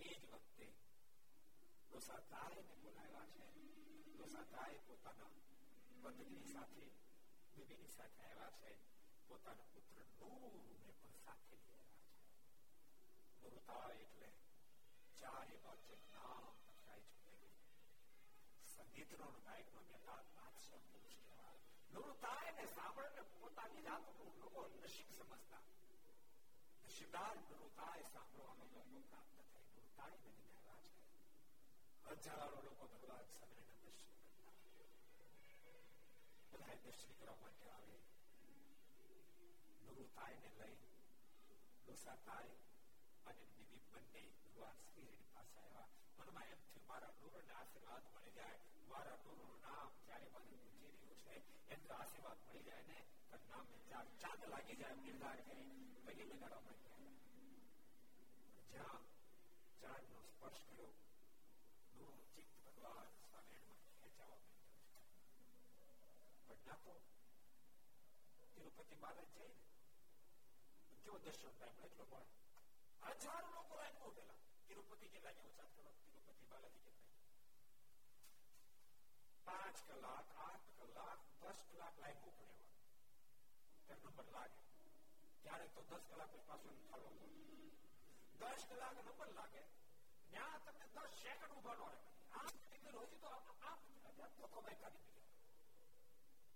એ 0.00 0.08
જ 0.12 0.24
વખતે 0.32 0.66
દોસાતાએ 1.92 2.60
બોલાવ્યા 2.76 3.28
છે 3.34 3.44
દોસાતાએ 4.18 4.78
પોતાના 4.86 5.30
પત્ની 6.04 6.48
સાથે 6.48 6.86
બીબીની 7.54 7.92
સાથે 7.92 8.22
આવ્યા 8.24 8.52
છે 8.58 8.72
પોતાના 9.28 9.68
પુત્ર 9.72 10.02
નૂરને 10.20 10.60
પણ 10.94 11.20
સાથે 11.20 11.56
લઈ 11.58 11.78
આવ્યા 11.78 12.02
છે 12.02 12.12
નૂરતા 13.42 13.88
એટલે 13.96 14.28
ચારે 15.18 15.56
બાજુ 15.64 15.94
નામ 16.06 16.44
પથરાઈ 16.44 16.62
ચૂકે 16.62 16.67
સંગીતનો 18.78 19.26
ગાયકનો 19.38 19.80
નેતા 19.84 20.20
બાદશાહ 20.38 20.82
પુરુષ 20.86 21.18
કહેવાય 21.20 21.60
નૂરતા 21.92 22.40
ને 22.52 22.64
સાંભળને 22.72 23.22
પોતાની 23.34 23.84
જાતનું 23.84 24.32
લોકો 24.40 24.60
નસીબ 24.74 25.08
સમજતા 25.12 25.62
નસીબદાર 26.84 27.36
નૂરતાએ 27.44 28.02
સાંભળવાનો 28.10 28.64
મોકો 28.72 29.02
પ્રાપ્ત 29.08 29.36
થાય 29.42 29.66
નૂરતાએ 29.70 30.16
બનીને 30.22 30.52
આવ્યા 30.58 30.82
છે 32.04 32.22
હજારો 32.24 32.58
લોકો 32.62 32.84
ભગવાન 32.92 33.26
સમયના 33.32 33.78
દર્શન 33.82 34.14
કરતા 34.18 34.54
બધા 36.52 36.76
દર્શન 36.82 37.12
કરવા 37.18 37.38
માટે 37.40 37.66
આવે 37.70 37.96
નૃતાયને 39.88 40.50
લઈ 40.60 40.78
લોસાતાય 41.86 42.56
અને 43.26 43.44
બીબી 43.52 43.82
બંને 43.88 44.22
ભગવાન 44.38 44.78
શ્રીની 44.84 45.28
પાસે 45.32 45.58
આવ્યા 45.60 45.88
મનમાં 46.18 46.48
એમ 46.48 46.60
થયું 46.64 46.86
મારા 46.88 47.12
નૂરને 47.18 47.52
આશીર્વાદ 47.54 48.04
મળી 48.10 48.34
જાય 48.36 48.58
મારા 48.90 49.18
નૂરનું 49.22 49.58
નામ 49.64 49.90
ચારે 50.06 50.28
બાજુ 50.34 50.54
ગુંજી 50.62 50.92
રહ્યું 50.94 51.20
છે 51.24 51.34
એમ 51.70 51.82
તો 51.84 51.92
આશીર્વાદ 51.96 52.38
મળી 52.44 52.66
જાય 52.68 52.84
ને 52.90 52.98
તો 53.30 53.36
નામ 53.46 53.66
ચાર 53.88 54.06
ચાંદ 54.22 54.42
લાગી 54.52 54.78
જાય 54.78 54.96
નિર્ધાર 55.00 55.38
કરી 55.42 55.70
પહેલી 56.04 56.28
લગાડવા 56.30 56.62
માંડી 56.62 57.12
જ્યાં 58.70 59.04
ચાંદનો 59.82 60.20
સ્પર્શ 60.28 60.64
કર્યો 60.68 60.92
નૂરનું 61.94 62.28
ચિત્ત 62.32 62.50
ભગવાન 62.66 63.10
સ્વામિનારાયણમાં 63.14 63.82
ખેંચાવા 63.94 64.40
માંડ્યો 64.40 64.76
છે 64.78 65.02
પણ 66.46 66.66
ના 66.66 66.78
તો 66.84 66.94
તિરુપતિ 68.54 68.96
બાલાજી 68.98 69.38
જઈને 69.38 69.62
જો 71.06 71.18
દર્શન 71.22 71.52
ટાઈમ 71.52 71.86
એટલો 71.86 72.04
મળે 72.06 72.26
હજારો 73.18 73.48
લોકો 73.50 73.72
લાઈન 73.76 74.02
ઉભેલા 74.04 74.38
તિરુપતિ 74.68 75.06
કેટલા 75.06 75.34
જેવું 75.34 75.54
સાત 75.54 75.70
કરો 75.74 75.92
તિરુપતિ 76.00 76.50
બાલાજી 76.50 76.82
કેટલા 76.82 77.12
પાંચ 79.46 79.78
કલાક 79.86 80.28
આઠ 80.42 80.68
કલાક 80.78 81.20
દસ 81.42 81.60
કલાક 81.68 81.94
લાઈન 81.98 82.20
ઉપડેવા 82.24 82.62
ત્યારે 83.86 84.02
નંબર 84.02 84.28
લાગે 84.32 84.60
ત્યારે 85.44 85.66
તો 85.74 85.80
દસ 85.88 86.04
કલાક 86.10 86.30
પછી 86.32 86.46
પાછો 86.48 86.70
થાળો 86.82 87.10
દસ 88.40 88.62
કલાક 88.68 88.94
નંબર 88.98 89.30
લાગે 89.34 89.62
ત્યાં 90.30 90.60
તમને 90.64 90.86
દસ 90.96 91.12
સેકન્ડ 91.20 91.56
ઉભા 91.56 91.76
ન 91.76 91.82
રહે 91.84 91.98
આમ 92.34 92.54
હજી 92.62 92.80
તો 93.18 93.28
આમ 93.32 93.84
ધોકો 94.36 94.60
ભાઈ 94.60 94.80
કાઢી 94.80 95.04
દીધો 95.06 95.22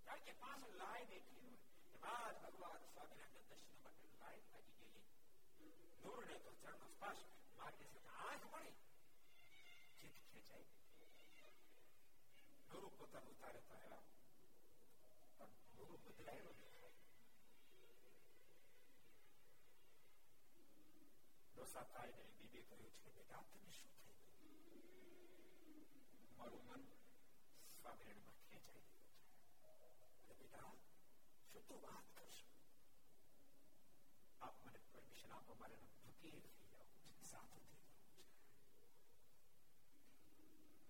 કારણ 0.07 0.24
કે 0.24 0.32
પાછળ 0.40 0.74
લાઈન 0.78 1.12
એટલી 1.12 1.43
હોય 1.43 1.59
એમાં 1.95 2.35
ભગવાન 2.43 2.82
સ્વામિનારાયણ 2.86 3.49
દર્શન 3.51 3.78
માટે 3.81 4.09
લાઈન 4.16 4.47
લાગી 4.49 4.77
ગયેલી 4.78 5.07
નૂરને 6.03 6.36
તો 6.39 6.51
ચરણનો 6.59 6.89
સ્પર્શ 6.90 7.24
માર્ગે 7.62 7.85
સાથે 7.86 8.12
આંખ 8.23 8.47
મળી 8.51 8.77
ચિત્ત 9.99 10.16
ખેંચાઈ 10.24 10.69
નૂર 12.70 12.90
પોતાનું 12.93 13.32
ઉતારે 13.32 13.61
તો 13.62 13.73
આવ્યા 13.74 14.07
બદલાયેલો 16.09 16.53
ડોસા 21.53 21.86
થાય 21.86 22.16
ને 22.16 22.24
બીબી 22.36 22.65
કહ્યું 22.65 22.93
છે 22.95 23.09
બેટા 23.09 23.43
તને 23.49 23.70
શું 23.73 23.90
થઈ 23.97 24.16
ગયું 24.16 24.39
મારું 26.39 26.62
મન 26.69 26.82
સ્વામિનારાયણમાં 27.74 28.39
ખેંચાઈ 28.43 28.85
ગયું 28.86 29.05
છે 30.20 30.32
બેટા 30.35 30.70
શું 31.45 31.65
તું 31.69 31.81
વાત 31.85 32.07
કરશો 32.15 32.49
આપ 34.43 34.55
મને 34.62 34.78
પરમિશન 34.86 35.31
આપો 35.32 35.53
મારે 35.57 35.77
ફકીર 35.99 36.43
થઈ 36.53 36.61
જવું 37.32 37.32
છે 37.32 37.32
સાધુ 37.32 37.61
થઈ 37.62 37.82
જવું 37.82 38.07
છે 38.09 38.27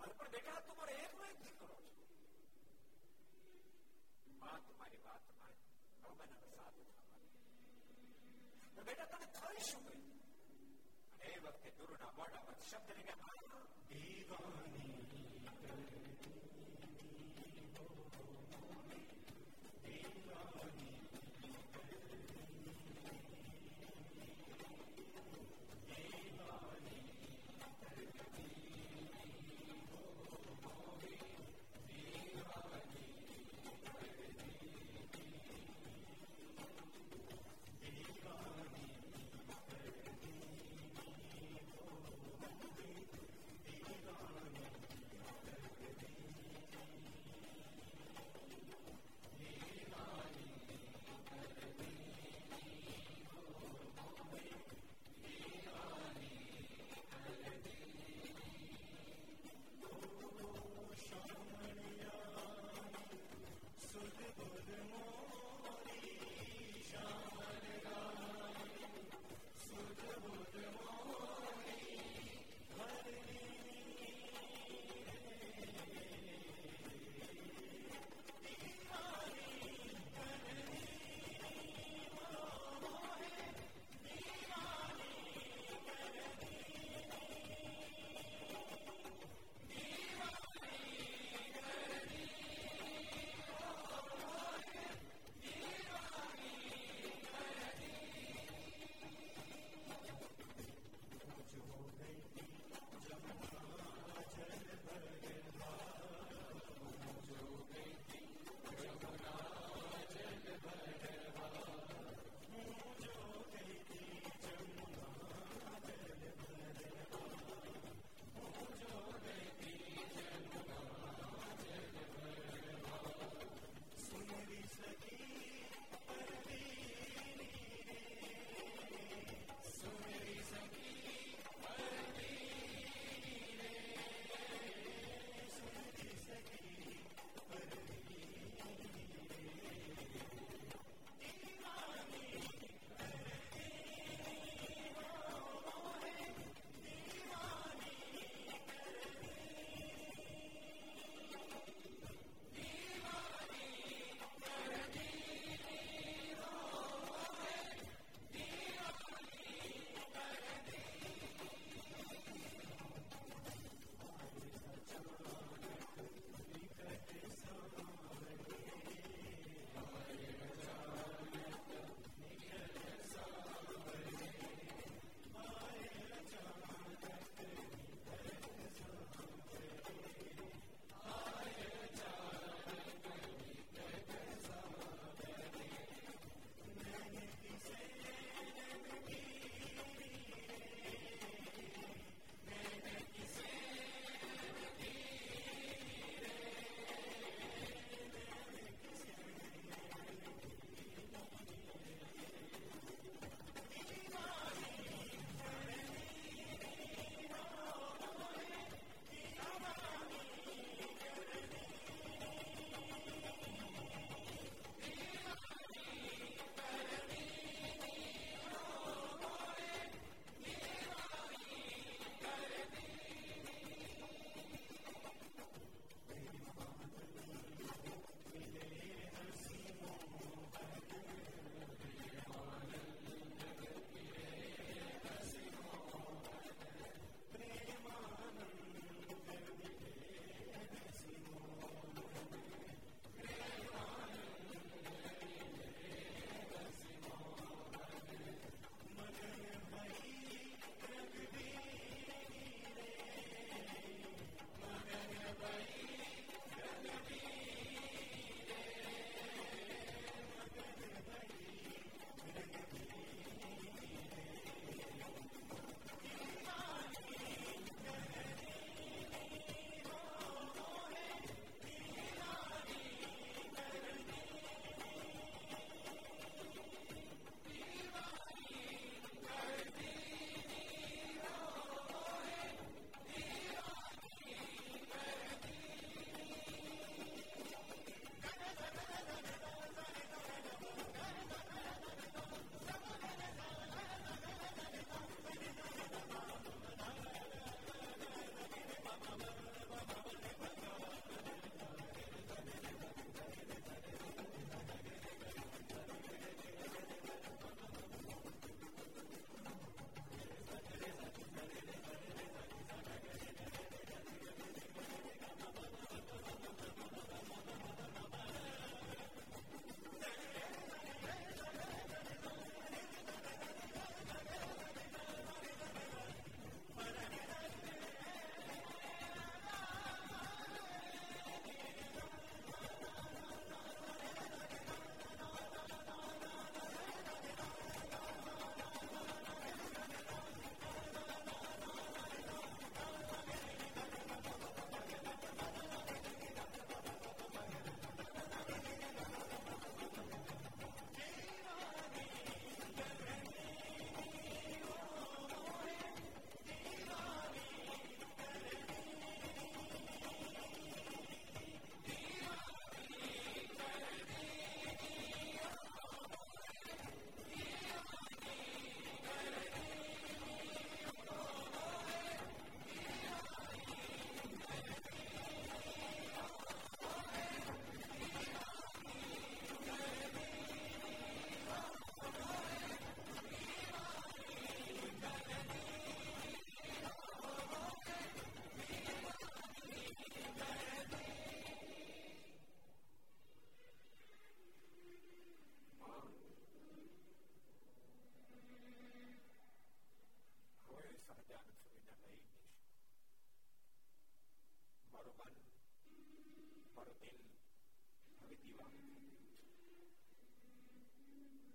અને 0.00 0.12
પણ 0.12 0.30
બેટા 0.32 0.60
તું 0.60 0.76
મારે 0.76 0.94
એકલો 0.98 1.22
એક 1.24 1.38
દીકરો 1.40 1.76
છો 1.76 2.04
માં 4.40 4.60
તમારી 4.66 5.02
વાત 5.04 5.24
માન 5.34 5.54
હવે 6.02 6.24
મને 6.30 6.48
સાધુ 6.52 6.82
થવા 6.88 7.16
બેટા 8.86 9.08
તને 9.12 9.28
થઈ 9.36 9.62
શું 9.64 9.82
ગયું 9.84 10.02
અને 11.16 11.26
એ 11.30 11.40
વખતે 11.40 11.68
ગુરુના 11.78 12.12
મોઢામાં 12.16 12.58
શબ્દ 12.62 12.88
નીકળ્યા 12.98 13.58
દીવાની 13.90 14.88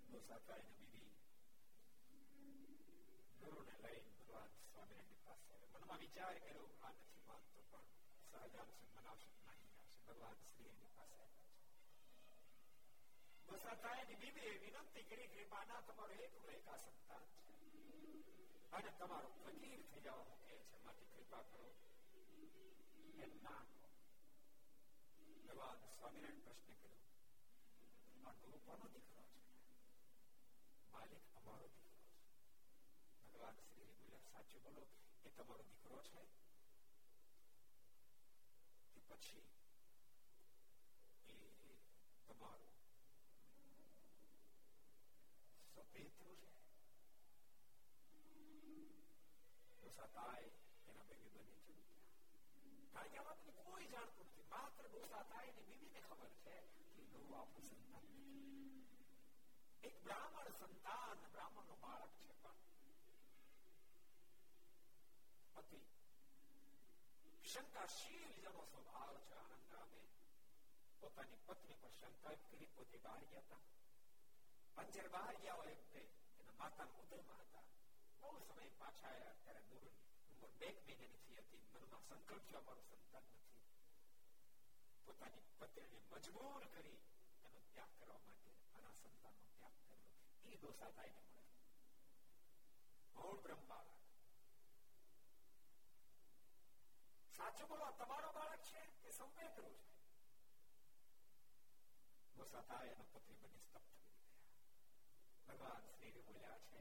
બહુ 0.09 0.19
સાતા 0.23 0.57
એને 0.57 0.71
બીજી 0.77 1.09
ગુરુને 3.39 3.75
લઈને 3.83 4.11
ભગવાન 4.11 4.51
સ્વામિનારાયણ 4.63 5.23
પાસે 5.25 5.53
મનમાં 5.73 5.99
વિચાર 5.99 6.35
કર્યો 6.39 6.67
આ 6.81 6.93
નથી 6.95 7.23
માનતો 7.27 7.59
પણ 7.63 7.87
સહજાનંદ 8.25 8.73
મનાવશક 8.91 9.33
નહીં 9.39 9.71
આવશે 9.75 9.99
ભગવાન 10.07 10.37
શ્રી 10.43 10.71
એની 10.71 10.91
પાસે 10.95 11.23
વસાતાએની 13.49 14.19
બીબીએ 14.21 14.53
વિનંતી 14.63 15.05
કરી 15.05 15.29
કે 15.29 15.41
માના 15.49 15.81
તમારો 15.83 16.15
એકનો 16.21 16.49
એકા 16.53 16.79
સંતાન 16.79 17.25
છે 17.35 17.53
અને 18.73 18.91
તમારો 18.97 19.29
ફકીર 19.37 19.81
થઈ 19.83 20.01
જવાનો 20.01 20.35
કે 20.41 20.55
છે 20.63 20.77
માટે 20.83 21.03
કૃપા 21.11 21.43
કરો 21.47 21.67
એમ 23.19 23.33
ના 23.43 23.61
ભગવાન 25.45 25.77
સ્વામિનારાયણ 25.89 26.45
પ્રશ્ન 26.45 26.73
કર્યો 26.77 26.98
આ 28.28 28.34
ગુરુ 28.40 28.58
કોનો 28.66 28.86
દીકરો 28.94 29.22
છે 29.28 29.40
માલિક 30.92 31.24
અમારો 31.38 31.66
દીકરો 31.68 31.92
છે 32.04 32.20
ભગવાન 33.24 33.56
શ્રી 33.62 33.90
બોલ્યા 33.92 34.26
સાચું 34.28 34.60
બોલો 34.66 34.82
એ 35.24 35.32
તમારો 35.32 35.62
દીકરો 35.64 35.98
છે 36.04 36.22
કે 38.90 39.00
પછી 39.10 39.46
એ 41.28 41.36
તમારો 42.28 42.68
સપેતું 45.76 46.36
છે 46.38 46.48
દોષાતાય 49.80 50.50
એના 50.88 51.06
બેબી 51.08 51.32
બની 51.34 51.58
ચૂક્યા 51.58 51.67
કારણ 52.98 53.10
કે 53.10 53.18
આ 53.18 53.26
વાતની 53.26 53.56
કોઈ 53.60 53.88
જાણતું 53.90 54.26
નથી 54.26 54.46
માત્ર 54.50 54.84
દોષાતાય 54.92 55.52
ની 55.52 55.66
બીબીને 55.70 56.00
ખબર 56.06 56.32
છે 56.40 56.54
કે 56.94 57.02
ગૌ 57.12 57.28
આપણું 57.36 57.68
સંતાન 57.70 58.06
એક 59.82 59.96
બ્રાહ્મણ 60.04 60.54
સંતાન 60.58 61.18
બ્રાહ્મણ 61.32 61.68
નો 61.68 61.76
બાળક 61.82 62.14
છે 62.18 62.32
પણ 62.36 62.58
પતિ 65.56 65.80
શંકાશીલ 67.44 68.32
જેનો 68.36 68.62
સ્વભાવ 68.66 69.16
છે 69.22 69.34
આનંદ 69.40 69.72
રામે 69.72 70.02
પોતાની 71.02 71.42
પત્ની 71.46 71.78
પર 71.80 71.92
શંકા 71.94 72.36
કરી 72.44 72.70
પોતે 72.74 72.98
બહાર 73.00 73.22
ગયા 73.26 73.46
હતા 73.46 73.62
પંજર 74.76 75.08
બહાર 75.10 75.34
ગયા 75.38 75.58
હોય 75.58 75.76
તે 75.88 76.02
એના 76.38 76.56
માતા 76.58 76.88
ઉદયમાં 77.02 77.44
હતા 77.44 77.64
બહુ 78.22 78.32
સમય 78.46 78.70
પાછા 78.78 79.10
આવ્યા 79.10 79.38
ત્યારે 79.40 79.64
દૂર 79.68 79.86
ઉંમર 80.38 80.52
બે 80.58 80.68
મહિનાની 80.78 81.22
થઈ 81.22 81.40
હતી 81.40 81.62
મનમાં 81.72 82.04
સંકલ્પ 82.04 82.44
છે 82.46 82.56
અમારું 82.56 82.86
સંતાન 82.90 83.26
નથી 83.28 83.52
પોતાની 85.06 85.44
પત્નીને 85.58 85.98
મજબૂર 86.12 86.64
કરી 86.70 86.98
એનો 87.44 87.60
ત્યાગ 87.68 87.92
કરવા 87.96 88.20
માટે 88.22 88.50
આના 88.72 88.94
સંતાનનો 88.94 89.50
ત્યાગ 89.52 89.76
કર્યો 89.80 90.02
એ 90.50 90.62
દોષા 90.62 90.92
થાય 90.92 91.12
ને 91.14 91.22
મળે 91.24 91.42
મૂળ 93.16 93.38
બ્રહ્મ 93.42 93.62
બાળક 93.66 94.00
સાચું 97.34 97.68
બોલો 97.68 97.86
તમારો 97.94 98.30
બાળક 98.32 98.62
છે 98.66 98.82
કે 99.00 99.10
સૌને 99.12 99.46
કરવું 99.50 99.78
છે 99.82 99.92
દોષા 102.36 102.64
થાય 102.64 102.92
એના 102.92 103.10
પત્ની 103.12 103.40
બની 103.42 103.62
સ્તબ્ધ 103.62 103.90
કરી 103.92 104.16
ગયા 104.16 104.42
ભગવાન 105.48 105.82
શ્રી 105.90 106.22
બોલ્યા 106.22 106.60
છે 106.66 106.80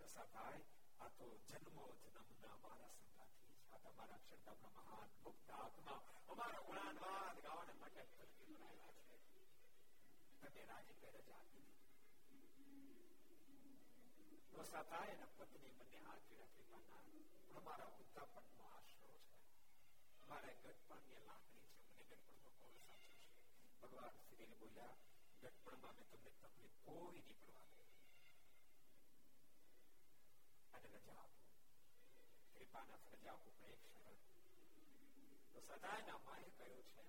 દશા 0.00 0.26
થાય 0.32 0.62
આ 1.00 1.10
તો 1.18 1.26
જન્મો 1.48 1.84
જન્મના 2.02 2.56
મારા 2.62 2.92
સંગાથી 2.96 3.56
આ 3.70 3.82
તમારા 3.84 4.18
અક્ષરધામના 4.18 4.72
મહાન 4.78 5.10
મુક્ત 5.24 5.50
આત્મા 5.56 6.00
અમારો 6.28 6.60
ગુણાનવાદ 6.66 7.36
ગાવાને 7.42 7.74
માટે 7.80 8.06
કલકી 8.10 8.48
બનાવ્યા 8.50 8.94
છે 9.00 9.16
તમે 10.42 10.62
રાજી 10.66 10.98
પે 11.00 11.08
રજા 11.12 11.38
આપી 11.38 11.68
દોષા 14.52 14.84
થાય 14.84 15.12
એના 15.12 15.32
પત્ની 15.38 15.74
બંને 15.76 16.00
હાથ 16.00 16.24
જોડ્યા 16.28 16.52
કૃપાના 16.54 17.02
અમારા 17.58 17.90
ઉત્તાપનનો 17.98 18.64
આશરો 18.70 19.12
છે 19.22 19.38
મારે 20.28 20.52
ગટપણની 20.58 21.22
લાકડી 21.22 21.64
છે 21.64 21.82
મને 21.88 22.04
ગટપણનો 22.10 22.50
કોલ 22.58 22.76
સાચો 22.80 23.12
છે 23.14 23.32
ભગવાન 23.82 24.16
શ્રી 24.22 24.50
બોલ્યા 24.54 24.96
ગટપણમાં 25.42 25.96
મેં 25.98 26.08
તમને 26.12 26.32
તકલીફ 26.42 26.78
કોઈ 26.86 27.10
નહીં 27.16 27.38
પડવા 27.40 27.67
અને 30.78 30.88
રજા 30.94 31.20
આપો 31.20 31.42
કૃપાના 32.54 33.00
રજા 33.12 33.34
આપો 33.34 33.50
પણ 33.52 33.74
એક 33.76 33.84
શરત 33.92 34.22
તો 35.52 35.60
સદાયના 35.68 36.20
માએ 36.24 36.48
કહ્યું 36.52 36.84
છે 36.90 37.04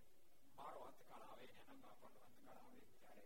મારો 0.58 0.80
અંતકાળ 0.88 1.24
આવે 1.26 1.46
ને 1.48 1.62
એના 1.64 1.80
બાપાનો 1.84 2.20
અંતકાળ 2.26 2.62
આવે 2.62 2.84
ત્યારે 2.94 3.26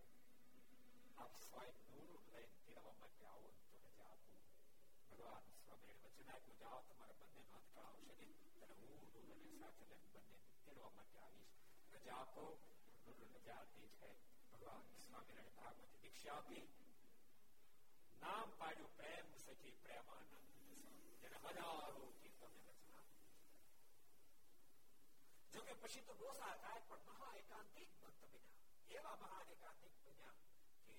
આપ 1.18 1.34
સ્વયં 1.42 1.76
નૂર 1.90 2.22
લઈને 2.28 2.58
તેરવા 2.66 2.96
માટે 2.98 3.28
આવો 3.28 3.50
તો 3.66 3.82
રજા 3.86 4.10
આપો 4.10 4.34
ભગવાન 5.10 5.46
સ્વામી 5.58 5.98
વચન 6.00 6.30
આપ્યું 6.30 6.60
જાઓ 6.62 6.82
તમારા 6.88 7.20
બંનેનો 7.22 7.58
અંતકાળ 7.60 7.92
આવશે 7.92 8.16
ને 8.22 8.28
ત્યારે 8.50 8.76
હું 8.82 8.96
નૂર 8.96 9.30
અને 9.36 9.54
સાથે 9.62 9.90
લઈને 9.90 10.12
બંને 10.16 10.38
તેરવા 10.66 10.92
માટે 10.96 11.22
આવીશ 11.22 11.56
રજા 11.96 12.20
આપો 12.20 12.46
નૂર 13.06 13.24
રજા 13.30 13.60
આપી 13.60 13.90
છે 13.96 14.12
ભગવાન 14.52 14.84
સ્વામિનારાયણ 15.00 15.58
ભાગવતી 15.58 16.02
દીક્ષા 16.02 16.36
આપી 16.36 16.64
નામ 18.22 18.50
પાડ્યું 18.60 18.94
પ્રેમ 18.98 19.28
સખી 19.40 19.76
પ્રેમાનંદ 19.80 20.34
જેને 21.22 21.38
હજારો 21.46 22.06
કીર્તન 22.18 22.56
રચના 22.66 23.06
જો 25.54 25.62
કે 25.64 25.74
પછી 25.82 26.04
તો 26.04 26.14
દોષા 26.16 26.54
થાય 26.58 26.82
પણ 26.88 27.08
મહા 27.12 27.34
એકાંતિક 27.42 27.90
ભક્ત 27.98 28.22
બન્યા 28.34 28.58
એવા 28.98 29.18
મહાન 29.18 29.54
એકાંતિક 29.56 29.96
બન્યા 30.02 30.38
કે 30.84 30.98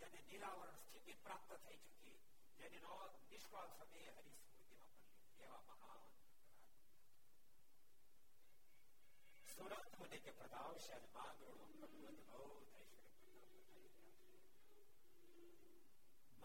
જેને 0.00 0.20
નિરાવરણ 0.24 0.80
સ્થિતિ 0.82 1.18
પ્રાપ્ત 1.22 1.56
થઈ 1.60 1.80
ચૂકી 1.84 2.16
જેની 2.58 2.82
નોંધ 2.82 3.16
નિષ્કાળ 3.28 3.70
સમયે 3.74 4.14
હરિસ્મૃતિમાં 4.14 4.94
પડી 4.94 5.44
એવા 5.44 5.64
મહાન 5.68 6.06
સુરત 9.48 9.98
મને 9.98 10.18
કે 10.20 10.32
પ્રદાવશે 10.34 10.92
અને 10.94 11.08
માંગરોળો 11.14 11.66
પ્રભુત 11.72 12.18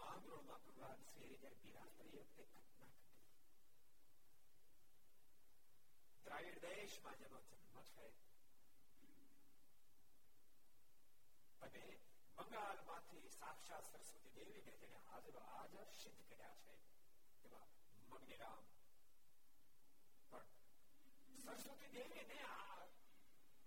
માંગરોળમાં 0.00 0.62
ભગવાન 0.64 1.00
શ્રી 1.06 1.34
જયારે 1.34 1.58
બિરાજતા 1.62 2.06
એ 2.08 2.16
વખતે 2.16 2.44
ઘટના 2.46 2.90
ઘટી 2.90 3.24
દ્રાવિડ 6.26 6.58
દેશમાં 6.62 7.18
જેનો 7.18 7.38
જન્મ 7.42 7.84
છે 7.90 8.06
અને 11.60 11.84
બંગાળમાંથી 12.38 13.30
સાક્ષાત 13.32 13.84
સરસ્વતી 13.86 14.34
દેવીને 14.36 14.74
જેને 14.76 14.98
હાજરો 15.06 15.40
હાજર 15.46 15.88
સિદ્ધ 15.94 16.22
કર્યા 16.24 16.56
છે 16.60 16.74
એવા 17.44 17.66
મગ્નિરામ 18.10 18.64
પણ 20.30 20.48
સરસ્વતી 21.44 21.92
દેવીને 21.94 22.38
આ 22.48 22.80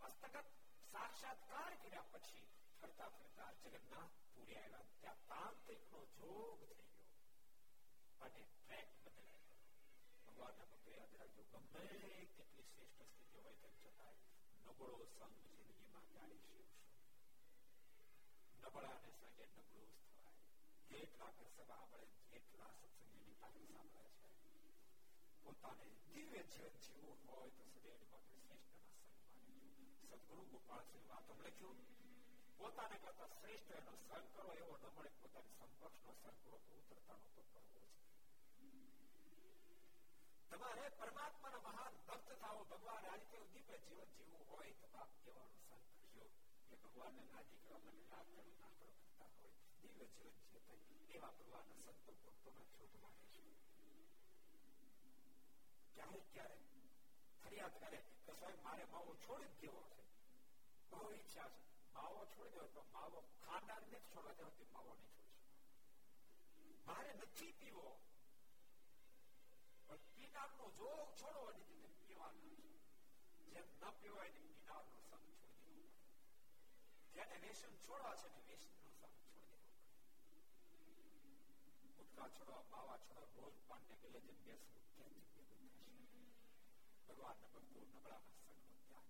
હસ્તગત 0.02 0.48
સાક્ષાત્કાર 0.94 1.74
કર્યા 1.80 2.10
પછી 2.14 2.46
ફરતા 2.82 3.10
ફરતા 3.14 3.52
જગન્નાથ 3.64 4.16
પુરી 4.36 4.58
આવ્યા 4.58 4.88
ત્યાં 4.96 5.26
તાંત્રિક 5.30 5.84
નો 5.92 6.00
યાદ 11.44 11.44
રાખજો 11.44 11.62
ગમે 11.70 11.82
કેટલી 12.34 12.66
શ્રેષ્ઠ 12.66 13.08
સ્થિતિ 13.08 13.38
હોય 13.38 13.56
તેમ 13.56 13.74
છતાંય 13.78 14.14
નબળો 14.66 15.08
સંગ 15.08 15.34
જિંદગીમાં 15.40 16.06
ક્યારે 16.08 16.38
શીખશો 16.44 16.86
નબળાને 18.62 19.10
સંગે 19.14 19.46
નબળું 19.48 19.90
જ 19.90 20.04
થવાય 20.06 20.38
જેટલા 20.92 21.32
સભા 21.50 21.84
મળે 21.84 22.08
જેટલા 22.30 22.72
સત્સંગની 22.78 23.36
પાસે 23.36 23.66
સાંભળે 23.68 24.12
છે 24.16 24.30
પોતાને 25.44 25.86
દિવ્ય 26.06 26.44
જીવન 26.48 26.80
જીવવું 26.86 27.20
હોય 27.26 27.52
તો 27.52 27.68
સદૈવ 27.74 28.02
માટે 28.06 28.40
શ્રેષ્ઠના 28.46 28.64
સંગમાં 28.64 28.64
સદગુરુ 30.12 30.44
ગોપાલ 30.52 30.84
સિંહ 30.88 31.06
વાતો 31.10 31.34
લખ્યું 31.42 31.80
પોતાને 32.60 32.98
કરતા 33.00 33.30
શ્રેષ્ઠ 33.36 33.78
એનો 33.78 33.94
સંગ 34.00 34.26
કરો 34.34 34.50
એવો 34.58 34.76
ન 34.78 34.88
મળે 34.90 35.12
પોતાની 35.20 35.58
સમકક્ષનો 35.60 36.12
સંગ 36.16 36.38
કરો 36.40 36.58
તો 36.64 36.74
ઉતરતાનો 36.80 37.28
તો 37.28 37.42
કરવો 37.44 37.68
છે 37.70 37.73
તમારે 40.54 40.86
પરમાત્માના 40.98 41.64
મહાન 41.68 42.00
ભક્ત 42.04 42.38
થાવો 42.42 42.64
ભગવાન 42.68 43.06
આ 43.06 43.18
રીતે 43.18 43.44
દિવ્ય 43.54 43.78
જીવન 43.84 44.10
જીવવું 44.14 44.46
હોય 44.50 44.74
તો 44.80 44.88
બાપ 44.94 45.12
કેવાનો 45.20 45.58
સંગ 45.60 45.86
કરજો 45.94 46.26
એ 46.72 46.76
ભગવાનને 46.84 47.24
રાજી 47.30 47.62
કરવા 47.62 47.84
માટે 47.86 48.08
લાભ 48.12 48.30
કરો 48.32 48.48
ના 48.56 48.72
કરો 48.74 48.92
કરતા 48.98 49.30
હોય 49.34 49.54
દિવ્ય 49.82 50.08
જીવન 50.12 50.36
જીવતા 50.44 50.80
એવા 51.12 51.34
ભગવાનના 51.36 51.96
સંતો 51.96 52.14
ભક્તોના 52.20 52.68
છૂટમાં 52.72 53.16
રહેશું 53.20 53.58
ક્યારેક 55.96 56.26
ક્યારેક 56.34 56.64
ફરિયાદ 57.42 57.76
કરે 57.78 58.00
કે 58.20 58.34
સાહેબ 58.34 58.60
મારે 58.64 58.86
માવો 58.92 59.14
છોડી 59.24 59.54
જ 59.54 59.62
દેવો 59.64 59.82
છે 59.90 60.04
બહુ 60.92 61.08
ઈચ્છા 61.14 61.50
છે 61.54 61.62
માવો 61.96 62.22
છોડી 62.34 62.54
દેવો 62.56 62.68
તો 62.76 62.84
માવો 62.94 63.20
ખાનાર 63.40 63.84
ને 63.88 64.00
છોડવા 64.06 64.38
દેવો 64.38 64.52
તે 64.58 64.66
માવો 64.74 64.94
નહીં 64.96 65.12
છોડી 65.16 65.40
શકો 65.40 66.88
મારે 66.88 67.12
નથી 67.16 67.54
પીવો 67.60 67.86
પણ 70.34 70.34
પીનારનો 70.34 70.66
જોગ 70.74 71.10
છોડો 71.14 71.42
અને 71.48 71.64
તેને 71.64 71.88
પીવાનો 71.98 72.40
છે 72.44 72.68
જેમ 73.48 73.68
ન 73.82 73.94
પીવાય 73.96 74.32
ને 74.32 74.42
પીનારનો 74.50 74.98
સંગ 75.02 75.28
છોડી 75.36 75.66
દેવો 75.68 75.90
પડે 75.94 76.18
જેને 77.14 77.36
વ્યસન 77.40 77.74
છોડવા 77.80 78.16
છે 78.16 78.28
ને 78.30 78.42
વ્યસનનો 78.48 78.92
સંગ 78.92 79.18
છોડી 79.22 79.48
દેવો 79.48 79.70
પડે 79.70 79.88
બટકા 81.98 82.30
છોડો 82.32 82.56
માવા 82.70 83.00
છોડો 83.00 83.24
રોજ 83.38 83.56
પાનને 83.68 83.96
ગલે 84.02 84.20
જેમ 84.22 84.38
બેસવું 84.44 84.84
ક્યાંથી 84.90 85.28
ભેગું 85.32 85.70
થશે 85.70 85.98
ભગવાનના 87.08 87.52
ભક્તો 87.54 87.80
નબળાના 87.88 88.38
સંગનો 88.40 88.76
ત્યાગ 88.82 89.08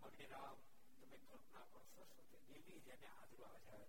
કરશે 0.00 0.26
રામ 0.28 0.58
તમે 0.90 1.16
કલ્પના 1.20 1.64
કરો 1.66 1.80
સરસ્વતી 1.86 2.42
દેવી 2.48 2.80
જેને 2.82 3.06
હાજરો 3.08 3.44
હાજર 3.46 3.84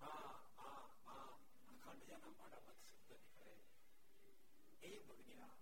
માં 0.00 0.24
માં 0.56 0.74
માં 1.00 1.01
અખંડ 1.82 2.06
જેના 2.06 2.32
માડામાં 2.34 2.78
શબ્દ 2.82 3.10
નીકળે 3.22 3.54
એ 4.84 5.00
ભગની 5.04 5.38
રામ 5.38 5.56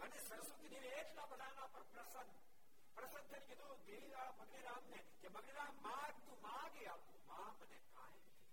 અને 0.00 0.18
સરસ્વતી 0.22 0.72
દેવી 0.74 0.94
એટલા 0.98 1.26
બધાના 1.28 1.68
પર 1.70 1.86
પ્રસન્ન 1.88 2.34
પ્રસન્ન 2.96 3.26
થઈને 3.26 3.46
કીધું 3.48 3.84
દેવીવાળા 3.86 4.36
મગનીરામ 4.40 4.90
ને 4.90 5.00
કે 5.20 5.28
મગનીરામ 5.30 5.80
માગ 5.82 6.20
તું 6.24 6.42
માગે 6.42 6.84
આપું 6.88 7.20
માં 7.28 7.54
મને 7.60 7.78
કાંઈ 7.90 8.24
નથી 8.24 8.46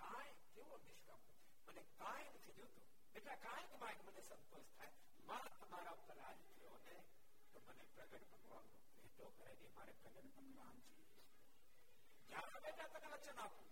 કાંઈ 0.00 0.36
કેવો 0.48 0.80
નિષ્કામ 0.80 1.22
મને 1.66 1.84
કાંઈ 1.98 2.32
નથી 2.32 2.56
જોતું 2.56 2.86
એટલે 3.14 3.36
કાંઈ 3.44 3.70
જ 3.70 3.82
માગ 3.82 4.04
મને 4.06 4.24
સંતોષ 4.24 4.70
થાય 4.74 4.92
માં 5.26 5.50
તમારા 5.56 5.96
ઉપર 5.96 6.16
રાજ 6.18 6.38
થયો 6.48 6.76
ને 6.86 6.96
તો 7.52 7.64
મને 7.66 7.84
પ્રગટ 7.92 8.30
ભગવાનનો 8.34 8.78
ભેટો 8.96 9.32
કરાવી 9.36 9.72
મારે 9.76 9.96
પ્રગટ 10.00 10.32
ભગવાન 10.38 10.80
છે 10.86 11.04
જ્યારે 12.28 12.60
બેટા 12.60 12.88
તને 12.94 13.12
વચન 13.14 13.38
આપું 13.38 13.68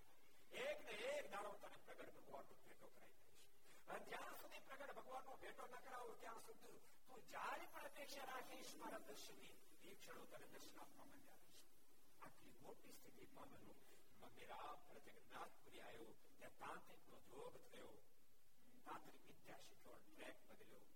એક 0.62 0.78
ને 0.82 0.96
એક 1.10 1.26
દાડો 1.30 1.52
તને 1.59 1.78
પ્રગટ 1.86 2.16
ભગવાનનો 2.18 2.56
ભેટો 2.60 2.88
કરાવી 2.88 3.22
દઈશ 3.22 3.88
અને 3.88 4.05
જ્યાં 4.09 4.36
સુધી 4.40 4.64
પ્રગટ 4.68 4.96
ભગવાનનો 4.98 5.36
ભેટો 5.38 5.64
ન 5.66 5.76
કરાવો 5.80 6.12
ત્યાં 6.16 6.42
સુધી 6.42 6.80
તું 7.05 7.22
જ્યારે 7.28 7.66
પણ 7.68 7.86
અપેક્ષા 7.86 8.26
રાખીશ 8.26 8.72
મારા 8.80 9.05
દર્શનની 9.06 9.55
એ 9.84 9.96
ક્ષણો 9.96 10.24
તને 10.26 10.46
દર્શન 10.52 10.78
આપવા 10.78 11.06
માંડ્યા 11.06 11.40
રહીશ 11.40 11.66
આટલી 12.20 12.55
મોટી 12.60 12.94
સ્થિતિ 12.94 13.26
પામેલું 13.32 13.80
મંદિરા 14.22 14.72
પર 14.84 15.00
જગન્નાથપુરી 15.06 15.82
આવ્યો 15.82 16.10
ત્યાં 16.32 16.59
તાંત્રિકનો 16.60 17.18
જોગ 17.30 17.59
થયો 17.66 17.92
તાંત્રિક 18.86 19.22
વિદ્યા 19.28 19.64
શીખ્યો 19.64 19.98
ટ્રેક 20.05 20.36
બદલ્યો 20.46 20.86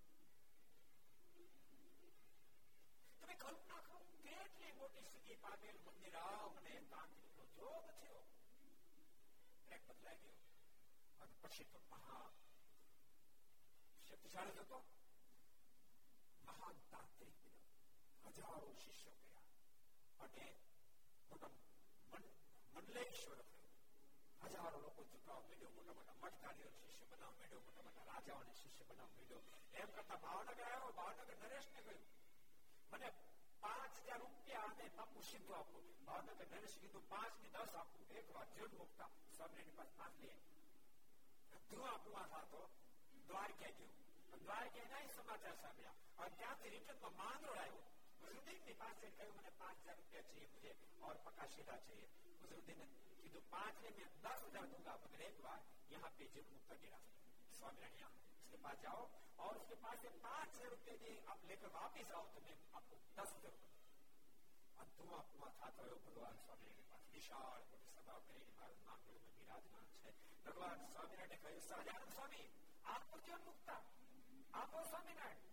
તમે 3.21 3.35
કલ્પના 3.37 3.83
કરો 3.83 3.99
કેટલી 4.23 4.73
મોટી 4.75 5.07
સ્થિતિ 5.07 5.41
પામેલ 5.43 5.79
મંદિરામ 5.87 6.59
અને 6.59 6.75
તાંત્રિકનો 6.91 7.45
જોગ 7.57 7.87
થયો 7.95 8.23
ટ્રેક 9.67 9.83
બદલાઈ 9.89 10.21
ગયો 10.23 10.39
અને 11.21 11.35
પછી 11.43 11.69
તો 11.73 11.81
મહા 11.87 12.27
શક્તિશાળી 14.07 14.59
હતો 14.59 14.79
મહાન 16.47 16.77
તાંત્રિક 16.91 17.41
હજારો 18.33 18.71
શિષ્યો 18.77 19.17
ગયા 19.21 19.47
અને 20.21 20.47
મોટા 21.31 21.53
મંડલેશ્વર 22.75 23.41
થયું 23.47 24.53
હજારો 24.53 24.79
લોકો 24.81 25.03
ઝુકાવ 25.07 25.43
માંડ્યો 25.43 25.73
મોટા 25.77 25.97
મોટા 25.99 26.17
મઠકારીઓ 26.23 26.71
શિષ્ય 26.79 27.07
બનાવ 27.07 27.33
માંડ્યો 27.33 27.63
મોટા 27.67 27.87
મોટા 27.89 28.09
રાજાઓને 28.11 28.55
શિષ્ય 28.57 28.85
બનાવ 28.87 29.11
માંડ્યો 29.11 29.43
એમ 29.75 29.89
કરતા 29.93 30.21
ભાવનગર 30.25 30.63
આવ્યો 30.63 30.93
ભાવનગર 30.93 31.37
નરેશ 31.43 31.69
ને 31.71 31.81
કહ્યું 31.83 32.03
મને 32.93 33.09
પાંચ 33.63 34.01
હજાર 34.01 34.21
રૂપિયા 34.21 34.71
અને 34.71 34.89
બાપુ 34.97 35.23
સીધું 35.23 35.57
આપો 35.57 35.83
ભાવનગર 36.07 36.49
નરેશ 36.51 36.77
કીધું 36.81 37.07
પાંચ 37.11 37.41
ને 37.43 37.49
દસ 37.55 37.75
આપું 37.77 38.17
એક 38.19 38.35
વાર 38.35 38.49
જળ 38.53 38.77
મુકતા 38.77 39.11
સ્વામી 39.31 39.77
પાસે 39.77 39.95
પાંચ 39.99 40.21
લઈએ 40.21 40.39
ધુઆ 41.71 41.97
પુઆ 42.05 42.27
થતો 42.35 42.63
દ્વારકા 43.29 43.73
ગયો 43.73 44.39
દ્વારકા 44.43 44.87
ના 44.91 45.09
સમાચાર 45.15 45.57
સાંભળ્યા 45.57 45.99
અને 46.19 46.37
ત્યાંથી 46.37 46.75
રિટર્નમાં 46.77 47.19
માંગરોળ 47.19 47.59
આવ્યો 47.59 47.91
मुजुद्दीन 48.23 48.59
के 48.63 48.75
पास 48.75 48.97
से 48.97 49.09
कहे 49.13 49.31
मैंने 49.31 49.53
पांच 49.57 49.79
हजार 49.79 49.97
रुपया 49.97 50.21
चाहिए 50.23 50.51
मुझे 50.51 50.75
और 51.03 51.17
पक्का 51.25 51.47
शीरा 51.49 51.79
चाहिए 51.81 52.07
मुजुद्दीन 52.43 52.79
ने 52.81 52.87
कि 53.25 53.43
पांच 53.51 53.83
में 53.85 53.91
मैं 53.99 54.09
दस 54.21 54.45
हजार 54.45 54.71
दूंगा 54.75 54.95
मगर 55.05 55.25
एक 55.29 55.41
बार 55.43 55.65
यहाँ 55.91 56.13
पे 56.19 56.31
जीव 56.35 56.53
मुक्त 56.53 56.79
गिरा 56.85 57.01
स्वामी 57.53 57.83
उसके 58.48 58.58
पास 58.64 58.78
जाओ 58.84 59.02
और 59.46 59.58
उसके 59.60 59.76
पास 59.84 59.98
से 60.02 60.10
पाँच 60.24 60.52
हज़ार 60.56 60.70
रुपए 60.72 60.94
दिए 61.00 61.16
आप 61.32 61.42
लेकर 61.48 61.72
वापिस 61.74 62.12
आओ 62.18 62.26
तो 62.36 62.44
मैं 62.46 62.54
आपको 62.80 63.00
दस 63.18 63.34
हज़ार 63.38 63.52
रुपए 63.56 63.72
अंतुआ 64.84 65.20
कुआ 65.32 65.50
था 65.58 65.70
तो 65.78 65.88
भगवान 66.06 66.38
स्वामी 66.44 66.70
के 66.78 66.84
पास 66.92 67.10
विशाल 67.16 67.66
बड़ी 67.72 67.90
सभा 67.96 68.16
करेगी 68.28 68.54
भारत 68.60 68.80
महापुर 68.86 69.20
में 69.26 69.34
विराजमान 69.40 69.90
है 70.06 70.14
भगवान 70.48 70.86
स्वामी 70.94 71.20
ने 71.24 71.40
कहे 71.44 71.60
सहजानंद 71.68 72.14
स्वामी 72.20 72.44
आपको 72.96 73.20
क्यों 73.28 73.40
मुक्ता? 73.48 73.76
आप 74.62 74.76
हो 74.76 74.84
स्वामीनारायण 74.92 75.44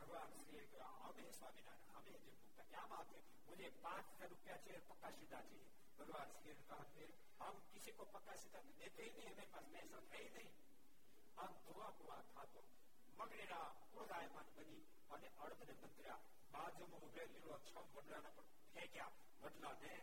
भगवान 0.00 0.34
श्री 0.40 0.64
हमें 1.04 1.30
स्वामीनारायण 1.38 1.86
हमें 1.94 2.18
जो 2.18 2.32
मुक्ता, 2.32 2.62
क्या 2.74 2.84
बात 2.94 3.14
है? 3.14 3.22
मुझे 3.48 3.70
पाँच 3.86 4.04
हज़ार 4.10 4.28
रुपया 4.34 4.56
चाहिए, 4.64 4.80
पक्का 4.90 5.10
सीधा 5.20 5.40
चाहिए। 5.40 5.64
भगवान 6.00 6.36
श्री 6.40 6.52
ने 6.52 6.66
कहा 6.72 7.46
हम 7.46 7.62
किसी 7.72 7.96
को 8.00 8.04
पक्का 8.16 8.36
सीधा 8.42 8.66
तो 8.66 8.76
देते 8.82 9.02
ही 9.04 9.10
नहीं 9.16 9.28
हमें 9.28 9.50
पास 9.54 9.72
पैसा 9.72 10.02
है 10.12 10.22
ही 10.22 10.30
नहीं। 10.36 10.50
हम 11.37 11.51
धुआ 11.63 11.87
हुआ 11.97 12.17
था 12.29 12.43
तो 12.47 12.61
મગનેરા 13.19 13.67
ક્રોધાયમાન 13.91 14.49
બની 14.55 14.81
અને 15.09 15.27
અર્ધને 15.39 15.73
મંત્ર્યા 15.75 16.21
બાજુમાં 16.53 17.03
ઉભે 17.03 17.23
લીલો 17.27 17.55
છ 17.63 17.73
વડલાના 17.87 18.35
પર 18.37 18.45
ફેંક્યા 18.73 19.11
વડલાને 19.41 19.93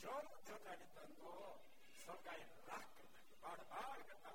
જોર 0.00 0.24
જોતાને 0.46 0.86
તો 0.94 1.32
સરકારે 1.98 2.46
રાખ 2.66 2.88
કરી 2.92 3.10
નાખ્યો 3.10 3.38
બાળ 3.42 3.62
બાળ 3.72 4.02
કરતા 4.04 4.34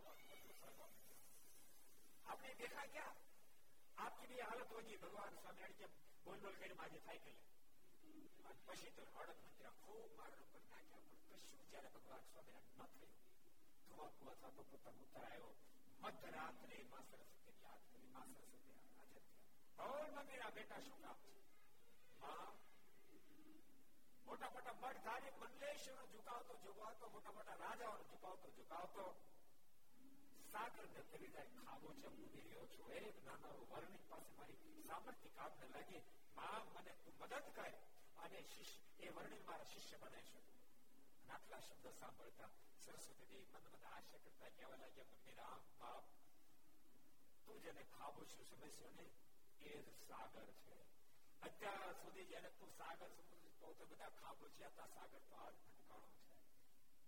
આપણે 2.26 2.54
દેખા 2.58 2.88
ક્યાં 2.90 3.18
आपकी 3.98 4.26
भी 4.28 4.40
हालत 4.42 4.72
होगी 4.72 4.96
भगवान 4.98 5.38
स्वामी 5.38 5.74
के 5.76 5.88
बोल 6.26 6.38
बोल 6.40 6.56
कर 6.58 6.74
माजे 6.76 7.00
થાય 7.06 7.20
કે 7.20 7.34
પછી 8.68 8.92
તો 8.96 9.04
હડક 9.08 9.40
મંત્ર 9.44 9.72
ખૂબ 9.82 10.12
મારણ 10.20 10.46
પર 10.52 10.62
નાખ્યા 10.66 11.04
પણ 11.06 11.26
કશું 11.32 11.66
જ્યારે 11.66 11.90
ભગવાન 11.96 12.24
સ્વામિનારાયણ 12.28 12.78
ન 12.80 12.92
થયું 12.94 13.12
ધુઆ 13.88 14.10
કુવા 14.16 14.38
થતો 14.42 14.64
પોતાનો 14.66 15.04
ઉતરાયો 15.06 15.52
મધરાત્રે 16.04 16.78
માં 16.86 17.06
સરસ્વતી 17.06 17.58
યાદ 17.62 17.84
કરી 17.88 18.12
માં 18.12 18.30
સરસ્વતી 18.30 18.78
હાજર 18.92 19.24
થયા 19.78 19.92
બોલ 19.92 20.26
મેરા 20.26 20.52
બેટા 20.52 20.82
શું 20.82 21.02
કામ 21.02 21.18
છે 21.24 21.36
માં 22.22 22.54
મોટા 24.28 24.52
મોટા 24.52 24.76
મઠધારી 24.76 25.34
મંડલેશ્વર 25.38 26.06
ઝુકાવતો 26.12 26.54
ઝુકાવતો 26.64 27.10
મોટા 27.10 27.34
મોટા 27.34 27.58
રાજાઓને 27.58 28.06
ઝુકાવતો 28.06 28.54
ઝુકાવતો 28.56 29.06
સાગર 30.54 30.88
ને 30.90 31.02
કરી 31.10 31.32
જાય 31.32 31.64
ખાવો 31.64 31.94
છે 31.96 32.08
ઉડી 32.16 32.44
રહ્યો 32.44 32.68
છું 32.70 32.92
એક 33.00 33.18
નાનો 33.26 33.50
વર્ણિક 33.72 34.04
પાસે 34.10 34.32
મારી 34.38 34.86
સામર્થ્ય 34.88 35.30
કામ 35.38 35.54
ન 35.60 35.74
લાગે 35.74 36.00
માં 36.38 36.64
મને 36.74 36.94
તું 37.02 37.16
મદદ 37.20 37.46
કર 37.56 37.74
અને 38.20 38.40
શિષ્ય 38.50 38.82
એ 39.02 39.12
વર્ણિક 39.12 39.44
મારા 39.46 39.68
શિષ્ય 39.68 39.98
બને 40.00 40.22
છે 40.24 40.40
આટલા 41.30 41.62
શબ્દો 41.62 41.92
સાંભળતા 42.00 42.52
સરસ્વતી 42.84 43.28
દેવી 43.28 43.48
મન 43.54 43.68
મન 43.68 43.86
આશા 43.90 44.22
કરતા 44.22 44.52
કહેવા 44.56 44.78
લાગ્યા 44.78 45.16
મને 45.16 45.34
રામ 45.36 45.66
બાપ 45.80 46.06
તું 47.46 47.62
જેને 47.62 47.84
ખાવો 47.92 48.26
છું 48.26 48.46
સમજ્યો 48.46 48.92
ને 48.94 49.08
એ 49.66 49.76
જ 49.80 49.98
સાગર 50.04 50.48
છે 50.60 50.78
અત્યાર 51.42 51.94
સુધી 52.02 52.28
જયારે 52.28 52.52
તું 52.60 52.72
સાગર 52.78 53.12
સમજતો 53.20 53.74
તો 53.74 53.86
બધા 53.86 54.12
ખાબો 54.18 54.52
છે 54.52 54.72
સાગર 54.72 54.96
તો 55.26 55.36
આ 55.38 55.52
ભટકાણો 55.54 56.10
છે 56.16 56.38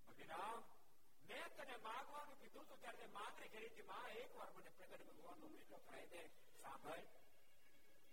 ભગીરામ 0.08 0.62
મેં 1.26 1.48
તને 1.56 1.76
માગવાનું 1.82 2.40
કીધું 2.42 2.68
તો 2.68 2.76
ત્યારે 2.78 3.08
માંગણી 3.14 3.50
કરી 3.50 3.70
હતી 3.70 3.86
માં 3.86 4.08
એક 4.18 4.32
વાર 4.34 4.50
મને 4.56 4.72
પ્રગટ 4.78 5.08
ભગવાનનો 5.10 5.48
બેટો 5.50 5.82
કરાવી 5.82 6.10
દે 6.14 6.22
સાંભળ 6.58 7.06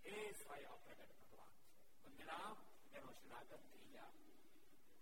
એ 0.08 0.16
સ્વયં 0.34 0.78
પ્રગટ 0.84 1.12
ભગવાન 1.20 1.54
છે 1.94 2.10
બંદરામ 2.10 2.56
એનો 2.92 3.10
શરણાગત 3.12 3.66
થઈ 3.66 3.86
ગયા 3.88 4.12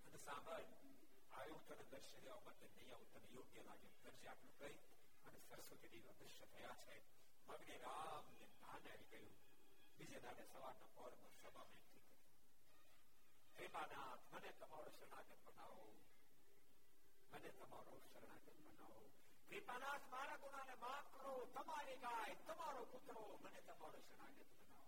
અને 0.07 0.19
સાંભળ 0.21 0.65
આવ્યું 1.33 1.65
તને 1.67 1.85
દર્શન 1.93 2.25
લેવા 2.25 2.45
માટે 2.45 2.71
નહીં 2.71 2.93
આવું 2.93 3.11
તને 3.15 3.35
યોગ્ય 3.35 3.63
લાગે 3.65 3.89
દર્શન 3.97 4.29
આટલું 4.29 4.55
કહી 4.59 4.79
અને 5.27 5.41
સરસ્વતી 5.43 5.83
દેવી 5.87 6.13
અદૃશ્ય 6.13 6.47
થયા 6.53 6.79
છે 6.83 6.97
મગને 7.49 7.77
રામ 7.81 8.25
ને 8.35 8.47
ભાન 8.57 8.87
આવી 8.87 9.11
ગયું 9.11 9.35
બીજે 9.99 10.19
દાડે 10.21 10.45
સવારના 10.49 10.91
પોરમાં 10.95 11.35
સભા 11.37 11.67
બેઠી 11.71 12.05
કરી 12.07 12.33
કૃપાનાથ 13.59 14.25
મને 14.33 14.51
તમારો 14.57 14.91
શરણાગત 14.93 15.39
બનાવો 15.45 15.87
મને 17.33 17.51
તમારો 17.55 17.95
શરણાગત 18.05 18.51
બનાવો 18.59 19.05
કૃપાનાથ 19.51 20.07
મારા 20.11 20.39
ગુનાને 20.39 20.77
માફ 20.81 21.09
કરો 21.15 21.35
તમારી 21.55 21.99
ગાય 22.03 22.37
તમારો 22.45 22.83
પુત્રો 22.93 23.25
મને 23.39 23.61
તમારો 23.69 24.03
શરણાગત 24.03 24.53
બનાવો 24.57 24.85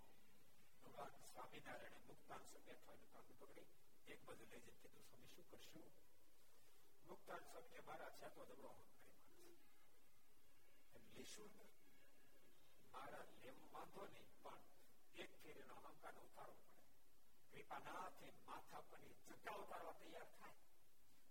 ભગવાન 0.83 1.17
સ્વામિનારાયણે 1.25 2.05
મુક્તાન 2.09 2.45
બેઠો 2.67 2.93
અને 2.93 3.09
કાંડ 3.13 3.35
પકડી 3.37 3.69
એક 4.09 4.21
બાજુ 4.27 4.45
લઈ 4.47 4.61
જઈને 4.61 4.79
કીધું 4.83 5.07
સ્વામી 5.07 5.33
શું 5.35 5.51
કરશું 5.51 5.89
મુક્તાન 7.09 7.43
સ્વામી 7.45 7.83
મારા 7.83 8.13
છે 8.17 8.29
તો 8.31 8.43
દબડો 8.45 8.71
હંકારી 8.73 9.55
માણસ 10.85 11.11
લેશું 11.15 11.53
મારા 12.93 13.25
લેવું 13.37 13.71
વાંધો 13.73 14.03
નહીં 14.09 14.29
પણ 14.39 14.63
એક 15.19 15.33
ફેરીનો 15.41 15.77
અહંકાર 15.83 16.17
ઉતારવો 16.21 16.57
પડે 16.63 16.87
કૃપાનાથ 17.53 18.21
માથા 18.47 18.83
પર 18.89 19.03
જગ્યા 19.09 19.59
ઉતારવા 19.59 19.97
તૈયાર 19.97 20.31
થાય 20.35 20.61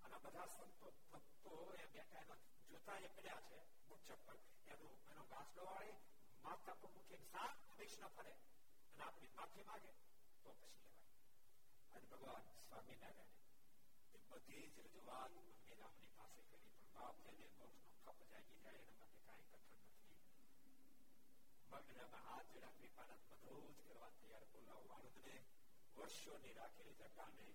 અને 0.04 0.18
બધા 0.24 0.48
સંતો 0.50 0.88
ભક્તો 1.12 1.54
એ 1.78 1.88
બેઠા 1.94 2.24
એના 2.24 2.40
જોતા 2.70 3.00
એ 3.02 3.10
પડ્યા 3.16 3.46
છે 3.48 3.58
મુચ્છક 3.90 4.20
પર 4.26 4.38
એનો 4.68 4.88
એનો 5.10 5.24
ઘાસડો 5.32 5.62
વાળી 5.66 5.98
માથા 6.46 6.76
પર 6.76 6.94
મૂકી 6.96 7.22
સાત 7.26 7.56
દિશના 7.78 8.12
ફરે 8.12 8.34
અને 8.34 9.04
આપણી 9.04 9.34
માફી 9.36 9.66
માંગે 9.66 9.92
તો 10.44 10.50
પછી 10.54 10.88
લેવાય 10.88 11.16
અને 11.94 12.06
ભગવાન 12.12 12.46
સ્વામિનારાયણ 12.62 13.34
એ 13.41 13.41
બધી 14.32 14.66
જ 14.70 14.86
રજૂઆત 14.86 15.34
મેરામની 15.64 16.12
પાસે 16.16 16.42
કરી 16.44 16.72
પણ 16.74 16.92
બાપ 16.96 17.16
એને 17.26 17.48
મોક્ષનો 17.56 17.96
કપ 18.06 18.20
જાગી 18.32 18.60
જાય 18.62 18.82
એના 18.84 19.00
માટે 19.02 19.24
કાંઈ 19.24 19.50
કઠણ 19.52 19.86
નથી 19.86 20.18
મગ્નમાં 21.72 22.26
હાથ 22.26 22.54
જોડા 22.54 22.74
કૃપાનાથ 22.78 23.26
બધું 23.32 23.66
જ 23.72 23.88
કરવા 23.88 24.12
તૈયાર 24.16 24.46
બોલાવો 24.52 24.84
વાળુદને 24.90 25.36
વર્ષોની 25.98 26.54
રાખેલી 26.54 26.98
જટાને 27.00 27.48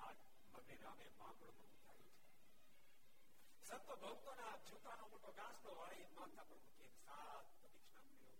આજ 0.00 0.18
મગ્ન 0.52 0.82
રામે 0.82 1.06
માંગણું 1.18 1.60
ઉઠાવી 1.66 2.12
છે 2.16 3.68
સંતો 3.68 3.96
ભક્તોના 3.98 4.54
જૂતાનો 4.64 5.08
મોટો 5.08 5.32
ગાંસલો 5.34 5.76
વાળી 5.76 6.08
માથા 6.14 6.46
પર 6.46 6.60
મૂકી 6.60 6.90
સાત 6.98 7.52
પ્રદક્ષિણા 7.54 8.06
કર્યો 8.06 8.36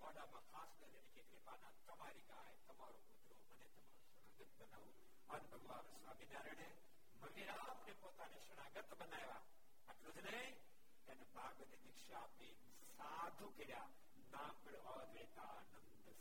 મોઢામાં 0.00 0.46
ખાસ 0.50 0.76
કરીને 0.78 1.02
કે 1.10 1.26
કૃપાના 1.28 1.72
તમારી 1.82 2.24
ગાય 2.28 2.58
તમારો 2.66 3.00
પુત્રો 3.08 3.38
મને 3.42 3.68
તમારો 3.72 4.02
શરણાગત 4.02 4.56
બનાવો 4.58 4.92
અને 5.30 5.46
ભગવાન 5.54 5.90
સ્વામિનારાયણે 5.94 6.68
મગીરામને 7.22 7.94
પોતાને 8.00 8.40
શરણાગત 8.40 8.94
બનાવ્યા 8.94 9.42
આટલું 9.88 10.16
જ 10.16 10.26
નહીં 10.26 10.54
એને 11.08 11.24
ભાગવત 11.34 11.72
દીક્ષા 11.78 12.20
આપી 12.20 12.52
સાધુ 12.90 13.52
કર્યા 13.54 13.88
નામ 14.32 14.54
પડ્યો 14.58 14.94
અદ્વૈતાનંદ 14.96 15.70
સ્વામી 15.70 16.16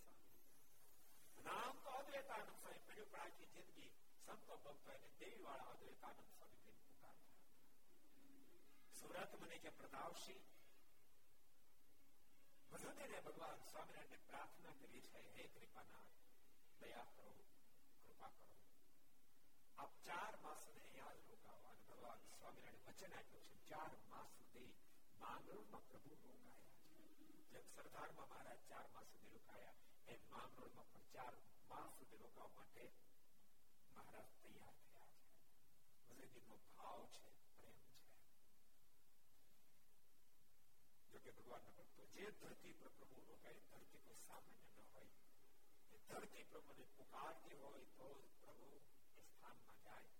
નામ 1.46 1.84
તો 1.84 1.96
અદ્વૈતાનંદ 1.96 2.56
સ્વામી 2.56 2.86
પડ્યું 2.86 3.10
પણ 3.10 3.22
આખી 3.22 3.52
જિંદગી 3.56 3.92
સંતો 4.22 4.58
ભક્તો 4.60 4.90
એને 4.94 5.10
દેવી 5.20 5.44
વાળા 5.44 5.70
અદ્વૈતાનંદ 5.72 6.32
સ્વામી 6.32 6.64
કઈ 6.64 6.80
પુકારતા 6.80 7.16
સુરત 8.96 9.40
મને 9.40 9.58
કે 9.60 9.72
પ્રતાપસિંહ 9.74 10.44
વસુદેવને 12.72 13.20
ભગવાન 13.24 13.60
સ્વામિનારાયણ 13.66 14.28
પ્રાર્થના 14.28 14.76
કરી 14.82 15.04
છે 15.08 15.22
હે 15.34 15.44
કૃપાનાથ 15.50 16.14
દયા 16.82 17.08
કરો 17.12 17.34
કૃપા 18.00 18.32
કરો 18.34 18.48
આપ 19.78 19.94
ચાર 20.06 20.34
માસ 20.44 20.64
સુધી 20.98 21.02
અહીંયા 21.02 21.18
જ 21.20 21.32
રોકાવો 21.32 21.68
અને 21.70 21.84
ભગવાન 21.88 22.22
સ્વામિનારાયણ 22.30 22.86
વચન 22.88 23.16
આપ્યું 23.16 23.48
છે 23.48 23.58
ચાર 23.70 23.92
માસ 24.08 24.30
સુધી 24.36 24.72
માંગરોળમાં 25.22 25.86
પ્રભુ 25.88 26.12
રોકાયા 26.14 26.60
છે 26.84 26.98
જેમ 27.52 27.66
સરદારમાં 27.72 28.30
મહારાજ 28.30 28.62
ચાર 28.70 28.86
માસ 28.94 29.10
સુધી 29.12 29.36
રોકાયા 29.36 29.78
એમ 30.10 30.22
માંગરોળમાં 30.32 30.90
પણ 30.90 31.12
ચાર 31.14 31.34
માસ 31.70 31.92
સુધી 31.98 32.22
રોકાવા 32.22 32.56
માટે 32.56 32.86
મહારાજ 33.92 34.30
તૈયાર 34.38 34.76
થયા 34.82 35.12
છે 35.14 36.16
વસુદેવનો 36.22 36.58
ભાવ 36.72 37.04
છે 37.16 37.30
પ્રેમ 37.52 37.78
છે 37.84 38.02
જોકે 41.14 41.32
ભગવાનના 41.34 41.78
ભક્તો 41.78 42.10
જે 42.16 42.26
ધરતી 42.38 42.76
પર 42.76 42.92
પ્રભુ 42.98 43.22
રોકાય 43.24 43.62
ધરતી 43.68 44.04
કોઈ 44.06 44.22
સામાન્ય 44.22 44.70
ન 44.78 44.90
હોય 44.90 45.14
એ 45.92 46.02
ધરતી 46.08 46.46
પ્રભુને 46.52 46.86
પુકારતી 46.96 47.60
હોય 47.62 47.86
તો 47.94 48.10
પ્રભુ 48.40 48.70
એ 49.16 49.24
સ્થાનમાં 49.24 49.80
જાય 49.84 50.12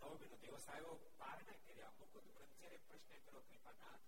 નવમી 0.00 0.30
નો 0.30 0.36
દિવસ 0.42 0.66
આવ્યો 0.68 0.94
પારણે 1.18 1.54
કર્યા 1.60 1.94
મુકુદ 1.98 2.26
બ્રહ્મચર્ય 2.30 2.78
પ્રશ્ન 2.84 3.20
કર્યો 3.20 3.42
કૃપાનાથ 3.46 4.06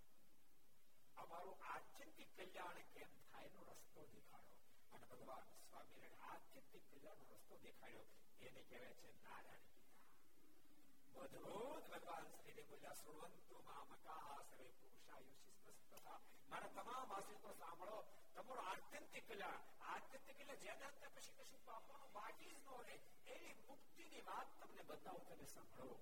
અમારું 1.16 1.66
આત્યંતિક 1.68 2.30
કલ્યાણ 2.36 2.89
કેમ 2.93 3.12
થાય 3.24 3.51
એનો 3.51 3.66
રસ્તો 3.70 4.06
દેખાડો 4.12 4.55
અને 4.93 5.06
ભગવાન 5.12 5.47
સ્વામિનારાયણ 5.62 6.26
આત્યંતિક 6.30 6.85
કલ્યાણનો 6.90 7.35
રસ્તો 7.35 7.60
દેખાડ્યો 7.62 8.06
એને 8.43 8.62
કહેવાય 8.64 8.94
છે 8.98 9.10
નારાયણ 9.18 9.66
ગીતા 9.66 11.24
અદભુત 11.24 11.90
ભગવાન 11.93 12.30
શ્રીને 12.35 12.64
બોલ્યા 12.68 13.01
સુરવંતુ 13.01 13.62
મામકા 13.64 14.39
સર્વે 14.44 14.70
પુરુષાયુષિ 14.76 15.56
સ્મસ્તથા 15.56 16.18
મારા 16.51 16.72
તમામ 16.76 17.12
આશીર્વાદો 17.12 17.59
સાંભળો 17.59 17.98
તમારો 18.35 18.62
આત્યંતિક 18.66 19.26
કલ્યાણ 19.26 19.64
આત્યંતિક 19.89 20.36
કલ્યાણ 20.39 20.62
જેના 20.62 20.90
અંતે 20.90 21.10
પછી 21.14 21.36
કશું 21.39 21.62
પાપોનું 21.64 22.12
બાકી 22.12 22.51
જ 22.51 22.59
ન 22.59 22.68
રહે 22.82 22.97
એવી 23.32 23.56
મુક્તિની 23.64 24.24
વાત 24.26 24.55
તમને 24.59 24.82
બતાવું 24.85 25.26
તમે 25.28 25.47
સાંભળો 25.48 25.97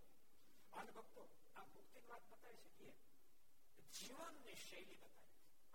અને 0.74 0.90
ભક્તો 0.92 1.22
આ 1.54 1.66
મુક્તિની 1.68 2.08
વાત 2.08 2.24
બતાવી 2.30 2.64
શકીએ 2.66 2.94
જીવનની 3.92 4.56
શૈલી 4.60 4.98
બતાવી 4.98 5.14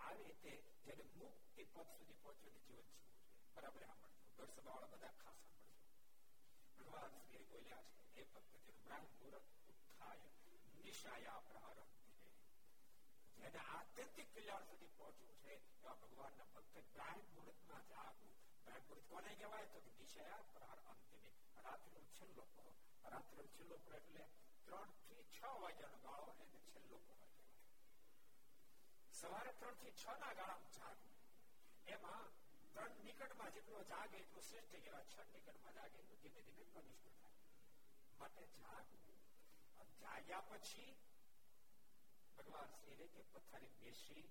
આવી 0.00 0.26
રીતે 0.26 0.52
જેને 0.84 1.04
મુક્તિ 1.14 1.66
પદ 1.66 1.88
સુધી 1.90 2.20
પહોંચવાની 2.20 2.64
જીવન 2.64 2.64
જીવવું 2.66 2.86
જોઈએ 2.90 3.54
બરાબર 3.56 3.86
સાંભળજો 3.86 4.00
ગઢ 4.38 4.54
સભાવાળા 4.54 4.92
બધા 4.94 5.14
ખાસ 5.18 5.40
સાંભળજો 5.42 5.80
ભગવાન 6.78 7.18
શ્રી 7.20 7.44
બોલ્યા 7.48 7.84
છે 7.88 8.22
એ 8.22 8.28
ભક્ત 8.30 8.52
જેનું 8.60 8.80
બ્રાહ્મ 8.84 9.10
મુહૂર્ત 9.12 9.50
ઉત્થાય 9.72 10.30
નિશાયા 10.80 11.42
પ્રહારમ 11.46 11.90
જેને 13.38 13.60
આત્યંતિક 13.70 14.28
કલ્યાણ 14.32 14.66
સુધી 14.66 14.92
પહોંચવું 14.94 15.36
છે 15.38 15.54
એવા 15.54 15.96
ભગવાનના 16.00 16.48
ભક્ત 16.52 16.84
બ્રાહ્મ 16.90 17.24
મુહૂર્તમાં 17.30 17.84
જાગવું 17.88 18.34
બ્રાહ્મ 18.64 18.84
મુહૂર્ત 18.84 19.08
કોને 19.08 19.32
કહેવાય 19.36 19.66
તો 19.72 19.82
નિશાયા 19.88 20.44
પ્રહાર 20.50 20.80
અંતિમે 20.88 21.30
રાત્રિનો 21.64 22.02
છેલ્લો 22.12 22.44
પહોર 22.52 22.72
રાત્રિનો 23.08 23.44
છેલ્લો 23.50 23.78
પહોર 23.80 23.96
એટલે 23.98 24.24
ત્રણ 24.66 24.94
થી 25.00 25.24
છ 25.30 25.40
વાગ્યાનો 25.58 25.98
ગાળો 26.04 26.32
એને 26.44 26.62
છેલ્લો 26.68 27.00
પહોર 27.06 27.28
સવારે 29.14 29.52
ત્રણ 29.54 29.80
થી 29.80 29.94
છ 29.96 30.04
ના 30.18 30.32
ગાળામાં 30.34 30.74
જાગવું 30.74 31.18
એમાં 31.88 32.26
ત્રણ 32.74 33.04
નિકટમાં 33.04 33.54
જેટલો 33.54 33.84
જાગે 33.90 34.16
એટલું 34.18 34.44
શ્રેષ્ઠ 34.44 34.78
કહેવાય 34.78 35.10
છ 35.10 35.30
નિકટમાં 35.30 35.74
જાગે 35.74 35.98
એટલું 35.98 36.20
ધીમે 36.24 36.46
ધીમે 36.46 36.66
કનિષ્ઠ 36.72 37.16
થાય 37.16 37.40
માટે 38.18 38.46
જાગવું 38.56 39.20
જાગ્યા 40.00 40.44
પછી 40.50 40.90
ભગવાન 42.36 42.72
શ્રી 42.76 43.08
કે 43.10 43.22
પથારી 43.30 43.74
બેસી 43.78 44.24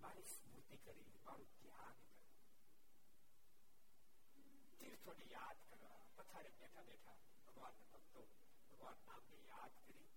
મારી 0.00 0.28
સ્મૃતિ 0.30 0.76
કરી 0.80 1.20
મારું 1.22 1.50
ધ્યાન 1.56 1.96
કર્યું 2.02 2.44
તીર્થોને 4.78 5.26
યાદ 5.30 5.58
કરવા 5.66 6.00
પથારી 6.16 6.54
બેઠા 6.56 6.84
બેઠા 6.84 7.16
ભગવાન 7.46 7.76
ભક્તો 7.84 8.22
ભગવાન 8.70 8.98
નામને 9.06 9.42
યાદ 9.44 9.74
કરી 9.80 10.08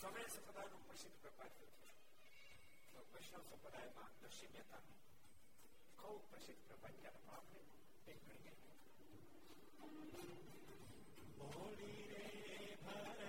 સમય 0.05 0.29
સંપ્રદાયનો 0.29 0.79
પ્રસિદ્ધ 0.87 1.19
પ્રકાર 1.19 1.51
તો 2.89 2.99
વૈષ્ણવ 3.13 3.45
સંપ્રદાયમાં 3.47 4.11
નરસિંહ 4.19 4.53
મહેતાનો 4.53 4.95
ખૂબ 5.99 6.23
પ્રસિદ્ધ 6.31 6.63
પ્રભાત 6.67 6.97
ત્યારે 6.99 7.21
આપણે 7.31 7.61
એક 8.07 8.19
કરી 8.25 8.53
હોળી 11.53 12.03
રે 12.11 12.59
ભર 12.83 13.24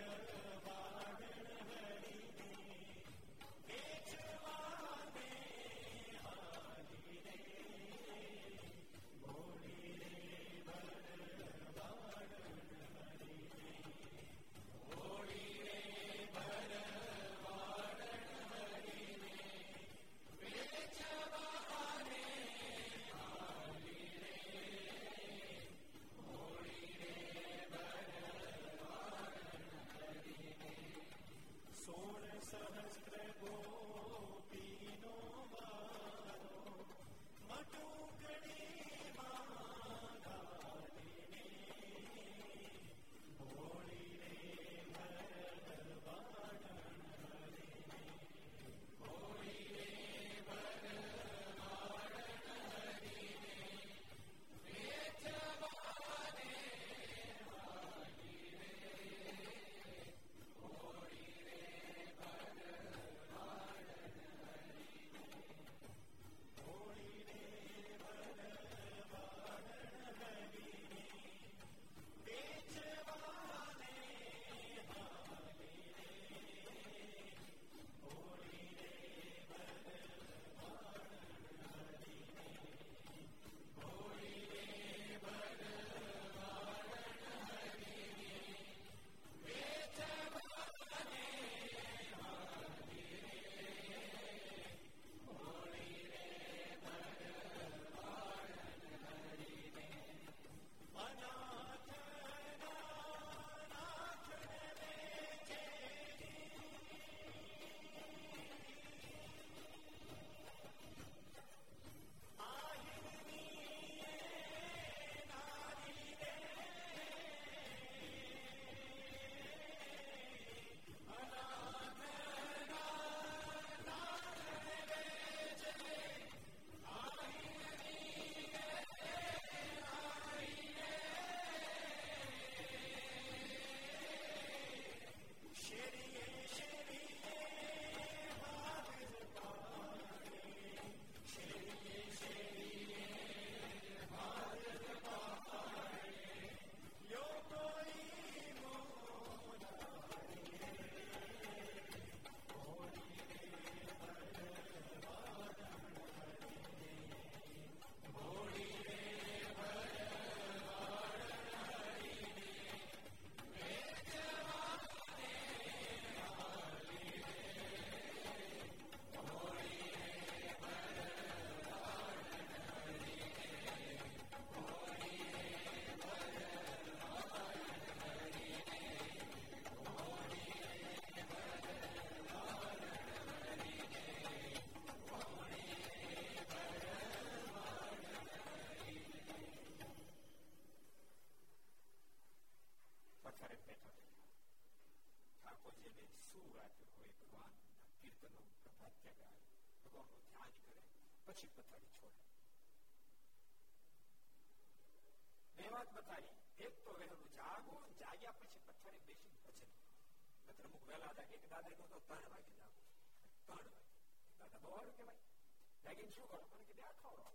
લાગીને 215.98 216.12
શું 216.12 216.28
કરો 216.28 216.40
મને 216.44 216.64
કે 216.66 216.74
દેખાડો 216.76 217.30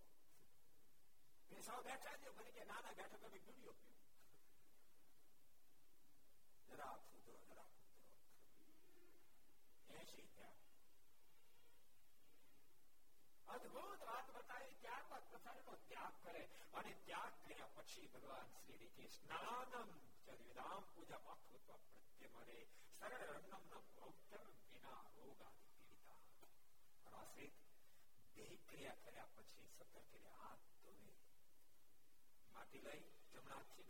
મેં 1.51 1.63
સાવ 1.63 1.81
બેઠા 1.83 2.17
જ 2.17 2.33
મને 2.33 2.51
કે 2.53 2.63
નાના 2.65 2.95
બેઠો 2.95 3.17
તમે 3.19 3.39
ડૂબ્યો 3.39 3.75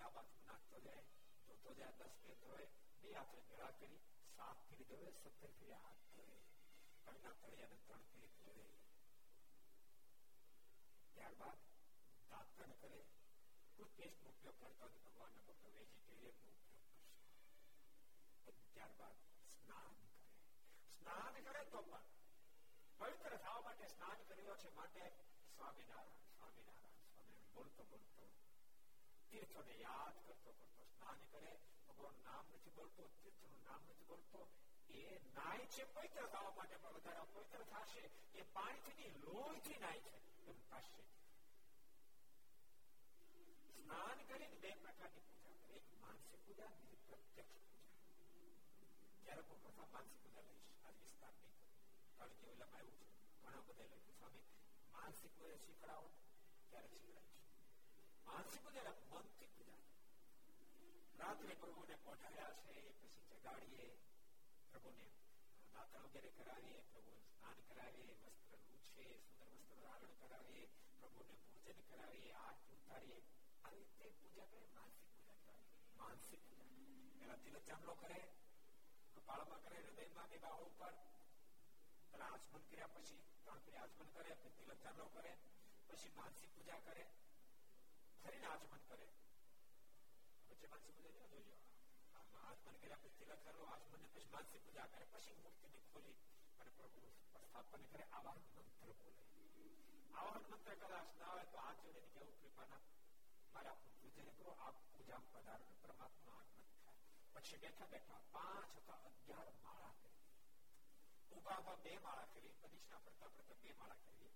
ડાબાનું 0.00 0.44
નાખતો 0.44 0.78
જાય 0.80 1.02
જોતો 1.46 1.70
જાય 1.74 1.96
દસ 1.98 2.14
કહેતો 2.20 2.46
હોય 2.48 2.68
બે 3.02 3.08
હાથે 3.12 3.40
ભેળા 3.46 3.72
કરી 3.74 3.98
સાત 4.30 4.60
ફીરી 4.62 4.86
દોડે 4.90 5.10
સત્તર 5.14 5.50
ફીરી 5.54 5.78
હાથ 5.78 6.04
દોડે 6.12 6.38
પહેલા 7.04 7.34
તળિયાને 7.40 7.78
ત્રણ 7.80 8.06
ફીરી 8.06 8.36
દોડે 8.38 8.68
ત્યારબાદ 11.14 11.58
દાંતણ 12.30 12.72
કરે 12.78 13.00
ટૂથપેસ્ટનો 13.68 14.28
ઉપયોગ 14.30 14.56
કરતો 14.60 14.80
હોય 14.82 15.02
ભગવાનના 15.04 15.44
ભક્તો 15.44 15.74
વેજીટેરિયનનો 15.74 16.54
ઉપયોગ 16.54 16.72
કરશે 18.46 18.68
ત્યારબાદ 18.70 19.16
સ્નાન 19.54 19.94
કરે 19.98 20.10
સ્નાન 20.94 21.40
કરે 21.44 21.66
તો 21.68 21.84
પણ 21.84 22.08
પવિત્ર 23.00 23.38
થવા 23.38 23.60
માટે 23.62 23.86
સ્નાન 23.90 24.26
કર્યો 24.28 24.56
છે 24.58 24.74
માટે 24.74 25.04
સ્વામિનારાયણ 25.50 26.28
સ્વામિનારાયણ 26.32 27.00
સ્વામિનારાયણ 27.06 27.50
બોલતો 27.54 27.82
બોલતો 27.86 28.28
તીર્થોને 29.30 29.74
યાદ 29.78 30.16
કરતો 30.22 30.52
કરતો 30.54 30.86
સ્નાન 30.88 31.20
કરે 31.26 31.52
ભગવાન 31.88 32.18
નામ 32.24 32.44
નથી 32.52 32.76
બોલતો 32.76 33.08
તીર્થનું 33.16 33.60
નામ 33.64 33.82
નથી 33.86 34.08
બોલતો 34.08 34.40
એ 34.96 35.04
નાય 35.34 35.66
છે 35.68 35.84
પવિત્ર 35.90 36.26
થવા 36.28 36.52
માટે 36.52 36.76
પણ 36.78 36.96
વધારે 36.96 37.24
પવિત્ર 37.30 37.62
થશે 37.72 38.04
એ 38.34 38.46
પાણીથી 38.54 39.12
લોહીથી 39.22 39.80
નાય 39.80 40.00
છે 40.04 40.12
એમ 40.46 40.58
થશે 40.66 41.04
સ્નાન 43.76 44.18
કરીને 44.26 44.56
બે 44.58 44.70
પ્રકારની 44.78 45.24
પૂજા 45.28 45.58
કરે 45.60 45.76
એક 45.76 45.86
માનસિક 46.00 46.40
પૂજા 46.44 46.70
બીજી 46.74 47.02
પ્રત્યક્ષ 47.04 47.60
પૂજા 47.60 48.58
ત્યારે 49.22 49.42
કોઈ 49.44 49.62
પ્રથા 49.64 49.88
માનસિક 49.94 50.20
પૂજા 50.24 50.46
લઈશ 50.48 50.68
આ 50.82 50.96
વિસ્તાર 50.98 51.34
નહીં 51.36 51.56
કારણ 52.14 52.36
કે 52.36 52.52
ઓલામાં 52.52 52.84
એવું 52.84 52.98
છે 53.00 53.08
ઘણા 53.38 53.64
બધા 53.66 53.88
લખ્યું 53.90 54.16
સ્વામી 54.16 54.46
માનસિક 54.94 55.32
પૂજા 55.38 55.60
શીખડાવો 55.64 56.08
ત્યારે 56.70 56.88
શીખડાવીશ 56.94 57.39
માનસિક 58.29 58.63
પૂજા 58.65 58.93
મનથી 59.11 59.49
પૂજા 59.53 59.81
રાત્રે 61.19 61.55
પ્રભુને 61.57 61.95
પહોંચાડ્યા 61.99 62.55
છે 62.61 62.75
પછી 62.97 63.27
જગાડીએ 63.33 63.87
પ્રભુને 64.71 65.07
દાંતણ 65.73 66.05
વગેરે 66.07 66.31
કરાવીએ 66.37 66.81
પ્રભુ 66.89 67.13
સ્નાન 67.27 67.59
કરાવીએ 67.67 68.13
વસ્ત્ર 68.15 68.59
લૂછે 68.65 69.07
સુંદર 69.29 69.53
વસ્ત્ર 69.53 69.79
ધારણ 69.79 70.15
કરાવીએ 70.21 70.65
પ્રભુને 70.97 71.35
ભોજન 71.45 71.81
કરાવીએ 71.89 72.33
આરતી 72.41 72.77
ઉતારીએ 72.77 73.19
આવી 73.63 73.87
રીતે 73.91 74.13
પૂજા 74.19 74.47
કરે 74.49 74.67
માનસિક 74.75 75.09
પૂજા 75.15 75.39
કરાવીએ 75.39 75.97
માનસિક 75.99 76.47
પૂજા 76.47 76.73
પેલા 77.17 77.39
તિલક 77.43 77.65
ચાંદલો 77.67 77.95
કરે 77.97 78.19
કપાળમાં 79.15 79.65
કરે 79.65 79.83
હૃદયમાં 79.83 80.29
બે 80.29 80.41
બાહુ 80.41 80.65
ઉપર 80.67 80.93
પેલા 82.11 82.31
આચમન 82.31 82.65
કર્યા 82.65 82.93
પછી 82.95 83.21
ત્રણ 83.39 83.63
ફેરી 83.63 83.81
આચમન 83.81 84.13
કરે 84.13 84.35
પછી 84.37 84.55
તિલક 84.59 84.83
ચાંદલો 84.83 85.07
કરે 85.15 85.31
પછી 85.89 86.13
માનસિક 86.17 86.51
પૂજા 86.55 86.81
કરે 86.85 87.05
ફરીને 88.23 88.47
આચમન 88.47 88.83
કરે 88.87 89.07
પછી 90.49 90.69
માનસિક 90.71 90.95
પૂજા 90.97 91.27
જોજો 91.31 91.55
આત્મન 92.43 92.79
કર્યા 92.79 93.01
પછી 93.01 93.17
તિલક 93.21 93.43
કરો 93.47 93.67
આત્મને 93.69 94.07
પછી 94.07 94.31
માનસિક 94.31 94.65
પૂજા 94.65 94.87
કરે 94.89 95.05
પછી 95.11 95.37
મૂર્તિને 95.41 95.79
ખોલી 95.87 96.17
અને 96.59 96.71
પ્રભુ 96.73 97.03
સ્થાપન 97.17 97.87
કરે 97.91 98.07
આવાહન 98.11 98.43
મંત્ર 98.47 98.71
બોલે 98.81 99.13
આવાહન 100.15 100.45
મંત્ર 100.49 100.75
કદાચ 100.77 101.09
ના 101.15 101.31
આવે 101.31 101.45
તો 101.51 101.61
આ 101.61 101.73
જોડે 101.79 102.03
કેવું 102.09 102.35
કૃપાના 102.39 102.81
મારા 103.53 103.77
પૂજન 103.81 104.31
કરો 104.37 104.51
આ 104.59 104.71
પૂજા 104.87 105.21
પદાર્થ 105.27 105.71
પરમાત્મા 105.81 106.39
આગમન 106.39 106.67
થાય 106.75 106.99
પછી 107.35 107.61
બેઠા 107.63 107.89
બેઠા 107.89 108.21
પાંચ 108.33 108.71
અથવા 108.73 108.99
અગિયાર 109.09 109.51
માળા 109.61 109.93
કરી 109.97 110.23
ઉભા 111.37 111.77
બે 111.83 111.93
માળા 111.99 112.31
કરી 112.33 112.53
પદીશના 112.59 113.01
ફરતા 113.05 113.31
ફરતા 113.31 113.59
બે 113.63 113.75
માળા 113.75 114.01
કરી 114.05 114.31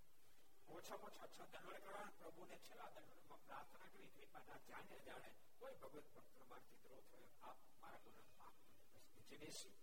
ઓછામાં 0.69 1.11
ઓછા 1.11 1.29
છ 1.29 1.39
દંડ 1.53 1.83
કરવા 1.83 2.09
પ્રભુને 2.19 2.57
છેલ્લા 2.61 2.89
દંડમાં 2.95 3.41
પ્રાર્થના 3.43 3.89
કરી 3.89 4.09
કૃપાના 4.15 4.59
જાણે 4.67 4.97
જાણે 5.05 5.29
કોઈ 5.59 5.75
ભગવત 5.77 6.07
ભક્ત 6.15 6.49
મારથી 6.49 6.79
દ્રોહ 6.81 7.01
થયો 7.07 7.29
આપ 7.43 7.59
મારા 7.77 8.03
ગુના 8.07 8.33
માફ 8.35 8.59
નીચે 9.11 9.37
બેસી 9.37 9.75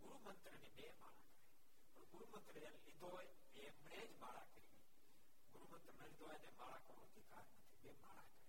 ગુરુ 0.00 0.18
મંત્ર 0.20 0.54
ની 0.56 0.74
બે 0.76 0.86
માળા 0.96 1.26
કરે 1.92 2.06
ગુરુ 2.12 2.26
મંત્ર 2.32 2.56
લીધો 2.78 3.08
હોય 3.08 3.32
એમણે 3.64 4.00
જ 4.04 4.14
માળા 4.18 4.46
કરી 4.48 4.72
ગુરુ 5.52 5.66
મંત્ર 5.72 5.92
ન 5.94 6.00
લીધો 6.02 6.24
હોય 6.24 6.38
એને 6.40 6.52
માળા 6.58 6.80
કરવાનો 6.80 7.08
અધિકાર 7.08 7.44
નથી 7.52 7.82
બે 7.82 7.92
માળા 8.00 8.28
કરે 8.30 8.46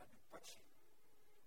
અને 0.00 0.16
પછી 0.30 0.66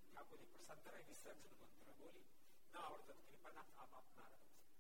ઠાકોરજી 0.06 0.52
પ્રસાદ 0.56 0.80
કરે 0.86 1.04
વિસર્જન 1.08 1.40
મંત્ર 1.62 1.94
બોલી 2.00 2.28
ના 2.74 2.86
આવડતો 2.88 3.14
કૃપાનાથ 3.24 3.74
આપ 3.78 3.94
આપનાર 3.96 4.34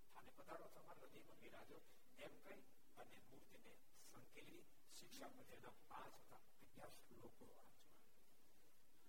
થાને 0.09 0.31
પધારો 0.37 0.71
તમારા 0.71 1.01
હૃદયમાં 1.03 1.41
બિરાજો 1.41 1.79
એમ 2.19 2.33
કહી 2.43 2.61
અને 2.99 3.19
મૂર્તિને 3.23 3.73
સંકેલવી 4.05 4.63
શિક્ષા 4.97 5.29
પદ્યના 5.33 5.73
પાંચ 5.85 6.17
હતા 6.19 6.41
અગિયાર 6.57 6.93
શ્લોકો 6.99 7.49
વાંચવા 7.49 7.93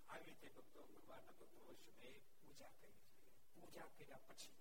આવી 0.09 0.27
રીતે 0.27 0.53
ભક્તો 0.57 0.87
ભગવાનના 0.91 1.35
ભક્તો 1.35 1.65
વર્ષે 1.65 2.13
પૂજા 2.35 2.73
કરવી 2.77 3.09
જોઈએ 3.11 3.35
પૂજા 3.53 3.89
કર્યા 3.95 4.23
પછી 4.27 4.57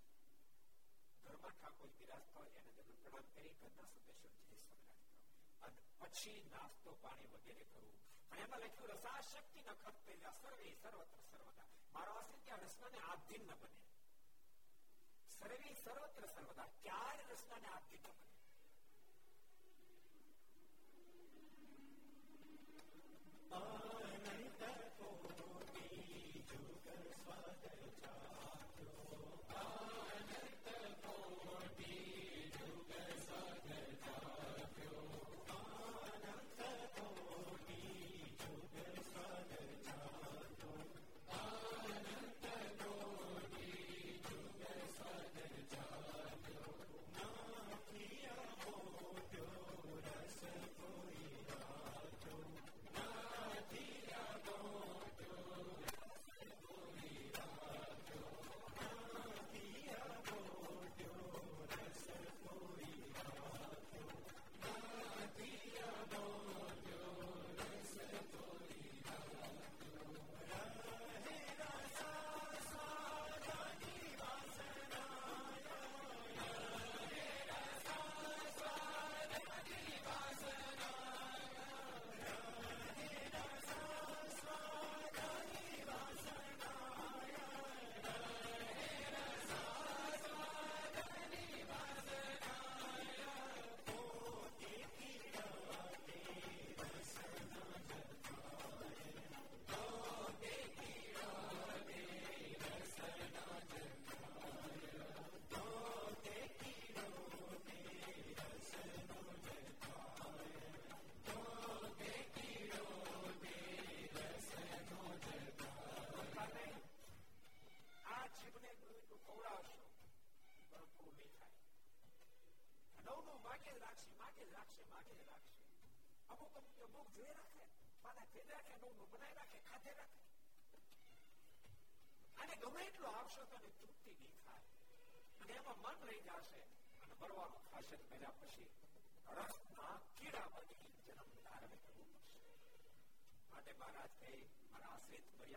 ઘરમાં 1.23 1.55
ઠાકોર 1.55 1.93
બિરાજતા 1.97 2.39
હોય 2.39 2.61
એને 2.61 2.73
તમે 2.73 2.97
પ્રણામ 2.99 3.29
કરી 3.31 3.55
ઘરના 3.59 3.89
સદસ્યો 3.89 4.17
જય 4.21 4.33
સ્વામિનારાયણ 4.37 5.63
અને 5.63 5.87
પછી 6.01 6.39
નાસ્તો 6.49 6.97
પાણી 7.01 7.31
વગેરે 7.33 7.65
કરવું 7.67 8.01
અને 8.31 8.41
એમાં 8.43 8.63
લખ્યું 8.63 8.95
રસા 8.95 9.19
શક્તિ 9.25 9.59
ન 9.61 9.73
ખર્ચ 9.75 10.05
સર્વે 10.37 10.71
સર્વત્ર 10.75 11.21
સર્વદા 11.23 11.67
મારો 11.93 12.11
આશ્રિત 12.13 12.43
ત્યાં 12.43 12.65
રસનાને 12.65 12.99
આધીન 13.03 13.43
ન 13.45 13.55
બને 13.55 13.69
સર્વે 15.31 15.71
સર્વત્ર 15.75 16.27
સર્વદા 16.29 16.67
ક્યારે 16.77 17.23
રસનાને 17.29 17.67
આધીન 17.69 18.03
ન 18.03 18.11
બને 18.11 18.28
अनन्तकोटि 23.50 24.68
जुगस्वदचाख्यो 26.50 28.10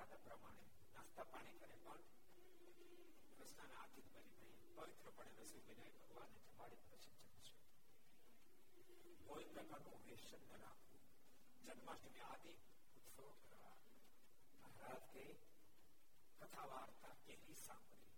મર્યાદા 0.02 0.20
પ્રમાણે 0.24 0.64
નાસ્તા 0.94 1.26
પાણી 1.26 1.58
કરે 1.60 1.76
પણ 1.78 2.02
કૃષ્ણના 3.32 3.80
આધીન 3.80 4.08
બની 4.12 4.36
નહીં 4.38 4.72
પવિત્રપણે 4.76 5.32
રસોઈ 5.38 5.64
બનાવી 5.66 6.00
ભગવાનને 6.00 6.40
જમાડી 6.46 6.82
પછી 6.86 7.16
જમશે 7.20 7.56
કોઈ 9.26 9.48
પ્રકારનું 9.50 10.00
વેસન 10.06 10.42
ન 10.42 10.56
રાખવું 10.56 11.02
જન્માષ્ટમી 11.66 12.24
આદિ 12.26 12.54
ઉત્સવ 12.96 13.18
કરવા 13.42 13.76
મહારાજ 14.62 15.04
કહે 15.10 15.26
કથા 16.40 16.66
વાર્તા 16.68 17.14
કેવી 17.22 17.58
સાંભળી 17.58 18.16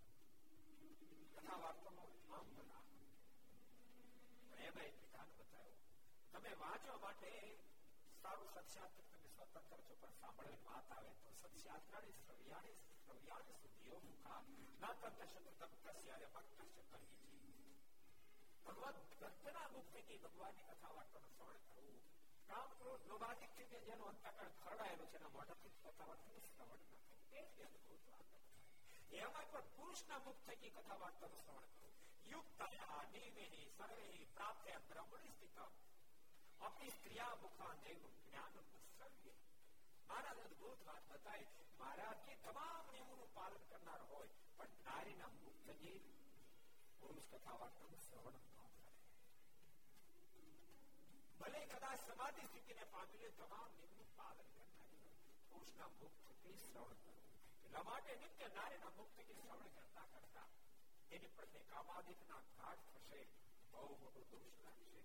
કથા 1.33 1.59
વાર્તાનો 1.59 2.05
આમ 2.33 2.47
બના 2.53 2.83
પણ 2.87 4.63
એમાં 4.65 4.93
વિધાન 4.97 5.31
બતાવ્યો 5.33 5.79
તમે 6.33 6.53
વાંચવા 6.61 6.99
માટે 7.01 7.33
સારું 8.23 8.51
સત્યાત્ર 8.51 9.05
તમે 9.07 9.14
સ્વતંત્ર 9.38 9.82
છો 9.82 9.96
પણ 9.96 10.16
સાંભળેલ 10.18 10.60
વાત 10.66 10.92
આવે 10.92 11.14
તો 11.22 11.50
સત્યાત્રાની 11.54 12.16
સવ્યાની 12.20 12.78
સવ્યાની 13.00 13.58
સુધીઓ 13.62 13.98
મુખા 14.04 14.42
ન 14.42 14.86
તત્ત 14.96 15.28
શત્રુ 15.30 15.54
તત્ત 15.62 15.86
અને 16.12 16.28
ભક્ત 16.30 16.60
શત્રુ 16.70 17.02
ભગવત 18.66 18.98
ભક્તના 19.22 19.68
મુખથી 19.72 20.20
ભગવાનની 20.22 20.68
કથા 20.70 20.94
વાર્તાનું 20.94 21.32
શ્રવણ 21.32 21.66
કરવું 21.66 22.00
કામ 22.50 22.70
ક્રોધ 22.76 23.04
લોભાધિક 23.08 23.52
છે 23.58 23.66
કે 23.68 23.82
જેનો 23.86 24.08
અંતકણ 24.08 24.56
ખરડાયેલો 24.58 25.08
છે 25.08 25.20
એના 25.20 25.34
મોઢાથી 25.36 25.74
કથા 25.78 26.08
વાર્તાનું 26.08 26.48
શ્રવણ 26.48 26.82
ન 26.82 26.94
કરવું 26.94 27.40
એટલી 27.40 27.68
અદભુત 27.68 28.04
વાત 28.08 28.28
એમાં 29.20 29.48
પણ 29.48 29.72
પુરુષના 29.76 30.22
મુખ 30.22 30.42
થકી 30.46 30.74
કથા 30.74 31.00
વાર્તાનું 31.00 31.42
શ્રવણ 31.42 31.70
કરવું 31.74 31.94
યુક્તયા 32.28 33.04
નિમેહી 33.12 33.68
સર્વેહી 33.72 34.30
પ્રાપ્ત 34.36 34.72
બ્રહ્મણી 34.90 35.34
સ્થિતમ 35.34 35.72
અપની 36.62 36.92
સ્ત્રિયા 36.92 37.42
મુખાન 37.42 37.84
દેવ 37.84 38.02
જ્ઞાન 38.18 38.60
મહારાજ 40.09 40.39
અદભુત 40.43 40.87
વાત 40.87 41.05
બતાવી 41.11 41.49
મહારાજ 41.79 42.19
કે 42.25 42.35
તમામ 42.43 42.85
નિયમોનું 42.89 43.31
પાલન 43.35 43.67
કરનાર 43.69 44.03
હોય 44.09 44.31
પણ 44.57 44.81
નારીના 44.87 45.33
મુખ 45.37 45.61
થકી 45.67 45.99
પુરુષ 47.01 47.29
કથા 47.31 47.59
વાર્તાનું 47.59 48.03
શ્રવણ 48.03 48.39
ભલે 51.41 51.61
કદાચ 51.69 52.01
સમાધિ 52.03 52.47
સ્થિતિને 52.47 52.85
પામેલી 52.93 53.33
તમામ 53.37 53.71
નિયમનું 53.75 54.11
પાલન 54.17 54.51
કરનારી 54.55 55.13
પુરુષના 55.47 55.91
મુખ 55.95 56.19
થકી 56.25 56.57
શ્રવણ 56.61 56.99
કરવું 56.99 57.23
એટલા 57.61 57.85
માટે 57.85 58.19
નિત્ય 58.19 58.49
નારીના 58.51 58.93
મુખ 58.99 59.15
થકી 59.15 59.39
શ્રવણ 59.39 59.73
કરતા 59.77 60.07
કરતા 60.13 60.49
એની 61.11 61.33
પ્રત્યે 61.37 61.65
કામાદિકના 61.71 62.43
ઘાટ 62.53 62.85
થશે 62.91 63.23
બહુ 63.73 63.89
મોટો 63.97 64.27
દોષ 64.35 64.61
લાગશે 64.61 65.03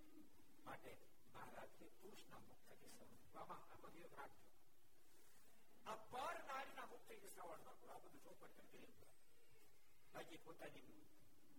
માટે 0.66 0.94
મહારાજ 1.32 1.72
કે 1.78 1.90
પુરુષના 1.98 2.44
મુખ 2.44 2.68
થકી 2.68 2.92
શ્રવણ 2.92 3.40
આમાં 3.40 3.64
આમાં 3.68 3.96
વિવેક 3.96 4.20
રાખજો 4.20 4.49
આ 5.86 5.98
પર 6.08 6.38
નારીના 6.46 6.88
મુખ 6.88 7.06
થકી 7.08 7.32
શ્રવણ 7.32 7.66
ન 7.66 7.78
કરો 7.78 7.92
આ 7.92 8.02
બધું 8.04 8.24
ચોપટ 8.26 8.62
કરી 8.70 8.94
બાકી 10.14 10.40
પોતાની 10.40 11.02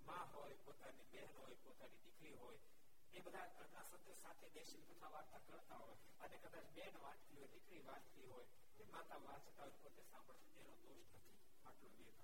માં 0.06 0.26
હોય 0.32 0.56
પોતાની 0.64 1.06
બહેન 1.10 1.30
હોય 1.36 1.56
પોતાની 1.62 2.02
દીકરી 2.02 2.36
હોય 2.36 2.60
એ 3.12 3.18
બધા 3.20 3.46
ઘરના 3.54 3.84
સભ્યો 3.88 4.18
સાથે 4.18 4.46
બેસીને 4.54 4.86
કથા 4.90 5.10
વાર્તા 5.10 5.42
કરતા 5.46 5.78
હોય 5.78 5.96
અને 6.20 6.36
કદાચ 6.38 6.68
બેન 6.74 6.94
વાંચતી 7.02 7.36
હોય 7.36 7.50
દીકરી 7.52 7.82
વાંચતી 7.84 8.26
હોય 8.26 8.46
કે 8.76 8.88
માતા 8.90 9.20
વાંચતા 9.22 9.60
હોય 9.60 9.76
પોતે 9.82 10.02
સાંભળશે 10.06 10.50
એનો 10.60 10.74
દોષ 10.82 11.10
નથી 11.12 11.36
આટલો 11.64 11.88
વિવેક 11.92 12.18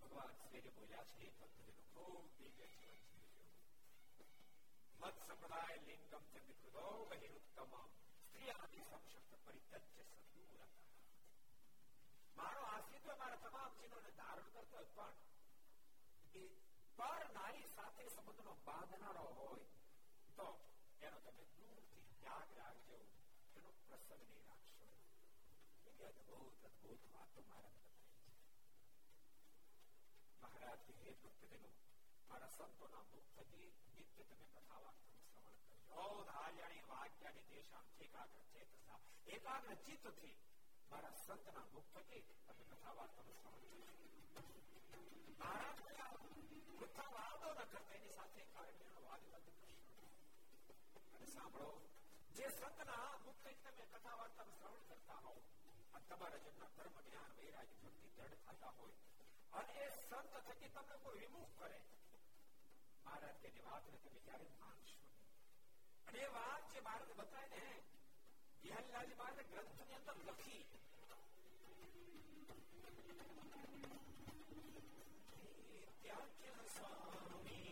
ભગવાન 0.00 0.34
શ્રી 0.40 0.72
બોલ્યા 0.72 1.08
છે 1.10 1.24
એ 1.24 1.32
પદ્ધતિનો 1.36 1.82
ખૂબ 1.90 2.24
દિવ્ય 2.36 2.68
જીવન 2.74 3.00
મત 5.00 5.16
સંપ્રદાય 5.20 5.78
લિંગમ 5.86 6.24
ચ 6.30 6.44
વિકૃતો 6.46 6.84
બહિરુત્તમ 7.10 7.72
સ્ત્રી 7.88 8.07
આદિ 8.54 8.80
સંશક્ત 8.82 9.32
પરિત્યજ્ય 9.44 10.04
સદૂર 10.10 10.68
મારો 12.36 12.62
આશીર્વાદ 12.66 13.18
મારા 13.18 13.42
તમામ 13.44 13.72
ચિહ્નોને 13.78 14.12
ધારણ 14.18 14.50
કરતો 14.52 14.82
પણ 14.90 15.16
એ 16.36 16.44
પર 16.98 17.24
નારી 17.32 17.68
સાથે 17.72 18.04
સંબંધનો 18.08 18.54
બાંધનારો 18.66 19.24
હોય 19.32 19.66
તો 20.38 20.48
એનો 21.02 21.18
તમે 21.26 21.44
દૂરથી 21.52 22.04
ત્યાગ 22.14 22.54
રાખજો 22.58 22.98
એનો 23.56 23.70
પ્રસંગ 23.80 24.22
નહીં 24.22 24.44
રાખશો 24.44 24.88
એવી 25.86 26.08
અદભુત 26.08 26.68
અદભુત 26.70 27.02
વાતો 27.14 27.44
મહારાજ 27.44 27.78
બતાવી 27.80 28.20
છે 28.20 28.44
મહારાજ 30.42 30.80
કે 30.86 30.98
હે 31.00 31.16
ભક્તજનો 31.20 31.70
મારા 32.28 32.52
સંતોના 32.56 33.04
મુખ 33.10 33.30
થકી 33.36 33.68
નિત્ય 33.94 34.24
તમે 34.24 34.46
કથા 34.52 34.80
વાર્તાનું 34.80 35.27
શ્રવણ 35.88 36.16
કરજો 36.16 36.24
ધાર્યાણી 36.30 36.84
વાક્યાની 36.88 37.46
દેશામ 37.50 37.86
એકાગ્ર 38.00 38.42
ચેતસા 38.52 38.98
એકાગ્ર 39.34 39.76
ચિત્તથી 39.84 40.34
મારા 40.90 41.14
સંતના 41.18 41.64
મુખ 41.70 41.90
થકી 41.94 42.22
તમે 42.40 42.64
કથા 42.70 42.94
વાર્તાનું 42.96 43.38
શ્રવણ 43.38 43.70
કરજો 43.70 44.12
મહારાજ 45.38 45.78
વૃથા 46.76 47.08
વાદો 47.14 47.48
ન 47.52 47.60
કરતા 47.64 47.96
એની 47.96 48.12
સાથે 48.12 48.44
કારણ્યનો 48.52 49.00
વાદ 49.06 49.24
બંધ 49.26 49.56
કરશો 49.60 50.06
અને 51.10 51.26
સાંભળો 51.28 51.70
જે 52.36 52.50
સંતના 52.52 53.08
મુખ 53.24 53.42
તમે 53.42 53.86
કથા 53.88 54.16
વાર્તાનું 54.16 54.58
શ્રવણ 54.58 54.86
કરતા 54.90 55.20
હો 55.22 55.34
આ 55.92 56.04
તમારા 56.06 56.42
જેમના 56.44 56.70
ધર્મ 56.76 57.00
જ્ઞાન 57.02 57.36
વૈરાગ્ય 57.38 57.82
ભક્તિ 57.82 58.14
દ્રઢ 58.16 58.44
થતા 58.46 58.72
હોય 58.76 58.98
અને 59.54 59.82
એ 59.82 59.90
સંત 59.98 60.44
થકી 60.46 60.72
તમને 60.72 61.02
કોઈ 61.04 61.20
વિમુખ 61.22 61.54
કરે 61.58 61.80
મહારાજ 63.04 63.36
તેની 63.42 63.66
વાતને 63.66 63.98
તમે 63.98 64.20
ક્યારે 64.24 64.50
માનશો 64.58 64.97
અને 66.09 66.19
એ 66.19 66.29
વાત 66.29 66.63
જે 66.71 66.79
બાળક 66.81 67.11
બતાવે 67.15 67.47
ને 67.55 67.73
વિહલ્લાજી 68.63 69.17
મહારાજ 69.17 69.49
ગ્રંથની 69.49 69.97
અંદર 69.97 70.17
લખી 70.27 70.63
ત્યાં 76.01 76.29
સ્વામી 76.69 77.68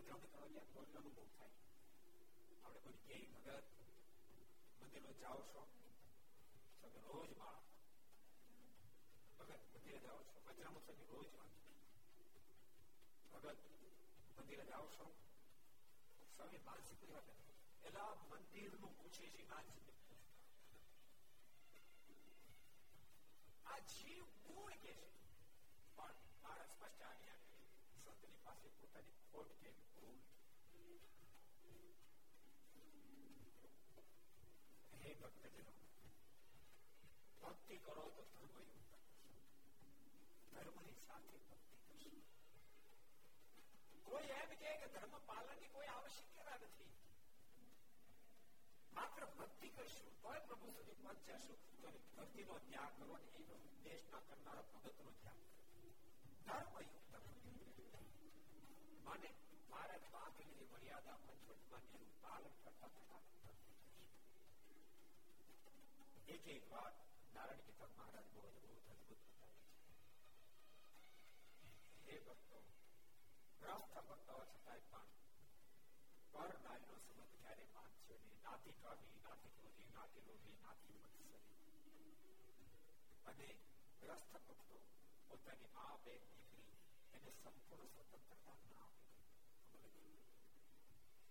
પધરામણી 0.00 0.30
કરવાની 0.30 0.66
મન 0.74 0.98
અનુભવ 0.98 1.26
થાય 1.32 1.56
આપણે 2.62 2.80
કોઈ 2.84 3.00
ક્યાંય 3.00 3.56
ભગત 3.56 3.66
મંદિરમાં 4.80 5.18
જાઓ 5.20 5.40
છો 5.46 5.62
તમે 6.82 7.00
રોજ 7.06 7.30
માળા 7.36 7.66
ભગત 9.40 9.62
મંદિરે 9.74 10.00
જાઓ 10.00 10.22
છો 10.24 10.38
વજરામણ 10.46 10.86
તમે 10.86 11.04
રોજ 11.10 11.28
વાંચો 11.34 11.74
ભગત 13.32 13.60
મંદિરે 14.38 14.64
જાઓ 14.66 14.86
છો 14.96 15.06
સ્વામી 16.30 16.62
માનસિક 16.64 17.04
વાત 17.10 17.28
એલા 17.84 18.10
મંદિરનું 18.24 18.96
પૂછે 18.96 19.30
છે 19.30 19.44
માનસિક 19.44 19.86
આ 23.66 23.78
જીવ 23.90 24.26
ગુણ 24.42 24.74
કે 24.78 24.92
છે 24.94 25.12
પણ 25.94 26.18
મારા 26.42 26.68
સ્પષ્ટ 26.68 27.02
આજ્ઞા 27.04 27.38
સંતની 28.00 28.42
પાસે 28.44 28.68
પોતાની 28.78 29.18
ખોટ 29.24 29.50
કેવી 29.60 29.89
ભૂલ 35.19 35.19
હે 35.19 35.19
ભક્તજનો 35.19 35.73
ભક્તિ 37.41 37.77
કરો 37.79 38.03
તો 38.11 38.23
ધર્મ 38.31 38.67
ધર્મની 40.53 40.95
સાથે 40.99 41.39
ભક્તિ 41.41 41.79
કરશો 41.81 42.13
કોઈ 44.05 44.31
એમ 44.35 44.51
કે 44.61 44.71
ધર્મ 44.85 45.15
પાલનની 45.27 45.69
કોઈ 45.69 45.89
આવશ્યકતા 45.89 46.57
નથી 46.59 46.93
માત્ર 48.93 49.23
ભક્તિ 49.33 49.67
કરશું 49.71 50.15
તોય 50.21 50.41
પ્રભુ 50.43 50.67
સુધી 50.71 50.99
પહોંચ્યાશું 51.01 51.59
તો 51.75 51.87
ભક્તિનો 52.15 52.55
ત્યાગ 52.63 52.93
કરો 52.97 53.15
ને 53.17 53.29
એનો 53.39 53.55
દેશના 53.83 54.23
કરનારા 54.27 54.69
ભગતનો 54.73 55.11
ત્યાગ 55.17 55.41
ધર્મ 56.45 56.73
યુક્ત 56.83 57.13
મને 59.07 59.29
ભારત 59.69 60.03
બાંધેલી 60.11 60.69
મર્યાદા 60.69 61.17
પંચવટમાં 61.21 61.85
એનું 61.91 62.13
પાલન 62.23 62.53
કરતા 62.57 62.91
થતા 62.91 63.21
એક 66.29 66.47
એક 66.49 66.63
વાત 66.69 66.95
નારાયણ 67.33 67.65
કિતાબ 67.65 67.91
મહારાજ 67.93 68.27
બહુ 68.31 68.41
અદભુત 68.47 68.89
અદભુત 68.89 69.21
બતાવે 69.23 69.55
છે 72.01 72.07
હે 72.07 72.19
ભક્તો 72.25 72.59
ગ્રસ્થ 73.59 73.95
ભક્ત 73.99 74.29
હોવા 74.29 74.47
છતાંય 74.51 74.83
પણ 74.87 75.13
પર 76.33 76.53
નારીનો 76.63 76.97
સંબંધ 76.99 77.35
ક્યારે 77.35 77.65
માનશો 77.73 78.15
નહીં 78.19 78.41
નાથી 78.43 78.75
કામી 78.79 79.21
નાથી 79.21 79.53
ક્રોધી 79.55 79.91
નાથી 79.93 80.25
લોભી 80.25 80.57
નાથી 80.59 80.99
મત્સરી 80.99 82.15
અને 83.25 83.49
ગ્રસ્થ 84.01 84.29
ભક્તો 84.33 84.81
પોતાની 85.29 85.71
મા 85.73 85.93
બેન 86.03 86.21
દીકરી 86.29 86.75
એને 87.13 87.31
સંપૂર્ણ 87.37 87.93
સ્વતંત્રતા 87.93 88.57
ના 88.65 88.85
આપે 88.85 89.13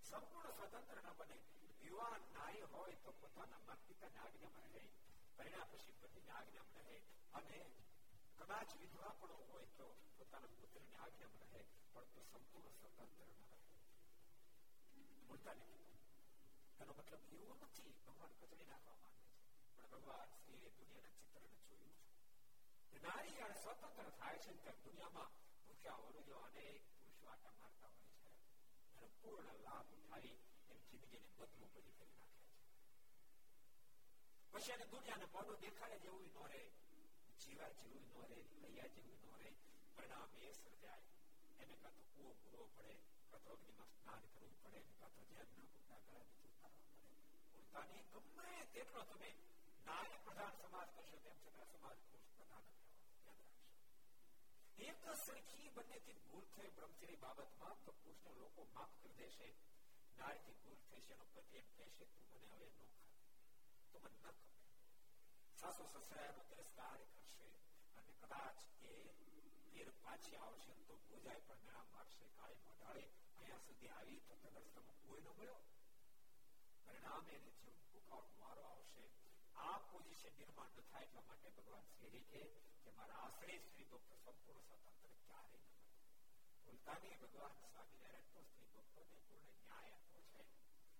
સંપૂર્ણ 0.04 0.56
સ્વતંત્ર 0.56 0.98
ન 1.02 1.12
બને 1.18 1.38
યુવાન 1.84 2.22
નારી 2.32 2.66
હોય 2.72 2.96
તો 3.04 3.12
પોતાના 3.14 3.62
માતા 3.62 3.88
પિતાની 3.88 4.22
આજ્ઞામાં 4.22 4.70
રહે 4.72 4.82
પરિણામ 5.38 5.68
પછી 5.72 5.96
પતિની 6.00 6.32
આજ્ઞામાં 6.32 6.86
રહે 6.86 6.98
અને 7.34 7.60
કદાચ 8.38 8.70
વિધવા 8.80 9.12
પણ 9.20 9.44
હોય 9.48 9.68
તો 9.78 9.86
પોતાના 10.16 10.52
પુત્રની 10.56 10.98
આજ્ઞામાં 11.00 11.50
રહે 11.50 11.62
પણ 11.92 12.12
તો 12.14 12.24
સંપૂર્ણ 12.30 12.76
સ્વતંત્ર 12.76 13.28
ન 13.28 13.36
રહે 13.42 13.58
બોલતા 15.28 15.56
નહીં 15.56 15.84
એનો 16.80 16.92
મતલબ 16.94 17.32
એવો 17.38 17.54
નથી 17.60 17.94
ભગવાન 18.00 18.34
કચડી 18.38 18.68
નાખવા 18.68 18.98
માંગે 18.98 19.24
છે 19.28 19.38
પણ 19.76 19.92
ભગવાન 19.94 20.34
શ્રીએ 20.36 20.70
દુનિયાના 20.76 21.16
ચિત્રને 21.18 21.52
જોયું 21.62 21.96
છે 22.90 23.02
નારી 23.04 23.36
જયારે 23.36 23.60
સ્વતંત્ર 23.60 24.10
થાય 24.18 24.42
છે 24.44 24.56
ત્યારે 24.56 24.82
દુનિયામાં 24.84 25.30
ભૂખ્યા 25.66 26.02
વરુજો 26.04 26.42
અનેક 26.42 26.82
પુરુષો 26.90 27.30
આટા 27.30 27.54
મારતા 27.58 27.92
હોય 27.94 28.12
છે 28.16 28.32
એનો 28.92 29.08
પૂર્ણ 29.20 29.62
લાભ 29.66 29.94
ઉઠાવી 29.94 30.36
એમ 30.88 30.88
જિંદગીને 30.88 31.28
બદલું 31.32 31.70
બધી 31.70 31.94
કરી 31.94 32.14
નાખે 32.14 32.40
છે 32.42 32.62
પછી 34.52 34.74
એને 34.74 34.86
દુનિયાને 34.88 35.26
મોઢું 35.28 35.60
દેખાડે 35.60 35.96
જેવું 36.00 36.26
ન 36.26 36.36
રહે 36.46 36.62
જીવા 37.40 37.70
જેવું 37.78 38.04
ન 38.12 38.28
રહે 38.28 38.38
લૈયા 38.62 38.92
જેવું 38.94 39.18
ન 39.22 39.34
રહે 39.36 39.50
પરિણામ 39.96 40.30
એ 40.42 40.52
સર્જાય 40.54 41.10
એને 41.60 41.74
કાં 41.82 41.94
તો 41.96 42.02
કૂવો 42.10 42.32
પૂરવો 42.40 42.66
પડે 42.74 42.94
કાં 43.30 43.42
તો 43.42 43.50
અગ્નિમાં 43.52 43.90
સ્નાન 43.94 44.22
કરવું 44.28 44.54
પડે 44.62 44.80
કાં 44.92 45.12
તો 45.12 45.20
જેમના 45.22 45.48
ભૂખના 45.52 46.00
ગળાને 46.02 46.38
ઉતારવા 46.44 46.84
પડે 46.92 47.64
પોતાની 47.66 48.04
ગમે 48.12 48.52
તેટલો 48.72 49.02
તમે 49.06 49.30
નારી 49.86 50.22
પ્રધાન 50.24 50.54
સમાજ 50.58 50.88
કરશો 50.94 51.18
તેમ 51.24 51.36
છતાં 51.42 51.68
સમાજ 51.72 51.98
પુરુષ 52.04 52.32
પ્રધાન 52.32 52.66
યાદ 53.20 53.42
રાખશો 53.42 53.62
એક 54.88 55.04
સરખી 55.20 55.68
બંનેથી 55.76 56.18
ભૂલ 56.24 56.46
થઈ 56.54 56.74
બ્રહ્મચર્ય 56.76 57.22
બાબતમાં 57.24 57.76
તો 57.84 57.92
પુરુષને 57.94 58.32
લોકો 58.38 58.66
માફ 58.72 58.94
કરી 58.98 59.16
દેશે 59.18 59.48
નારીથી 60.18 60.56
ભૂલ 60.60 60.78
થશે 60.84 61.14
એનો 61.14 61.26
પતિ 61.32 61.58
એમ 61.58 61.68
કહેશે 61.72 62.04
તું 62.10 62.26
મને 62.32 62.46
હવે 62.52 62.68
ન 62.68 62.74
ખાય 62.76 63.22
તો 63.92 63.98
મને 63.98 64.12
ન 64.12 64.20
ખબર 64.20 64.34
સાસુ 65.58 65.84
સસરાનો 65.94 66.42
તિરસ્કાર 66.48 66.98
કરશે 67.10 67.48
અને 67.96 68.12
કદાચ 68.18 68.58
એ 68.88 68.94
પીર 69.66 69.88
પાછી 70.02 70.40
આવશે 70.40 70.72
તો 70.82 70.98
પૂજાય 71.04 71.42
પણ 71.42 71.62
મેળા 71.62 71.86
મારશે 71.90 72.30
કાળી 72.34 72.64
મોઢાળે 72.64 73.04
અહીંયા 73.36 73.62
સુધી 73.62 73.92
આવી 73.92 74.20
તો 74.24 74.34
તટસ્થમાં 74.42 75.00
કોઈ 75.02 75.22
ન 75.22 75.30
મળ્યો 75.30 75.60
પરિણામે 76.86 77.32
એને 77.34 77.50
જીવ 77.56 77.76
ભૂખાવ 77.84 78.26
મારો 78.38 78.62
આવશે 78.68 79.04
આ 79.64 79.76
પોઝિશન 79.86 80.34
નિર્માણ 80.38 80.72
ન 80.74 80.86
થાય 80.86 81.06
એટલા 81.06 81.26
માટે 81.26 81.54
ભગવાન 81.56 81.84
શ્રી 81.92 82.22
કહે 82.28 82.42
કે 82.82 82.90
મારા 82.96 83.20
આશ્રય 83.22 83.58
સ્ત્રી 83.62 83.88
ભક્તો 83.90 84.14
સંપૂર્ણ 84.18 84.66
સ્વતંત્ર 84.68 85.14
ક્યારેય 85.22 85.62
ન 85.62 85.72
બને 85.80 86.02
ભૂલતાની 86.64 87.16
ભગવાન 87.22 87.54
સ્વામિનારાયણ 87.60 88.32
તો 88.32 88.44
સ્ત્રી 88.46 88.70
ભક્તોને 88.74 89.16
પૂર્ણ 89.24 89.58
ન્યાય 89.60 89.92
આપ્યો 89.92 90.07
છે 90.07 90.07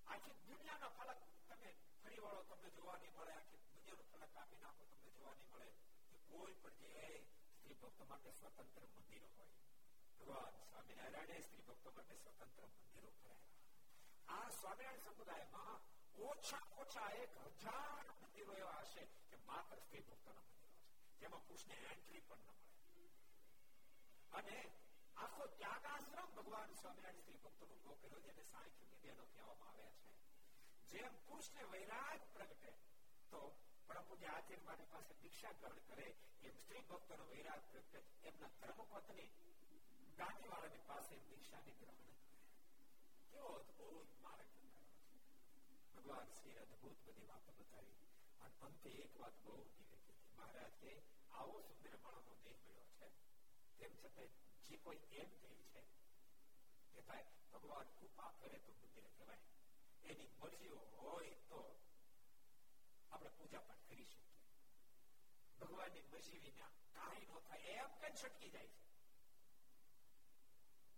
આખી 0.09 0.37
દુનિયાનો 0.45 0.89
ફલક 0.93 1.21
તમે 1.49 1.71
ફરી 1.99 2.21
વળો 2.21 2.43
તમને 2.45 2.71
જોવા 2.73 2.99
નહીં 2.99 3.17
મળે 3.17 3.35
આખી 3.35 3.63
દુનિયાનો 3.69 4.05
ફલક 4.11 4.31
કાપી 4.35 4.61
નાખો 4.61 4.87
તમને 4.87 5.13
જોવા 5.13 5.35
નહીં 5.35 5.51
મળે 5.51 5.71
કે 6.09 6.19
કોઈ 6.29 6.55
પણ 6.57 6.79
જગ્યાએ 6.79 7.21
સ્ત્રી 7.55 7.79
ભક્તો 7.81 8.07
માટે 8.07 8.33
સ્વતંત્ર 8.33 8.87
મંદિરો 8.91 9.29
હોય 9.31 9.53
ભગવાન 10.19 10.61
સ્વામિનારાયણે 10.65 11.43
સ્ત્રી 11.43 11.67
ભક્તો 11.67 11.93
માટે 11.93 12.19
સ્વતંત્ર 12.19 12.71
મંદિરો 12.71 13.11
કરાયા 13.15 14.37
આ 14.37 14.51
સ્વામિનારાયણ 14.53 15.05
સમુદાયમાં 15.07 15.81
ઓછા 16.25 16.65
ઓછા 16.79 17.11
એક 17.19 17.37
હજાર 17.59 18.07
મંદિરો 18.15 18.57
એવા 18.57 18.81
હશે 18.83 19.05
કે 19.29 19.43
માત્ર 19.47 19.83
સ્ત્રી 19.83 20.05
ભક્તોના 20.05 20.45
મંદિરો 20.45 20.73
હશે 20.73 21.21
જેમાં 21.21 21.43
પુરુષને 21.43 21.77
એન્ટ્રી 21.89 22.23
પણ 22.23 22.49
ન 22.49 22.63
મળે 22.87 23.11
અને 24.33 24.59
આખો 25.19 25.45
ત્યાગાશ્રમ 25.55 26.31
ભગવાન 26.37 26.75
સ્વામિનારાયણ 26.77 27.21
સ્ત્રી 27.21 27.43
ભક્તોનો 27.45 27.75
ઉભો 27.77 27.95
કર્યો 27.97 28.23
જેને 28.23 28.45
સાંખ્યની 28.47 29.01
બહેનો 29.03 29.27
કહેવામાં 29.29 29.71
આવ્યા 29.71 29.95
છે 30.01 30.13
જેમ 30.93 31.15
પુરુષને 31.23 31.69
વૈરાગ 31.71 32.27
પ્રગટે 32.35 32.73
તો 33.33 33.43
પ્રભુ 33.89 34.17
જે 34.17 34.29
આચાર્ય 34.29 34.65
મારી 34.65 34.91
પાસે 34.91 35.19
દીક્ષા 35.21 35.55
ગ્રહણ 35.57 35.87
કરે 35.89 36.09
એમ 36.43 36.57
સ્ત્રી 36.59 36.85
ભક્તોનો 36.89 37.25
વૈરાગ 37.29 37.65
પ્રગટે 37.71 38.05
એમના 38.25 38.53
ધર્મપત્ની 38.57 39.31
ગાંધીવાળાની 40.19 40.85
પાસે 40.87 41.21
દીક્ષાની 41.25 41.77
ગ્રહણ 41.77 42.03
કરે 42.21 42.39
કેવો 43.31 43.53
અદભુત 43.57 44.15
માર્ગ 44.21 44.53
ભગવાન 45.95 46.33
શ્રી 46.35 46.59
અદભુત 46.61 47.05
બધી 47.05 47.29
વાતો 47.29 47.57
બતાવી 47.59 48.09
અને 48.41 48.57
અંતે 48.63 48.95
એક 49.01 49.19
વાત 49.19 49.43
બહુ 49.45 49.59
દિવ્ય 49.71 50.01
કીધી 50.01 50.33
મહારાજ 50.33 50.75
કે 50.81 50.95
આવો 51.35 51.63
સુંદર 51.67 51.97
માણસનો 52.03 52.41
દેહ 52.43 52.57
મળ્યો 52.59 52.91
છે 52.95 53.09
તેમ 53.79 53.93
છતાં 53.99 54.33
જે 54.70 54.78
કોઈ 54.78 54.98
એમ 55.12 55.30
કહે 55.42 55.50
છે 55.72 55.82
કે 56.94 57.02
ભાઈ, 57.02 57.24
ભગવાન 57.54 57.88
કૃપા 58.00 58.32
કરે 58.42 58.58
તો 58.60 58.72
મંદિર 58.74 59.08
કહેવાય. 59.18 59.42
એની 60.04 60.30
મરજીઓ 60.40 60.76
હોય 60.76 61.36
તો 61.50 61.62
આપણે 63.12 63.30
પૂજા 63.30 63.60
પાઠ 63.60 63.88
કરી 63.88 64.06
શકીએ. 64.06 64.44
ભગવાનની 65.60 66.02
મરજી 66.02 66.38
વિના 66.38 66.72
કાંઈ 66.94 67.26
ન 67.26 67.42
થાય 67.48 67.74
એમ 67.84 67.92
કઈ 68.02 68.14
છટકી 68.14 68.50
જાય 68.50 68.68
છે. 68.68 68.84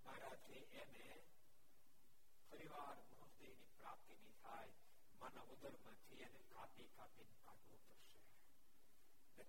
મહારાજે 0.05 0.53
એને 0.53 1.05
ફરીવાર 2.51 2.97
મૃતદેહની 3.21 3.71
પ્રાપ્તિ 3.77 4.15
ની 4.15 4.37
થાય, 4.43 4.73
માનવ 5.19 5.53
ઉદરમાંથી 5.53 6.21
એને 6.21 6.39
કાપી 6.49 6.89
કાપીને 6.95 7.35
કાઢવું 7.45 7.81
પડશે. 7.85 8.19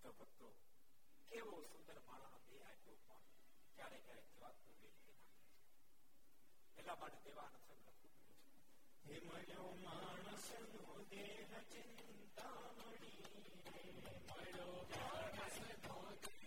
તો 0.02 0.12
ભક્તો, 0.12 0.54
કેવો 1.28 1.62
સુંદર 1.62 2.00
માણસ 2.06 2.44
દેહ 2.50 2.64
આપ્યો 2.66 2.96
પણ 3.06 3.31
ક્યારેક 3.77 4.03
ક્યારેક 4.03 4.27
જીવાત્મા 4.29 4.77
વેઠી 4.79 5.15
નાખે 5.15 5.41
છે 5.45 5.55
એટલા 6.77 6.97
માટે 6.97 7.19
દેવાનંદ 7.25 7.59
સ્વામી 7.59 7.85
લખવું 7.85 8.13
હે 9.05 9.15
મળ્યો 9.23 9.69
માણસનો 9.83 10.83
દેહ 11.11 11.31
ચિંતામણી 11.69 13.13
મળ્યો 14.27 14.75
માણસનો 14.91 15.97
દેહ 16.23 16.40